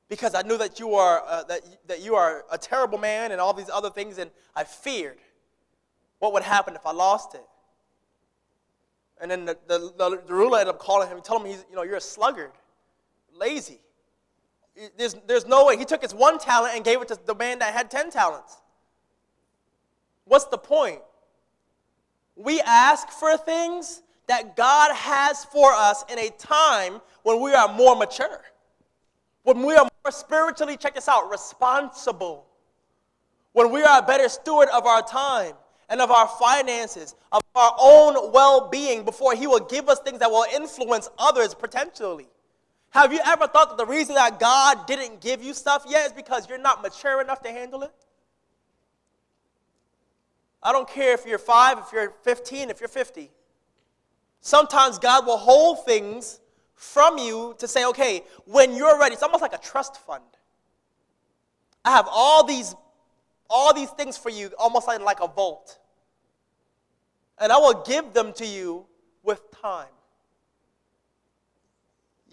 because 0.10 0.36
I 0.36 0.44
knew 0.44 0.58
that 0.58 0.80
you 0.80 0.94
are, 0.96 1.24
uh, 1.26 1.44
that, 1.46 1.62
that 1.88 2.02
you 2.02 2.16
are 2.16 2.46
a 2.52 2.58
terrible 2.58 2.98
man 2.98 3.32
and 3.32 3.42
all 3.42 3.54
these 3.54 3.70
other 3.70 3.90
things, 3.90 4.20
and 4.20 4.30
I 4.56 4.64
feared 4.64 5.18
what 6.20 6.34
would 6.34 6.44
happen 6.44 6.76
if 6.76 6.86
I 6.86 6.92
lost 6.92 7.34
it. 7.34 7.44
And 9.24 9.32
then 9.32 9.46
the, 9.46 9.58
the, 9.68 9.80
the, 9.98 10.22
the 10.28 10.34
ruler 10.34 10.60
ended 10.60 10.76
up 10.76 10.80
calling 10.80 11.08
him 11.08 11.22
told 11.22 11.44
him, 11.44 11.52
he's, 11.52 11.66
you 11.70 11.78
know, 11.78 11.84
you're 11.84 11.96
a 11.96 12.02
sluggard, 12.02 12.52
lazy. 13.34 13.80
There's, 14.98 15.16
there's 15.26 15.46
no 15.46 15.66
way. 15.66 15.78
He 15.78 15.86
took 15.86 16.02
his 16.02 16.14
one 16.14 16.38
talent 16.38 16.76
and 16.76 16.84
gave 16.84 17.02
it 17.02 17.08
to 17.08 17.18
the 17.26 17.34
man 17.34 17.60
that 17.60 17.74
had 17.74 17.90
10 17.90 18.12
talents. 18.12 18.58
What's 20.26 20.44
the 20.48 20.58
point? 20.58 21.00
We 22.36 22.60
ask 22.60 23.08
for 23.08 23.38
things 23.38 24.02
that 24.28 24.58
God 24.58 24.94
has 24.94 25.46
for 25.46 25.72
us 25.72 26.04
in 26.12 26.20
a 26.20 26.30
time 26.32 27.00
when 27.22 27.40
we 27.40 27.54
are 27.54 27.74
more 27.74 27.96
mature. 27.96 28.42
When 29.44 29.66
we 29.66 29.74
are 29.76 29.88
more 30.04 30.12
spiritually, 30.12 30.76
check 30.76 30.96
this 30.96 31.08
out, 31.08 31.32
responsible. 31.32 32.46
When 33.54 33.72
we 33.72 33.84
are 33.84 34.00
a 34.00 34.06
better 34.06 34.28
steward 34.28 34.68
of 34.74 34.86
our 34.86 35.02
time 35.02 35.54
and 35.90 36.02
of 36.02 36.12
our 36.12 36.28
finances, 36.28 37.16
of 37.32 37.42
our 37.56 37.76
own 37.80 38.32
well 38.32 38.70
being, 38.70 39.04
before 39.04 39.36
He 39.36 39.48
will 39.48 39.66
give 39.66 39.90
us 39.90 40.00
things 40.00 40.20
that 40.20 40.32
will 40.32 40.46
influence 40.54 41.10
others 41.18 41.54
potentially. 41.54 42.28
Have 42.92 43.12
you 43.12 43.20
ever 43.26 43.48
thought 43.48 43.70
that 43.70 43.78
the 43.78 43.92
reason 43.92 44.16
that 44.16 44.40
God 44.40 44.86
didn't 44.86 45.20
give 45.20 45.44
you 45.44 45.54
stuff 45.54 45.84
yet 45.88 46.08
is 46.08 46.14
because 46.14 46.48
you're 46.48 46.60
not 46.60 46.82
mature 46.82 47.22
enough 47.22 47.42
to 47.42 47.50
handle 47.50 47.82
it? 47.82 47.92
I 50.62 50.72
don't 50.72 50.88
care 50.88 51.14
if 51.14 51.26
you're 51.26 51.40
five, 51.40 51.80
if 51.80 51.92
you're 51.92 52.14
15, 52.24 52.70
if 52.70 52.80
you're 52.80 52.88
50. 52.88 53.32
Sometimes 54.40 55.00
God 55.00 55.26
will 55.26 55.38
hold 55.38 55.86
things 55.86 56.40
from 56.76 57.18
you 57.18 57.56
to 57.60 57.68
say, 57.68 57.86
okay, 57.86 58.24
when 58.46 58.76
you're 58.76 59.00
ready, 59.00 59.14
it's 59.14 59.24
almost 59.24 59.42
like 59.42 59.54
a 59.54 59.58
trust 59.58 59.98
fund. 59.98 60.24
I 61.84 61.92
have 61.92 62.08
all 62.10 62.46
these, 62.46 62.76
all 63.54 63.72
these 63.72 63.92
things 63.92 64.18
for 64.18 64.30
you, 64.30 64.50
almost 64.58 64.88
like, 64.88 65.00
like 65.00 65.22
a 65.22 65.28
vault. 65.28 65.78
And 67.40 67.52
I 67.52 67.58
will 67.58 67.84
give 67.84 68.12
them 68.12 68.34
to 68.34 68.46
you 68.46 68.88
with 69.22 69.40
time. 69.62 69.88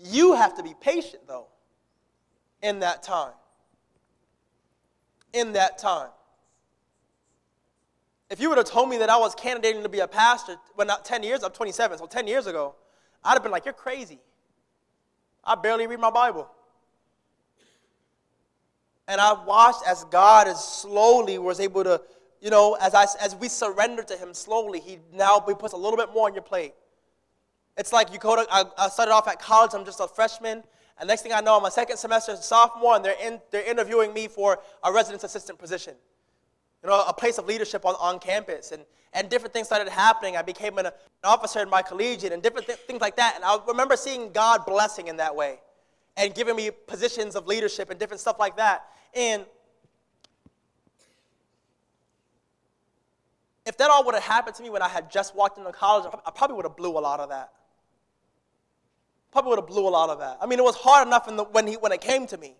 You 0.02 0.32
have 0.32 0.56
to 0.56 0.62
be 0.62 0.74
patient, 0.80 1.28
though, 1.28 1.48
in 2.62 2.80
that 2.80 3.02
time. 3.02 3.32
In 5.34 5.52
that 5.52 5.76
time. 5.76 6.08
If 8.30 8.40
you 8.40 8.48
would 8.48 8.58
have 8.58 8.66
told 8.66 8.88
me 8.88 8.96
that 8.98 9.10
I 9.10 9.18
was 9.18 9.34
candidating 9.34 9.82
to 9.82 9.88
be 9.90 10.00
a 10.00 10.08
pastor 10.08 10.56
when 10.74 10.86
not 10.86 11.04
10 11.04 11.22
years, 11.22 11.42
I'm 11.42 11.50
27, 11.50 11.98
so 11.98 12.06
10 12.06 12.26
years 12.28 12.46
ago, 12.46 12.76
I'd 13.22 13.34
have 13.34 13.42
been 13.42 13.52
like, 13.52 13.66
you're 13.66 13.74
crazy. 13.74 14.20
I 15.44 15.54
barely 15.54 15.86
read 15.86 16.00
my 16.00 16.10
Bible. 16.10 16.48
And 19.10 19.20
I 19.20 19.32
watched 19.32 19.82
as 19.88 20.04
God 20.04 20.46
is 20.46 20.60
slowly 20.60 21.36
was 21.36 21.58
able 21.58 21.82
to, 21.82 22.00
you 22.40 22.48
know, 22.48 22.78
as, 22.80 22.94
I, 22.94 23.06
as 23.20 23.34
we 23.34 23.48
surrender 23.48 24.04
to 24.04 24.16
Him 24.16 24.32
slowly, 24.32 24.78
He 24.78 25.00
now 25.12 25.42
He 25.48 25.52
puts 25.52 25.72
a 25.72 25.76
little 25.76 25.96
bit 25.96 26.10
more 26.14 26.28
on 26.28 26.32
your 26.32 26.44
plate. 26.44 26.74
It's 27.76 27.92
like 27.92 28.12
you 28.12 28.20
go 28.20 28.36
to, 28.36 28.46
I, 28.48 28.62
I 28.78 28.88
started 28.88 29.12
off 29.12 29.26
at 29.26 29.42
college, 29.42 29.72
I'm 29.74 29.84
just 29.84 29.98
a 29.98 30.06
freshman, 30.06 30.62
and 30.96 31.08
next 31.08 31.22
thing 31.22 31.32
I 31.32 31.40
know, 31.40 31.58
I'm 31.58 31.64
a 31.64 31.72
second 31.72 31.96
semester 31.96 32.36
sophomore, 32.36 32.94
and 32.94 33.04
they're, 33.04 33.16
in, 33.20 33.40
they're 33.50 33.68
interviewing 33.68 34.14
me 34.14 34.28
for 34.28 34.60
a 34.84 34.92
residence 34.92 35.24
assistant 35.24 35.58
position. 35.58 35.94
You 36.84 36.90
know, 36.90 37.04
a 37.08 37.12
place 37.12 37.38
of 37.38 37.46
leadership 37.46 37.84
on, 37.84 37.96
on 37.98 38.20
campus. 38.20 38.70
And, 38.70 38.84
and 39.12 39.28
different 39.28 39.52
things 39.52 39.66
started 39.66 39.88
happening. 39.90 40.36
I 40.36 40.42
became 40.42 40.78
an, 40.78 40.86
an 40.86 40.92
officer 41.24 41.60
in 41.60 41.68
my 41.68 41.82
collegiate 41.82 42.30
and 42.32 42.40
different 42.40 42.68
th- 42.68 42.78
things 42.78 43.00
like 43.00 43.16
that. 43.16 43.32
And 43.34 43.44
I 43.44 43.58
remember 43.66 43.96
seeing 43.96 44.30
God 44.30 44.64
blessing 44.66 45.08
in 45.08 45.16
that 45.16 45.34
way 45.34 45.58
and 46.16 46.32
giving 46.32 46.54
me 46.54 46.70
positions 46.86 47.34
of 47.34 47.48
leadership 47.48 47.90
and 47.90 47.98
different 47.98 48.20
stuff 48.20 48.38
like 48.38 48.56
that. 48.56 48.84
And 49.14 49.44
if 53.66 53.76
that 53.78 53.90
all 53.90 54.04
would 54.04 54.14
have 54.14 54.24
happened 54.24 54.56
to 54.56 54.62
me 54.62 54.70
when 54.70 54.82
I 54.82 54.88
had 54.88 55.10
just 55.10 55.34
walked 55.34 55.58
into 55.58 55.72
college, 55.72 56.12
I 56.26 56.30
probably 56.30 56.56
would 56.56 56.64
have 56.64 56.76
blew 56.76 56.98
a 56.98 57.00
lot 57.00 57.20
of 57.20 57.28
that. 57.28 57.52
Probably 59.32 59.50
would 59.50 59.58
have 59.58 59.68
blew 59.68 59.86
a 59.86 59.90
lot 59.90 60.10
of 60.10 60.18
that. 60.18 60.38
I 60.40 60.46
mean, 60.46 60.58
it 60.58 60.64
was 60.64 60.76
hard 60.76 61.06
enough 61.06 61.26
the, 61.26 61.44
when, 61.44 61.66
he, 61.66 61.74
when 61.74 61.92
it 61.92 62.00
came 62.00 62.26
to 62.28 62.36
me, 62.36 62.56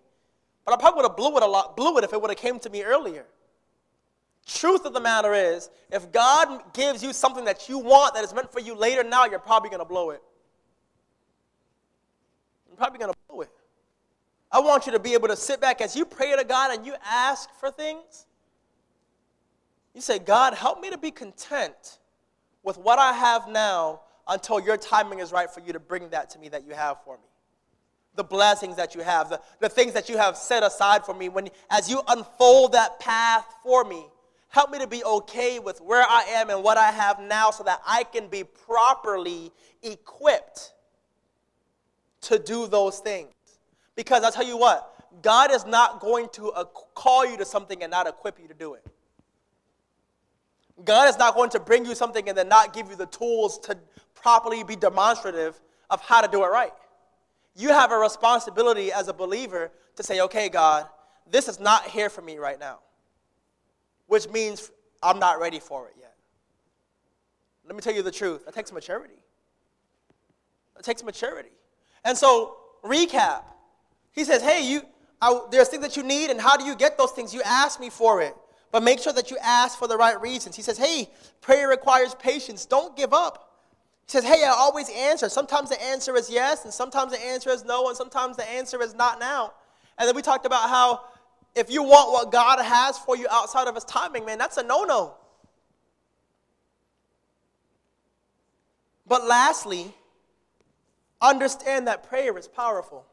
but 0.65 0.73
I 0.73 0.77
probably 0.77 1.03
would 1.03 1.09
have 1.09 1.17
blew 1.17 1.37
it 1.37 1.43
a 1.43 1.47
lot, 1.47 1.77
blew 1.77 1.99
it 1.99 2.05
if 2.05 2.13
it 2.13 2.21
would 2.21 2.31
have 2.31 2.39
came 2.39 2.59
to 2.61 2.71
me 2.71 2.83
earlier. 2.83 3.27
Truth 4.47 4.85
of 4.85 4.93
the 4.93 5.01
matter 5.01 5.35
is, 5.35 5.69
if 5.91 6.11
God 6.13 6.73
gives 6.73 7.03
you 7.03 7.13
something 7.13 7.45
that 7.45 7.69
you 7.69 7.79
want 7.79 8.15
that 8.15 8.25
is 8.25 8.33
meant 8.33 8.53
for 8.53 8.61
you 8.61 8.75
later 8.75 9.03
now, 9.03 9.27
you're 9.27 9.39
probably 9.39 9.69
going 9.71 9.81
to 9.81 9.89
blow 9.89 10.11
it. 10.11 10.23
You're 12.69 12.77
probably 12.77 12.99
going 12.99 13.13
to 13.13 13.19
blow 13.29 13.41
it. 13.43 13.51
I 14.53 14.61
want 14.61 14.87
you 14.87 14.93
to 14.93 14.99
be 14.99 15.15
able 15.15 15.29
to 15.29 15.37
sit 15.37 15.61
back 15.61 15.81
as 15.81 15.95
you 15.95 16.05
pray 16.05 16.35
to 16.37 16.45
God 16.45 16.77
and 16.77 16.85
you 16.85 16.95
ask 17.05 17.49
for 17.59 17.71
things. 17.71 18.27
You 19.95 20.01
say, 20.01 20.19
God, 20.19 20.55
help 20.55 20.81
me 20.81 20.91
to 20.91 20.99
be 20.99 21.11
content 21.11 21.99
with 22.63 22.79
what 22.79 22.99
I 22.99 23.13
have 23.13 23.49
now 23.49 24.01
until 24.29 24.61
your 24.61 24.77
timing 24.77 25.19
is 25.19 25.33
right 25.33 25.51
for 25.51 25.61
you 25.61 25.73
to 25.73 25.81
bring 25.81 26.09
that 26.11 26.31
to 26.31 26.39
me 26.39 26.49
that 26.49 26.67
you 26.67 26.75
have 26.75 27.03
for 27.05 27.17
me. 27.17 27.25
The 28.17 28.25
blessings 28.25 28.77
that 28.77 28.95
you 28.95 29.03
have, 29.03 29.31
the, 29.31 29.41
the 29.61 29.69
things 29.69 29.93
that 29.93 30.09
you 30.09 30.19
have 30.19 30.37
set 30.37 30.63
aside 30.63 31.05
for 31.05 31.15
me, 31.15 31.29
when 31.29 31.49
as 31.71 31.89
you 31.89 32.03
unfold 32.09 32.73
that 32.73 32.99
path 33.01 33.47
for 33.63 33.85
me, 33.85 34.07
Help 34.51 34.73
me 34.73 34.81
to 34.81 34.87
be 34.89 35.03
okay 35.05 35.61
with 35.61 35.81
where 35.81 36.03
I 36.03 36.25
am 36.31 36.51
and 36.51 36.65
what 36.65 36.77
I 36.77 36.91
have 36.91 37.21
now 37.21 37.53
so 37.53 37.63
that 37.65 37.81
I 37.87 38.03
can 38.03 38.27
be 38.27 38.43
properly 38.43 39.53
equipped 39.81 40.75
to 42.23 42.39
do 42.39 42.67
those 42.67 42.99
things. 42.99 43.31
Because 44.01 44.25
I 44.25 44.31
tell 44.31 44.47
you 44.47 44.57
what, 44.57 45.21
God 45.21 45.53
is 45.53 45.67
not 45.67 46.01
going 46.01 46.31
to 46.33 46.51
call 46.95 47.27
you 47.31 47.37
to 47.37 47.45
something 47.45 47.83
and 47.83 47.91
not 47.91 48.07
equip 48.07 48.41
you 48.41 48.49
to 48.49 48.55
do 48.55 48.73
it. 48.73 48.87
God 50.83 51.11
is 51.11 51.19
not 51.19 51.35
going 51.35 51.51
to 51.51 51.61
bring 51.61 51.85
you 51.85 51.95
something 51.95 52.27
and 52.27 52.39
then 52.39 52.49
not 52.49 52.73
give 52.73 52.89
you 52.89 52.97
the 52.97 53.05
tools 53.05 53.59
to 53.59 53.77
properly 54.15 54.65
be 54.65 54.75
demonstrative 54.75 55.61
of 55.91 56.01
how 56.01 56.23
to 56.23 56.29
do 56.29 56.43
it 56.45 56.47
right. 56.47 56.73
you 57.55 57.69
have 57.69 57.93
a 57.93 57.99
responsibility 57.99 58.91
as 58.91 59.09
a 59.09 59.13
believer 59.13 59.71
to 59.97 60.03
say, 60.03 60.23
okay, 60.23 60.49
God, 60.49 60.87
this 61.31 61.47
is 61.47 61.61
not 61.61 61.87
here 61.87 62.09
for 62.09 62.23
me 62.23 62.39
right 62.39 62.59
now, 62.59 62.79
which 64.07 64.31
means 64.31 64.71
I'm 65.03 65.19
not 65.19 65.39
ready 65.39 65.61
for 65.61 65.89
it 65.89 65.95
yet. 66.01 66.15
Let 67.67 67.77
me 67.77 67.83
tell 67.83 67.95
you 67.95 68.03
the 68.03 68.11
truth. 68.11 68.47
That 68.47 68.55
takes 68.55 68.73
maturity. 68.73 69.23
It 70.79 70.87
takes 70.87 71.05
maturity. 71.05 71.53
And 72.03 72.17
so, 72.17 72.57
recap. 72.83 73.43
He 74.13 74.25
says, 74.25 74.43
hey, 74.43 74.63
you, 74.69 74.83
I, 75.21 75.41
there's 75.51 75.69
things 75.69 75.83
that 75.83 75.97
you 75.97 76.03
need, 76.03 76.31
and 76.31 76.41
how 76.41 76.57
do 76.57 76.65
you 76.65 76.75
get 76.75 76.99
those 76.99 77.13
things? 77.13 77.33
You 77.33 77.43
ask 77.45 77.81
me 77.81 77.91
for 77.91 78.23
it. 78.23 78.35
But 78.73 78.83
make 78.83 79.01
sure 79.01 79.13
that 79.13 79.31
you 79.31 79.39
ask 79.43 79.79
for 79.79 79.89
the 79.89 79.97
right 79.97 80.21
reasons. 80.21 80.57
He 80.57 80.63
says, 80.63 80.79
hey, 80.79 81.09
prayer 81.41 81.69
requires 81.69 82.15
patience. 82.15 82.67
Don't 82.67 82.97
give 82.97 83.13
up. 83.13 83.59
He 84.07 84.13
says, 84.13 84.25
hey, 84.25 84.45
I 84.45 84.51
always 84.51 84.89
answer. 84.91 85.29
Sometimes 85.29 85.71
the 85.71 85.83
answer 85.83 86.17
is 86.17 86.31
yes, 86.31 86.65
and 86.65 86.73
sometimes 86.73 87.13
the 87.13 87.25
answer 87.25 87.51
is 87.51 87.65
no, 87.65 87.89
and 87.89 87.97
sometimes 87.97 88.37
the 88.37 88.49
answer 88.49 88.83
is 88.83 88.95
not 88.95 89.21
now. 89.21 89.53
And 89.99 90.09
then 90.09 90.17
we 90.17 90.23
talked 90.23 90.47
about 90.47 90.69
how 90.69 91.03
if 91.55 91.71
you 91.71 91.83
want 91.83 92.13
what 92.13 92.33
God 92.33 92.61
has 92.61 92.99
for 92.99 93.17
you 93.17 93.27
outside 93.31 93.67
of 93.67 93.75
his 93.75 93.85
timing, 93.85 94.25
man, 94.25 94.39
that's 94.39 94.57
a 94.57 94.63
no 94.63 94.85
no. 94.85 95.15
But 99.07 99.27
lastly, 99.27 99.93
understand 101.21 101.89
that 101.89 102.09
prayer 102.09 102.39
is 102.39 102.47
powerful. 102.47 103.05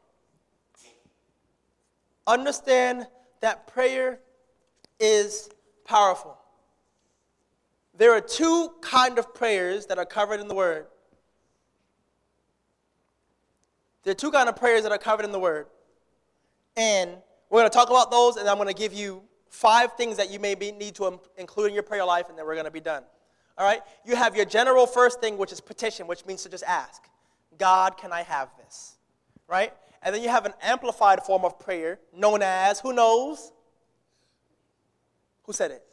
Understand 2.27 3.07
that 3.39 3.67
prayer 3.67 4.19
is 4.99 5.49
powerful. 5.85 6.37
There 7.97 8.13
are 8.13 8.21
two 8.21 8.73
kind 8.81 9.17
of 9.17 9.33
prayers 9.33 9.87
that 9.87 9.97
are 9.97 10.05
covered 10.05 10.39
in 10.39 10.47
the 10.47 10.53
word. 10.53 10.85
There 14.03 14.11
are 14.11 14.15
two 14.15 14.31
kind 14.31 14.47
of 14.47 14.55
prayers 14.55 14.83
that 14.83 14.91
are 14.91 14.97
covered 14.97 15.25
in 15.25 15.31
the 15.31 15.39
word. 15.39 15.67
And 16.75 17.11
we're 17.49 17.61
going 17.61 17.71
to 17.71 17.75
talk 17.75 17.89
about 17.89 18.11
those, 18.11 18.35
and 18.35 18.47
I'm 18.47 18.57
going 18.57 18.67
to 18.67 18.73
give 18.73 18.93
you 18.93 19.23
five 19.49 19.93
things 19.93 20.17
that 20.17 20.29
you 20.29 20.39
may 20.39 20.53
be, 20.53 20.71
need 20.71 20.95
to 20.95 21.19
include 21.37 21.69
in 21.69 21.73
your 21.73 21.83
prayer 21.83 22.05
life, 22.05 22.29
and 22.29 22.37
then 22.37 22.45
we're 22.45 22.55
going 22.55 22.65
to 22.65 22.71
be 22.71 22.79
done. 22.79 23.03
All 23.57 23.65
right? 23.65 23.81
You 24.05 24.15
have 24.15 24.35
your 24.35 24.45
general 24.45 24.85
first 24.85 25.19
thing, 25.19 25.37
which 25.37 25.51
is 25.51 25.59
petition, 25.59 26.07
which 26.07 26.25
means 26.25 26.43
to 26.43 26.49
just 26.49 26.63
ask 26.65 27.03
God, 27.57 27.97
can 27.97 28.13
I 28.13 28.21
have 28.21 28.49
this? 28.57 28.97
Right? 29.47 29.73
And 30.03 30.13
then 30.13 30.21
you 30.21 30.29
have 30.29 30.45
an 30.45 30.53
amplified 30.61 31.23
form 31.23 31.43
of 31.43 31.59
prayer 31.59 31.99
known 32.15 32.41
as, 32.41 32.79
who 32.79 32.93
knows? 32.93 33.51
Who 35.43 35.53
said 35.53 35.71
it? 35.71 35.83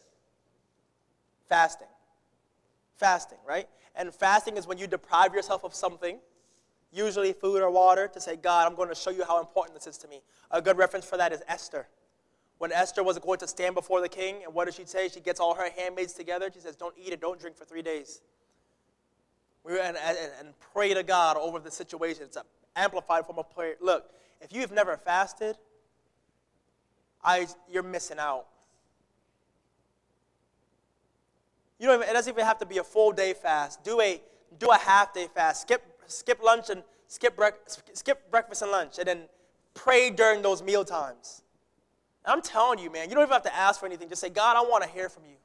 Fasting. 1.49 1.89
Fasting, 2.97 3.39
right? 3.47 3.69
And 3.95 4.13
fasting 4.13 4.57
is 4.57 4.67
when 4.67 4.79
you 4.79 4.87
deprive 4.87 5.35
yourself 5.35 5.65
of 5.65 5.75
something, 5.75 6.19
usually 6.93 7.33
food 7.33 7.63
or 7.63 7.71
water, 7.71 8.09
to 8.09 8.21
say, 8.21 8.37
God, 8.37 8.67
I'm 8.67 8.77
going 8.77 8.89
to 8.89 8.95
show 8.95 9.11
you 9.11 9.25
how 9.25 9.41
important 9.41 9.77
this 9.77 9.87
is 9.87 9.99
to 9.99 10.09
me. 10.09 10.23
A 10.51 10.61
good 10.61 10.77
reference 10.77 11.05
for 11.05 11.17
that 11.17 11.33
is 11.33 11.43
Esther. 11.49 11.89
When 12.59 12.73
Esther 12.73 13.03
was 13.03 13.19
going 13.19 13.39
to 13.41 13.49
stand 13.49 13.75
before 13.75 14.01
the 14.01 14.09
king, 14.09 14.43
and 14.45 14.55
what 14.55 14.67
does 14.67 14.75
she 14.77 14.85
say? 14.85 15.09
She 15.09 15.21
gets 15.21 15.41
all 15.41 15.55
her 15.55 15.69
handmaids 15.77 16.13
together. 16.13 16.51
She 16.53 16.61
says, 16.61 16.77
Don't 16.77 16.95
eat 16.97 17.13
it, 17.13 17.21
don't 17.21 17.41
drink 17.41 17.57
for 17.57 17.65
three 17.65 17.83
days. 17.83 18.21
We 19.65 19.81
and, 19.81 19.97
and, 19.97 20.19
and 20.41 20.49
pray 20.73 20.93
to 20.93 21.03
God 21.03 21.37
over 21.37 21.59
the 21.59 21.71
situation. 21.71 22.25
It's 22.25 22.37
an 22.37 22.43
amplified 22.77 23.25
form 23.25 23.39
of 23.39 23.55
prayer. 23.55 23.75
Look, 23.81 24.11
if 24.41 24.53
you've 24.53 24.73
never 24.73 24.97
fasted, 24.97 25.57
I, 27.23 27.47
you're 27.71 27.83
missing 27.83 28.19
out. 28.19 28.47
You 31.79 31.87
don't 31.87 31.97
even, 31.97 32.09
it 32.09 32.13
doesn't 32.13 32.33
even 32.33 32.45
have 32.45 32.59
to 32.59 32.67
be 32.67 32.79
a 32.79 32.85
full 32.85 33.13
day 33.13 33.33
fast. 33.33 33.83
Do 33.83 34.01
a, 34.01 34.21
do 34.59 34.69
a 34.69 34.77
half 34.77 35.15
day 35.15 35.29
fast. 35.35 35.63
Skip, 35.63 35.83
skip 36.07 36.43
lunch 36.43 36.69
and 36.69 36.83
skip, 37.09 37.41
skip 37.95 38.31
breakfast 38.31 38.63
and 38.63 38.71
lunch, 38.71 38.99
and 38.99 39.09
then 39.09 39.23
pray 39.73 40.11
during 40.11 40.43
those 40.43 40.63
meal 40.63 40.85
times. 40.85 41.43
I'm 42.27 42.43
telling 42.43 42.79
you, 42.79 42.91
man, 42.91 43.09
you 43.09 43.15
don't 43.15 43.25
even 43.25 43.33
have 43.33 43.43
to 43.43 43.55
ask 43.55 43.81
for 43.81 43.87
anything. 43.87 44.09
Just 44.09 44.21
say, 44.21 44.31
God, 44.31 44.57
I 44.57 44.61
want 44.61 44.85
to 44.85 44.91
hear 44.91 45.09
from 45.09 45.25
you. 45.25 45.37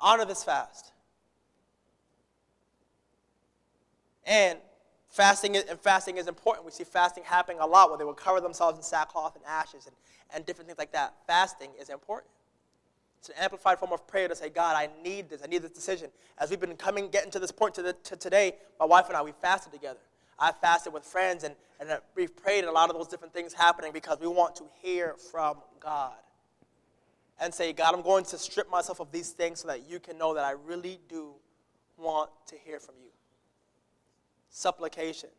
Honor 0.00 0.24
this 0.24 0.42
fast. 0.42 0.93
And 4.26 4.58
fasting 5.08 5.54
is, 5.54 5.64
and 5.64 5.78
fasting 5.78 6.16
is 6.16 6.28
important. 6.28 6.64
We 6.64 6.72
see 6.72 6.84
fasting 6.84 7.24
happening 7.24 7.60
a 7.60 7.66
lot 7.66 7.90
where 7.90 7.98
they 7.98 8.04
will 8.04 8.14
cover 8.14 8.40
themselves 8.40 8.76
in 8.76 8.82
sackcloth 8.82 9.36
and 9.36 9.44
ashes 9.44 9.86
and, 9.86 9.94
and 10.34 10.46
different 10.46 10.68
things 10.68 10.78
like 10.78 10.92
that. 10.92 11.14
Fasting 11.26 11.70
is 11.80 11.88
important. 11.88 12.30
It's 13.18 13.30
an 13.30 13.36
amplified 13.38 13.78
form 13.78 13.92
of 13.92 14.06
prayer 14.06 14.28
to 14.28 14.36
say, 14.36 14.50
God, 14.50 14.76
I 14.76 14.90
need 15.02 15.30
this. 15.30 15.40
I 15.42 15.46
need 15.46 15.62
this 15.62 15.70
decision. 15.70 16.10
As 16.36 16.50
we've 16.50 16.60
been 16.60 16.76
coming, 16.76 17.08
getting 17.08 17.30
to 17.30 17.38
this 17.38 17.50
point 17.50 17.74
to, 17.76 17.82
the, 17.82 17.94
to 17.94 18.16
today, 18.16 18.52
my 18.78 18.84
wife 18.84 19.06
and 19.08 19.16
I, 19.16 19.22
we 19.22 19.32
fasted 19.32 19.72
together. 19.72 20.00
I 20.38 20.52
fasted 20.52 20.92
with 20.92 21.04
friends, 21.04 21.42
and, 21.42 21.54
and 21.80 21.90
uh, 21.90 22.00
we've 22.14 22.36
prayed, 22.36 22.60
and 22.60 22.68
a 22.68 22.72
lot 22.72 22.90
of 22.90 22.96
those 22.96 23.08
different 23.08 23.32
things 23.32 23.54
happening 23.54 23.92
because 23.92 24.20
we 24.20 24.26
want 24.26 24.56
to 24.56 24.64
hear 24.82 25.14
from 25.30 25.56
God. 25.80 26.12
And 27.40 27.54
say, 27.54 27.72
God, 27.72 27.94
I'm 27.94 28.02
going 28.02 28.24
to 28.26 28.36
strip 28.36 28.70
myself 28.70 29.00
of 29.00 29.10
these 29.10 29.30
things 29.30 29.60
so 29.60 29.68
that 29.68 29.88
you 29.88 30.00
can 30.00 30.18
know 30.18 30.34
that 30.34 30.44
I 30.44 30.50
really 30.50 31.00
do 31.08 31.30
want 31.96 32.28
to 32.48 32.56
hear 32.62 32.78
from 32.78 32.96
you. 33.02 33.10
Supplications, 34.56 35.32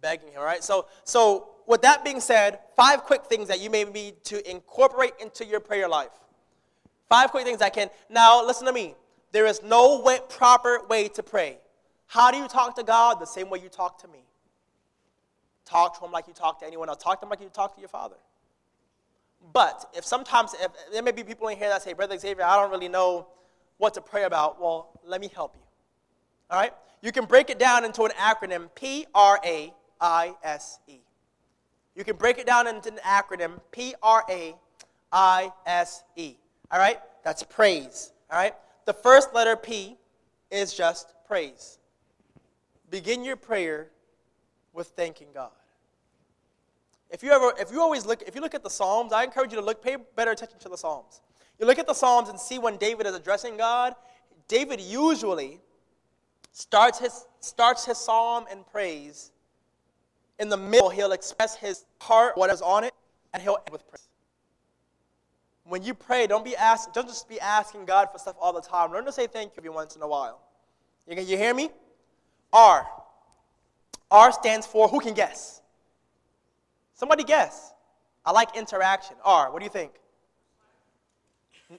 begging 0.00 0.28
Him, 0.28 0.38
all 0.38 0.44
right? 0.46 0.64
So, 0.64 0.86
so, 1.04 1.50
with 1.66 1.82
that 1.82 2.04
being 2.04 2.20
said, 2.20 2.60
five 2.74 3.02
quick 3.04 3.26
things 3.26 3.48
that 3.48 3.60
you 3.60 3.68
may 3.68 3.84
need 3.84 4.24
to 4.24 4.50
incorporate 4.50 5.12
into 5.20 5.44
your 5.44 5.60
prayer 5.60 5.86
life. 5.86 6.08
Five 7.10 7.30
quick 7.32 7.44
things 7.44 7.58
that 7.58 7.74
can. 7.74 7.90
Now, 8.08 8.46
listen 8.46 8.66
to 8.66 8.72
me. 8.72 8.94
There 9.30 9.44
is 9.44 9.62
no 9.62 10.00
way, 10.00 10.20
proper 10.30 10.80
way 10.88 11.08
to 11.08 11.22
pray. 11.22 11.58
How 12.06 12.30
do 12.30 12.38
you 12.38 12.48
talk 12.48 12.76
to 12.76 12.82
God? 12.82 13.20
The 13.20 13.26
same 13.26 13.50
way 13.50 13.58
you 13.62 13.68
talk 13.68 14.00
to 14.00 14.08
me. 14.08 14.20
Talk 15.66 15.98
to 15.98 16.06
him 16.06 16.10
like 16.10 16.26
you 16.26 16.32
talk 16.32 16.60
to 16.60 16.66
anyone 16.66 16.88
else. 16.88 17.02
Talk 17.02 17.20
to 17.20 17.26
him 17.26 17.30
like 17.30 17.42
you 17.42 17.50
talk 17.50 17.74
to 17.74 17.80
your 17.80 17.90
father. 17.90 18.16
But 19.52 19.84
if 19.94 20.06
sometimes, 20.06 20.54
if 20.54 20.70
there 20.90 21.02
may 21.02 21.12
be 21.12 21.24
people 21.24 21.48
in 21.48 21.58
here 21.58 21.68
that 21.68 21.82
say, 21.82 21.92
Brother 21.92 22.16
Xavier, 22.16 22.44
I 22.44 22.56
don't 22.56 22.70
really 22.70 22.88
know 22.88 23.26
what 23.76 23.92
to 23.94 24.00
pray 24.00 24.24
about, 24.24 24.58
well, 24.58 24.98
let 25.04 25.20
me 25.20 25.28
help 25.34 25.56
you. 25.56 25.62
All 26.50 26.58
right? 26.58 26.72
You 27.00 27.12
can 27.12 27.24
break 27.24 27.50
it 27.50 27.58
down 27.58 27.84
into 27.84 28.04
an 28.04 28.12
acronym 28.12 28.68
P 28.74 29.06
R 29.14 29.38
A 29.44 29.72
I 30.00 30.34
S 30.42 30.80
E. 30.88 30.98
You 31.94 32.04
can 32.04 32.16
break 32.16 32.38
it 32.38 32.46
down 32.46 32.66
into 32.66 32.90
an 32.90 32.98
acronym 33.04 33.60
P 33.70 33.94
R 34.02 34.24
A 34.28 34.54
I 35.12 35.52
S 35.66 36.04
E. 36.16 36.34
All 36.70 36.78
right? 36.78 36.98
That's 37.24 37.42
praise. 37.42 38.12
All 38.30 38.38
right? 38.38 38.54
The 38.84 38.92
first 38.92 39.34
letter 39.34 39.56
P 39.56 39.96
is 40.50 40.74
just 40.74 41.14
praise. 41.26 41.78
Begin 42.90 43.24
your 43.24 43.36
prayer 43.36 43.90
with 44.72 44.88
thanking 44.88 45.28
God. 45.34 45.50
If 47.10 47.22
you 47.22 47.30
ever, 47.30 47.52
if 47.58 47.72
you 47.72 47.80
always 47.80 48.04
look, 48.04 48.22
if 48.22 48.34
you 48.34 48.40
look 48.40 48.54
at 48.54 48.62
the 48.62 48.70
Psalms, 48.70 49.12
I 49.12 49.24
encourage 49.24 49.50
you 49.50 49.58
to 49.58 49.64
look, 49.64 49.82
pay 49.82 49.96
better 50.14 50.30
attention 50.30 50.58
to 50.60 50.68
the 50.68 50.76
Psalms. 50.76 51.20
You 51.58 51.66
look 51.66 51.78
at 51.78 51.86
the 51.86 51.94
Psalms 51.94 52.28
and 52.28 52.38
see 52.38 52.58
when 52.58 52.76
David 52.76 53.06
is 53.06 53.14
addressing 53.14 53.56
God. 53.56 53.94
David 54.46 54.80
usually 54.80 55.60
starts 56.58 56.98
his 56.98 57.26
starts 57.40 57.84
his 57.84 57.96
psalm 57.96 58.44
in 58.50 58.64
praise. 58.64 59.30
In 60.40 60.48
the 60.48 60.56
middle, 60.56 60.88
he'll 60.88 61.12
express 61.12 61.56
his 61.56 61.84
heart, 62.00 62.36
what 62.36 62.50
is 62.50 62.60
on 62.60 62.84
it, 62.84 62.94
and 63.32 63.42
he'll 63.42 63.56
end 63.56 63.70
with 63.70 63.88
praise. 63.88 64.08
When 65.64 65.82
you 65.82 65.94
pray, 65.94 66.26
don't 66.26 66.44
be 66.44 66.56
ask, 66.56 66.92
don't 66.92 67.08
just 67.08 67.28
be 67.28 67.40
asking 67.40 67.84
God 67.84 68.08
for 68.12 68.18
stuff 68.18 68.36
all 68.40 68.52
the 68.52 68.60
time. 68.60 68.92
Learn 68.92 69.04
to 69.04 69.12
say 69.12 69.26
thank 69.26 69.50
you 69.50 69.54
every 69.58 69.70
once 69.70 69.96
in 69.96 70.02
a 70.02 70.08
while. 70.08 70.40
You, 71.06 71.20
you 71.20 71.36
hear 71.36 71.54
me? 71.54 71.70
R. 72.52 72.86
R 74.10 74.32
stands 74.32 74.66
for 74.66 74.88
who 74.88 75.00
can 75.00 75.14
guess? 75.14 75.60
Somebody 76.94 77.24
guess. 77.24 77.72
I 78.24 78.32
like 78.32 78.56
interaction. 78.56 79.16
R. 79.24 79.52
What 79.52 79.60
do 79.60 79.64
you 79.64 79.70
think? 79.70 79.92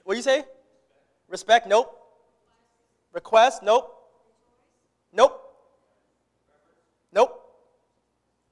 What 0.04 0.14
do 0.14 0.16
you 0.16 0.22
say? 0.22 0.44
Respect? 1.28 1.66
Nope. 1.66 1.96
Request? 3.12 3.62
Nope. 3.62 3.99
Nope. 5.12 5.40
Nope. 7.12 7.40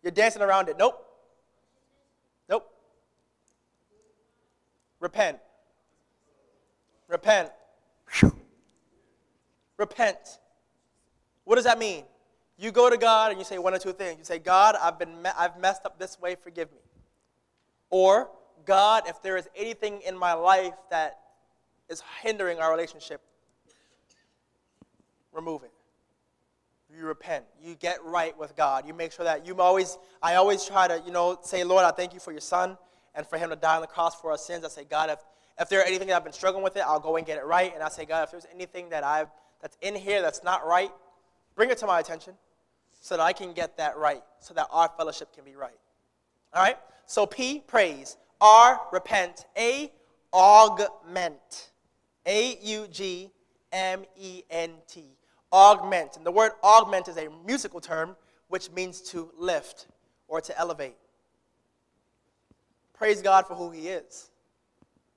You're 0.02 0.12
dancing 0.12 0.42
around 0.42 0.68
it. 0.68 0.76
Nope. 0.78 1.04
Nope. 2.48 2.68
Repent. 5.00 5.38
Repent. 7.08 7.50
Repent. 9.76 10.38
What 11.44 11.54
does 11.54 11.64
that 11.64 11.78
mean? 11.78 12.04
You 12.58 12.72
go 12.72 12.90
to 12.90 12.96
God 12.96 13.30
and 13.30 13.38
you 13.38 13.44
say 13.44 13.58
one 13.58 13.72
or 13.72 13.78
two 13.78 13.92
things. 13.92 14.18
You 14.18 14.24
say, 14.24 14.38
God, 14.40 14.74
I've, 14.80 14.98
been 14.98 15.22
me- 15.22 15.30
I've 15.38 15.58
messed 15.58 15.86
up 15.86 15.98
this 15.98 16.20
way, 16.20 16.34
forgive 16.34 16.70
me. 16.72 16.80
Or, 17.88 18.28
God, 18.66 19.04
if 19.06 19.22
there 19.22 19.36
is 19.36 19.48
anything 19.56 20.00
in 20.02 20.18
my 20.18 20.32
life 20.32 20.74
that 20.90 21.20
is 21.88 22.02
hindering 22.22 22.58
our 22.58 22.70
relationship, 22.70 23.20
remove 25.32 25.62
it. 25.62 25.70
You 26.94 27.04
repent. 27.04 27.44
You 27.62 27.74
get 27.74 28.02
right 28.04 28.36
with 28.38 28.56
God. 28.56 28.86
You 28.86 28.94
make 28.94 29.12
sure 29.12 29.24
that 29.24 29.46
you 29.46 29.60
always, 29.60 29.98
I 30.22 30.36
always 30.36 30.64
try 30.64 30.88
to, 30.88 31.02
you 31.04 31.12
know, 31.12 31.38
say, 31.42 31.64
Lord, 31.64 31.84
I 31.84 31.90
thank 31.90 32.14
you 32.14 32.20
for 32.20 32.32
your 32.32 32.40
son 32.40 32.78
and 33.14 33.26
for 33.26 33.38
him 33.38 33.50
to 33.50 33.56
die 33.56 33.76
on 33.76 33.82
the 33.82 33.86
cross 33.86 34.20
for 34.20 34.30
our 34.30 34.38
sins. 34.38 34.64
I 34.64 34.68
say, 34.68 34.84
God, 34.84 35.10
if, 35.10 35.18
if 35.60 35.68
there 35.68 35.84
anything 35.84 36.08
that 36.08 36.16
I've 36.16 36.24
been 36.24 36.32
struggling 36.32 36.64
with 36.64 36.76
it, 36.76 36.82
I'll 36.86 37.00
go 37.00 37.16
and 37.16 37.26
get 37.26 37.36
it 37.38 37.44
right. 37.44 37.72
And 37.74 37.82
I 37.82 37.88
say, 37.88 38.04
God, 38.06 38.24
if 38.24 38.30
there's 38.30 38.46
anything 38.54 38.88
that 38.90 39.04
I've 39.04 39.28
that's 39.60 39.76
in 39.82 39.94
here 39.96 40.22
that's 40.22 40.44
not 40.44 40.66
right, 40.66 40.90
Bring 41.58 41.70
it 41.70 41.78
to 41.78 41.86
my 41.86 41.98
attention. 41.98 42.34
so 43.00 43.16
that 43.16 43.22
I 43.22 43.32
can 43.32 43.52
get 43.52 43.76
that 43.78 43.96
right, 43.96 44.22
so 44.38 44.54
that 44.54 44.68
our 44.70 44.88
fellowship 44.96 45.34
can 45.34 45.44
be 45.44 45.56
right. 45.56 45.76
All 46.54 46.62
right? 46.62 46.76
So 47.06 47.26
P, 47.26 47.64
praise. 47.66 48.16
R, 48.40 48.80
repent. 48.92 49.44
A, 49.56 49.90
augment. 50.32 51.70
A 52.24 52.58
U 52.62 52.86
G 52.86 53.32
M 53.72 54.04
E 54.16 54.44
N 54.50 54.70
T. 54.86 55.16
Augment. 55.52 56.16
And 56.16 56.26
the 56.26 56.30
word 56.30 56.52
augment 56.62 57.08
is 57.08 57.16
a 57.16 57.28
musical 57.46 57.80
term 57.80 58.16
which 58.48 58.70
means 58.70 59.00
to 59.00 59.30
lift 59.36 59.86
or 60.26 60.40
to 60.40 60.58
elevate. 60.58 60.96
Praise 62.94 63.22
God 63.22 63.46
for 63.46 63.54
who 63.54 63.70
He 63.70 63.88
is. 63.88 64.30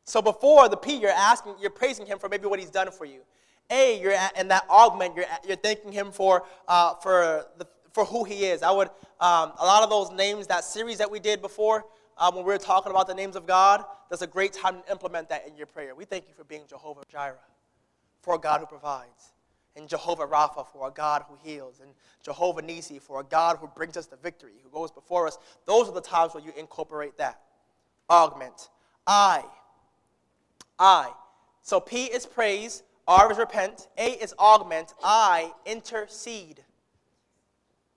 So 0.05 0.21
before 0.21 0.69
the 0.69 0.77
P, 0.77 0.95
you're 0.95 1.09
asking, 1.09 1.55
you're 1.59 1.69
praising 1.69 2.05
Him 2.05 2.19
for 2.19 2.29
maybe 2.29 2.47
what 2.47 2.59
He's 2.59 2.69
done 2.69 2.91
for 2.91 3.05
you. 3.05 3.21
A, 3.69 4.01
you're 4.01 4.11
at, 4.11 4.33
and 4.37 4.51
that 4.51 4.65
augment, 4.69 5.15
you're, 5.15 5.25
you're 5.47 5.57
thanking 5.57 5.91
Him 5.91 6.11
for, 6.11 6.43
uh, 6.67 6.95
for, 6.95 7.45
the, 7.57 7.65
for 7.93 8.03
who 8.05 8.23
He 8.23 8.45
is. 8.45 8.63
I 8.63 8.71
would, 8.71 8.89
um, 9.19 9.53
a 9.59 9.65
lot 9.65 9.83
of 9.83 9.89
those 9.89 10.11
names, 10.11 10.47
that 10.47 10.63
series 10.63 10.97
that 10.97 11.09
we 11.09 11.19
did 11.19 11.41
before, 11.41 11.85
um, 12.17 12.35
when 12.35 12.43
we 12.43 12.51
were 12.51 12.57
talking 12.57 12.91
about 12.91 13.07
the 13.07 13.15
names 13.15 13.35
of 13.35 13.47
God, 13.47 13.83
that's 14.09 14.21
a 14.21 14.27
great 14.27 14.53
time 14.53 14.83
to 14.83 14.91
implement 14.91 15.29
that 15.29 15.47
in 15.47 15.55
your 15.55 15.65
prayer. 15.65 15.95
We 15.95 16.05
thank 16.05 16.27
you 16.27 16.33
for 16.33 16.43
being 16.43 16.63
Jehovah 16.67 17.03
Jireh, 17.09 17.37
for 18.21 18.35
a 18.35 18.37
God 18.37 18.59
who 18.59 18.67
provides, 18.67 19.33
and 19.75 19.87
Jehovah 19.87 20.27
Rapha, 20.27 20.65
for 20.67 20.87
a 20.87 20.91
God 20.91 21.23
who 21.29 21.35
heals, 21.41 21.79
and 21.81 21.91
Jehovah 22.23 22.61
Nisi, 22.61 22.99
for 22.99 23.21
a 23.21 23.23
God 23.23 23.57
who 23.57 23.67
brings 23.67 23.97
us 23.97 24.05
the 24.05 24.17
victory, 24.17 24.53
who 24.63 24.69
goes 24.69 24.91
before 24.91 25.27
us. 25.27 25.37
Those 25.65 25.87
are 25.87 25.93
the 25.93 26.01
times 26.01 26.33
where 26.33 26.43
you 26.43 26.51
incorporate 26.57 27.17
that. 27.17 27.39
Augment. 28.09 28.69
I. 29.07 29.43
I. 30.77 31.11
So 31.61 31.79
P 31.79 32.05
is 32.05 32.25
praise, 32.25 32.83
R 33.07 33.31
is 33.31 33.37
repent, 33.37 33.87
A 33.97 34.11
is 34.11 34.33
augment, 34.37 34.93
I 35.03 35.51
intercede. 35.65 36.61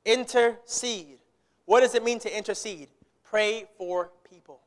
Intercede. 0.05 1.19
What 1.65 1.81
does 1.81 1.95
it 1.95 2.05
mean 2.05 2.19
to 2.21 2.37
intercede? 2.37 2.89
Pray 3.25 3.65
for 3.79 4.11
people. 4.29 4.61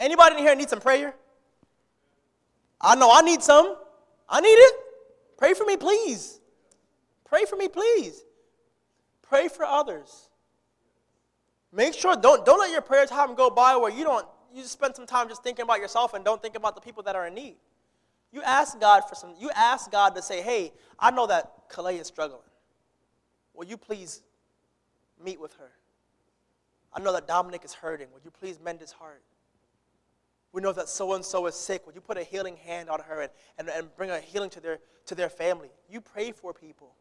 Anybody 0.00 0.36
in 0.36 0.42
here 0.42 0.54
need 0.54 0.68
some 0.68 0.80
prayer? 0.80 1.14
I 2.80 2.94
know 2.94 3.10
I 3.12 3.22
need 3.22 3.42
some. 3.42 3.76
I 4.28 4.40
need 4.40 4.48
it. 4.48 4.74
Pray 5.38 5.54
for 5.54 5.64
me, 5.64 5.78
please. 5.78 6.40
Pray 7.24 7.46
for 7.46 7.56
me, 7.56 7.68
please. 7.68 8.22
Pray 9.22 9.48
for 9.48 9.64
others. 9.64 10.28
Make 11.72 11.94
sure 11.94 12.16
don't 12.16 12.44
don't 12.44 12.58
let 12.58 12.70
your 12.70 12.82
prayer 12.82 13.06
time 13.06 13.34
go 13.34 13.48
by 13.48 13.76
where 13.76 13.90
you 13.90 14.04
don't 14.04 14.26
you 14.52 14.62
just 14.62 14.72
spend 14.72 14.96
some 14.96 15.06
time 15.06 15.28
just 15.28 15.42
thinking 15.42 15.62
about 15.62 15.80
yourself 15.80 16.14
and 16.14 16.24
don't 16.24 16.42
think 16.42 16.56
about 16.56 16.74
the 16.74 16.80
people 16.80 17.02
that 17.04 17.14
are 17.14 17.26
in 17.26 17.34
need. 17.34 17.56
You 18.32 18.42
ask 18.42 18.78
God 18.78 19.02
for 19.08 19.14
some, 19.14 19.34
you 19.38 19.50
ask 19.54 19.90
God 19.90 20.14
to 20.14 20.22
say, 20.22 20.42
hey, 20.42 20.72
I 20.98 21.10
know 21.10 21.26
that 21.26 21.68
Calais 21.68 21.96
is 21.96 22.06
struggling. 22.06 22.42
Will 23.54 23.66
you 23.66 23.76
please 23.76 24.22
meet 25.22 25.40
with 25.40 25.54
her? 25.54 25.70
I 26.92 27.00
know 27.00 27.12
that 27.12 27.26
Dominic 27.26 27.64
is 27.64 27.74
hurting. 27.74 28.08
Would 28.12 28.24
you 28.24 28.30
please 28.30 28.58
mend 28.62 28.80
his 28.80 28.92
heart? 28.92 29.22
We 30.52 30.62
know 30.62 30.72
that 30.72 30.88
so 30.88 31.14
and 31.14 31.24
so 31.24 31.46
is 31.46 31.54
sick. 31.54 31.84
Would 31.86 31.94
you 31.94 32.00
put 32.00 32.16
a 32.16 32.24
healing 32.24 32.56
hand 32.56 32.88
on 32.88 33.00
her 33.00 33.20
and, 33.20 33.30
and, 33.58 33.68
and 33.68 33.94
bring 33.96 34.10
a 34.10 34.18
healing 34.18 34.50
to 34.50 34.60
their, 34.60 34.78
to 35.06 35.14
their 35.14 35.28
family? 35.28 35.68
You 35.90 36.00
pray 36.00 36.32
for 36.32 36.52
people. 36.54 36.94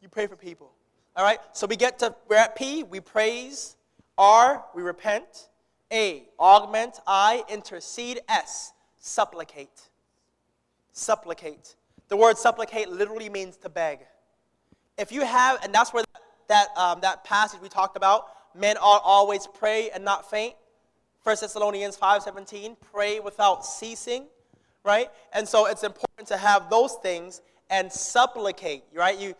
You 0.00 0.08
pray 0.08 0.26
for 0.26 0.36
people. 0.36 0.72
All 1.14 1.24
right? 1.24 1.38
So 1.52 1.66
we 1.66 1.76
get 1.76 1.98
to, 2.00 2.14
we're 2.28 2.36
at 2.36 2.56
P, 2.56 2.82
we 2.82 3.00
praise. 3.00 3.76
R, 4.18 4.64
we 4.74 4.82
repent. 4.82 5.48
A, 5.92 6.24
augment. 6.38 7.00
I, 7.06 7.44
intercede. 7.48 8.20
S, 8.28 8.72
supplicate. 8.98 9.90
Supplicate. 10.92 11.76
The 12.08 12.16
word 12.16 12.38
supplicate 12.38 12.88
literally 12.88 13.28
means 13.28 13.56
to 13.58 13.68
beg. 13.68 14.00
If 14.96 15.12
you 15.12 15.24
have, 15.24 15.62
and 15.62 15.74
that's 15.74 15.92
where 15.92 16.04
that, 16.48 16.68
um, 16.76 17.00
that 17.00 17.24
passage 17.24 17.60
we 17.60 17.68
talked 17.68 17.96
about, 17.96 18.28
men 18.54 18.76
ought 18.78 19.02
always 19.04 19.46
pray 19.46 19.90
and 19.90 20.04
not 20.04 20.30
faint. 20.30 20.54
1 21.26 21.36
Thessalonians 21.40 21.96
5.17, 21.96 22.76
pray 22.92 23.18
without 23.18 23.66
ceasing, 23.66 24.26
right? 24.84 25.08
And 25.32 25.48
so 25.48 25.66
it's 25.66 25.82
important 25.82 26.28
to 26.28 26.36
have 26.36 26.70
those 26.70 26.94
things 27.02 27.42
and 27.68 27.90
supplicate, 27.90 28.84
right? 28.94 29.18
You 29.18 29.34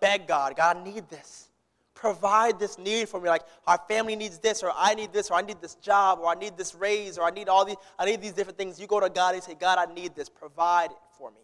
beg 0.00 0.26
God, 0.26 0.56
God, 0.56 0.78
I 0.78 0.82
need 0.82 1.08
this. 1.08 1.48
Provide 1.94 2.58
this 2.58 2.78
need 2.78 3.08
for 3.08 3.20
me. 3.20 3.28
Like 3.28 3.44
our 3.64 3.78
family 3.86 4.16
needs 4.16 4.38
this, 4.38 4.64
or 4.64 4.72
I 4.74 4.94
need 4.94 5.12
this, 5.12 5.30
or 5.30 5.34
I 5.34 5.42
need 5.42 5.60
this 5.60 5.76
job, 5.76 6.18
or 6.20 6.26
I 6.26 6.34
need 6.34 6.56
this 6.56 6.74
raise, 6.74 7.16
or 7.16 7.22
I 7.22 7.30
need 7.30 7.48
all 7.48 7.64
these, 7.64 7.76
I 7.96 8.06
need 8.06 8.20
these 8.20 8.32
different 8.32 8.58
things. 8.58 8.80
You 8.80 8.88
go 8.88 8.98
to 8.98 9.08
God 9.08 9.34
and 9.34 9.44
say, 9.44 9.54
God, 9.54 9.78
I 9.78 9.92
need 9.94 10.16
this. 10.16 10.28
Provide 10.28 10.90
it 10.90 10.98
for 11.16 11.30
me. 11.30 11.42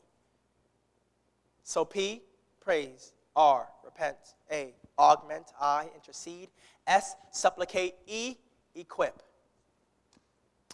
So 1.62 1.84
P, 1.84 2.22
praise. 2.60 3.12
R, 3.36 3.68
repent. 3.84 4.16
A, 4.50 4.74
augment. 4.98 5.52
I, 5.60 5.86
intercede. 5.94 6.48
S, 6.88 7.14
supplicate. 7.30 7.94
E, 8.08 8.34
equip. 8.74 9.22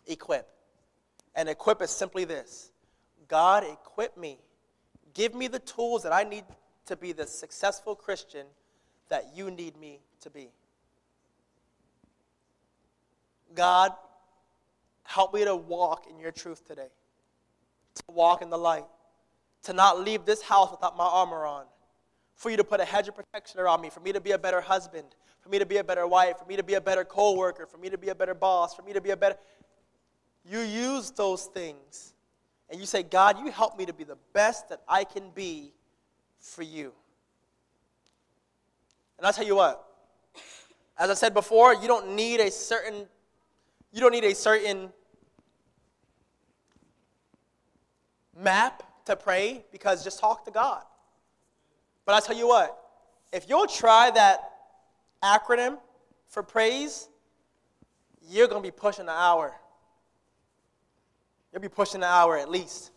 Equip. 0.07 0.49
And 1.35 1.49
equip 1.49 1.81
is 1.83 1.91
simply 1.91 2.25
this 2.25 2.71
God, 3.29 3.65
equip 3.65 4.17
me. 4.17 4.39
Give 5.15 5.35
me 5.35 5.49
the 5.49 5.59
tools 5.59 6.03
that 6.03 6.13
I 6.13 6.25
need 6.25 6.45
to 6.87 6.97
be 6.97 7.13
the 7.13 7.27
successful 7.27 7.95
Christian 7.95 8.47
that 9.09 9.33
you 9.35 9.51
need 9.51 9.77
me 9.79 10.01
to 10.21 10.31
be. 10.31 10.49
God, 13.55 13.93
help 15.05 15.35
me 15.35 15.45
to 15.45 15.55
walk 15.55 16.07
in 16.11 16.19
your 16.19 16.31
truth 16.31 16.67
today, 16.67 16.89
to 17.95 18.03
walk 18.09 18.41
in 18.41 18.49
the 18.49 18.57
light, 18.57 18.87
to 19.65 19.73
not 19.73 20.01
leave 20.01 20.25
this 20.25 20.43
house 20.43 20.71
without 20.71 20.97
my 20.97 21.05
armor 21.05 21.45
on, 21.45 21.65
for 22.35 22.51
you 22.51 22.57
to 22.57 22.65
put 22.65 22.81
a 22.81 22.85
hedge 22.85 23.09
of 23.09 23.15
protection 23.15 23.61
around 23.61 23.83
me, 23.83 23.91
for 23.91 24.01
me 24.01 24.13
to 24.13 24.21
be 24.21 24.33
a 24.33 24.39
better 24.39 24.61
husband, 24.61 25.15
for 25.41 25.51
me 25.51 25.59
to 25.59 25.67
be 25.67 25.77
a 25.77 25.85
better 25.85 26.07
wife, 26.07 26.39
for 26.39 26.47
me 26.47 26.57
to 26.57 26.63
be 26.63 26.75
a 26.75 26.81
better 26.81 27.05
co 27.05 27.37
worker, 27.37 27.67
for 27.67 27.77
me 27.77 27.91
to 27.91 27.99
be 27.99 28.09
a 28.09 28.15
better 28.15 28.35
boss, 28.35 28.75
for 28.75 28.83
me 28.83 28.93
to 28.93 29.01
be 29.01 29.11
a 29.11 29.17
better. 29.17 29.37
You 30.45 30.61
use 30.61 31.11
those 31.11 31.47
things 31.47 32.15
and 32.69 32.81
you 32.81 32.87
say, 32.87 33.03
God, 33.03 33.39
you 33.39 33.51
help 33.51 33.79
me 33.79 33.87
to 33.87 33.93
be 33.93 34.05
the 34.05 34.19
best 34.33 34.69
that 34.71 34.83
I 34.89 35.05
can 35.05 35.31
be 35.35 35.73
for 36.41 36.63
you. 36.63 36.93
And 39.19 39.27
I'll 39.27 39.33
tell 39.33 39.47
you 39.47 39.55
what, 39.55 39.85
as 40.99 41.11
I 41.11 41.15
said 41.15 41.35
before, 41.35 41.75
you 41.75 41.87
don't 41.87 42.17
need 42.17 42.41
a 42.41 42.51
certain, 42.51 43.07
you 43.93 44.01
don't 44.01 44.13
need 44.13 44.25
a 44.25 44.35
certain 44.35 44.91
map 48.37 48.83
to 49.05 49.17
pray 49.17 49.65
because 49.71 50.03
just 50.03 50.19
talk 50.19 50.45
to 50.47 50.51
God. 50.51 50.83
But 52.05 52.15
I 52.15 52.21
tell 52.21 52.37
you 52.37 52.49
what, 52.49 52.79
if 53.33 53.49
you'll 53.49 53.67
try 53.67 54.11
that 54.11 54.51
acronym 55.23 55.79
for 56.29 56.43
praise, 56.43 57.09
you're 58.29 58.49
going 58.49 58.63
to 58.63 58.67
be 58.67 58.73
pushing 58.73 59.05
an 59.05 59.11
hour. 59.11 59.55
You'll 61.53 61.63
be 61.63 61.69
pushing 61.69 62.01
an 62.01 62.09
hour 62.09 62.39
at 62.39 62.49
least. 62.49 62.91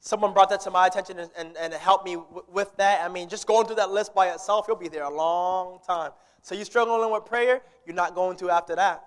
Someone 0.00 0.32
brought 0.32 0.48
that 0.50 0.60
to 0.62 0.70
my 0.70 0.86
attention 0.86 1.18
and, 1.18 1.30
and, 1.36 1.56
and 1.58 1.74
helped 1.74 2.04
me 2.04 2.14
w- 2.14 2.42
with 2.50 2.74
that. 2.78 3.02
I 3.02 3.08
mean, 3.08 3.28
just 3.28 3.46
going 3.46 3.66
through 3.66 3.76
that 3.76 3.90
list 3.90 4.14
by 4.14 4.30
itself, 4.30 4.64
you'll 4.66 4.76
be 4.76 4.88
there 4.88 5.04
a 5.04 5.14
long 5.14 5.78
time. 5.86 6.12
So 6.42 6.54
you're 6.54 6.64
struggling 6.64 7.12
with 7.12 7.26
prayer, 7.26 7.60
you're 7.86 7.94
not 7.94 8.14
going 8.14 8.38
to 8.38 8.50
after 8.50 8.74
that. 8.76 9.04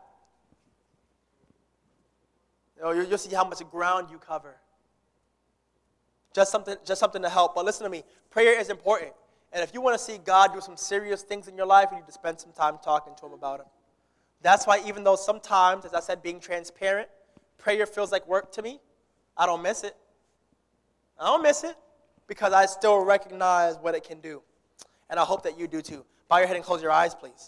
You 2.78 2.84
know, 2.84 2.91
you'll 2.91 3.18
see 3.18 3.34
how 3.34 3.43
much 3.43 3.59
ground 3.72 4.09
you 4.11 4.20
cover. 4.20 4.55
Just 6.34 6.51
something, 6.51 6.76
just 6.86 6.99
something 6.99 7.22
to 7.22 7.30
help. 7.30 7.55
But 7.55 7.66
listen 7.66 7.84
to 7.86 7.89
me, 7.89 8.03
prayer 8.30 8.59
is 8.59 8.70
important. 8.70 9.14
And 9.51 9.61
if 9.61 9.74
you 9.74 9.82
want 9.82 9.97
to 9.97 10.03
see 10.03 10.18
God 10.18 10.53
do 10.53 10.61
some 10.61 10.78
serious 10.78 11.22
things 11.22 11.47
in 11.47 11.55
your 11.55 11.68
life, 11.68 11.89
you 11.91 11.97
need 11.97 12.07
to 12.07 12.11
spend 12.11 12.39
some 12.39 12.51
time 12.51 12.78
talking 12.84 13.14
to 13.20 13.26
Him 13.26 13.34
about 13.34 13.59
it. 13.59 13.68
That's 14.41 14.68
why, 14.68 14.82
even 14.86 15.03
though 15.03 15.16
sometimes, 15.16 15.86
as 15.86 15.93
I 15.93 15.99
said, 16.01 16.22
being 16.22 16.39
transparent, 16.39 17.07
prayer 17.64 17.86
feels 17.86 18.11
like 18.11 18.28
work 18.28 18.51
to 18.51 18.61
me, 18.61 18.80
I 19.38 19.45
don't 19.45 19.61
miss 19.61 19.84
it. 19.84 19.95
I 21.20 21.26
don't 21.28 21.41
miss 21.41 21.64
it 21.64 21.76
because 22.28 22.51
I 22.53 22.66
still 22.66 23.03
recognize 23.03 23.78
what 23.78 23.95
it 23.95 24.03
can 24.03 24.20
do. 24.20 24.41
And 25.09 25.20
I 25.20 25.24
hope 25.24 25.43
that 25.43 25.57
you 25.57 25.68
do 25.68 25.82
too. 25.82 26.05
Bow 26.28 26.39
your 26.39 26.47
head 26.47 26.57
and 26.57 26.66
close 26.66 26.82
your 26.82 26.91
eyes, 26.91 27.16
please. 27.16 27.41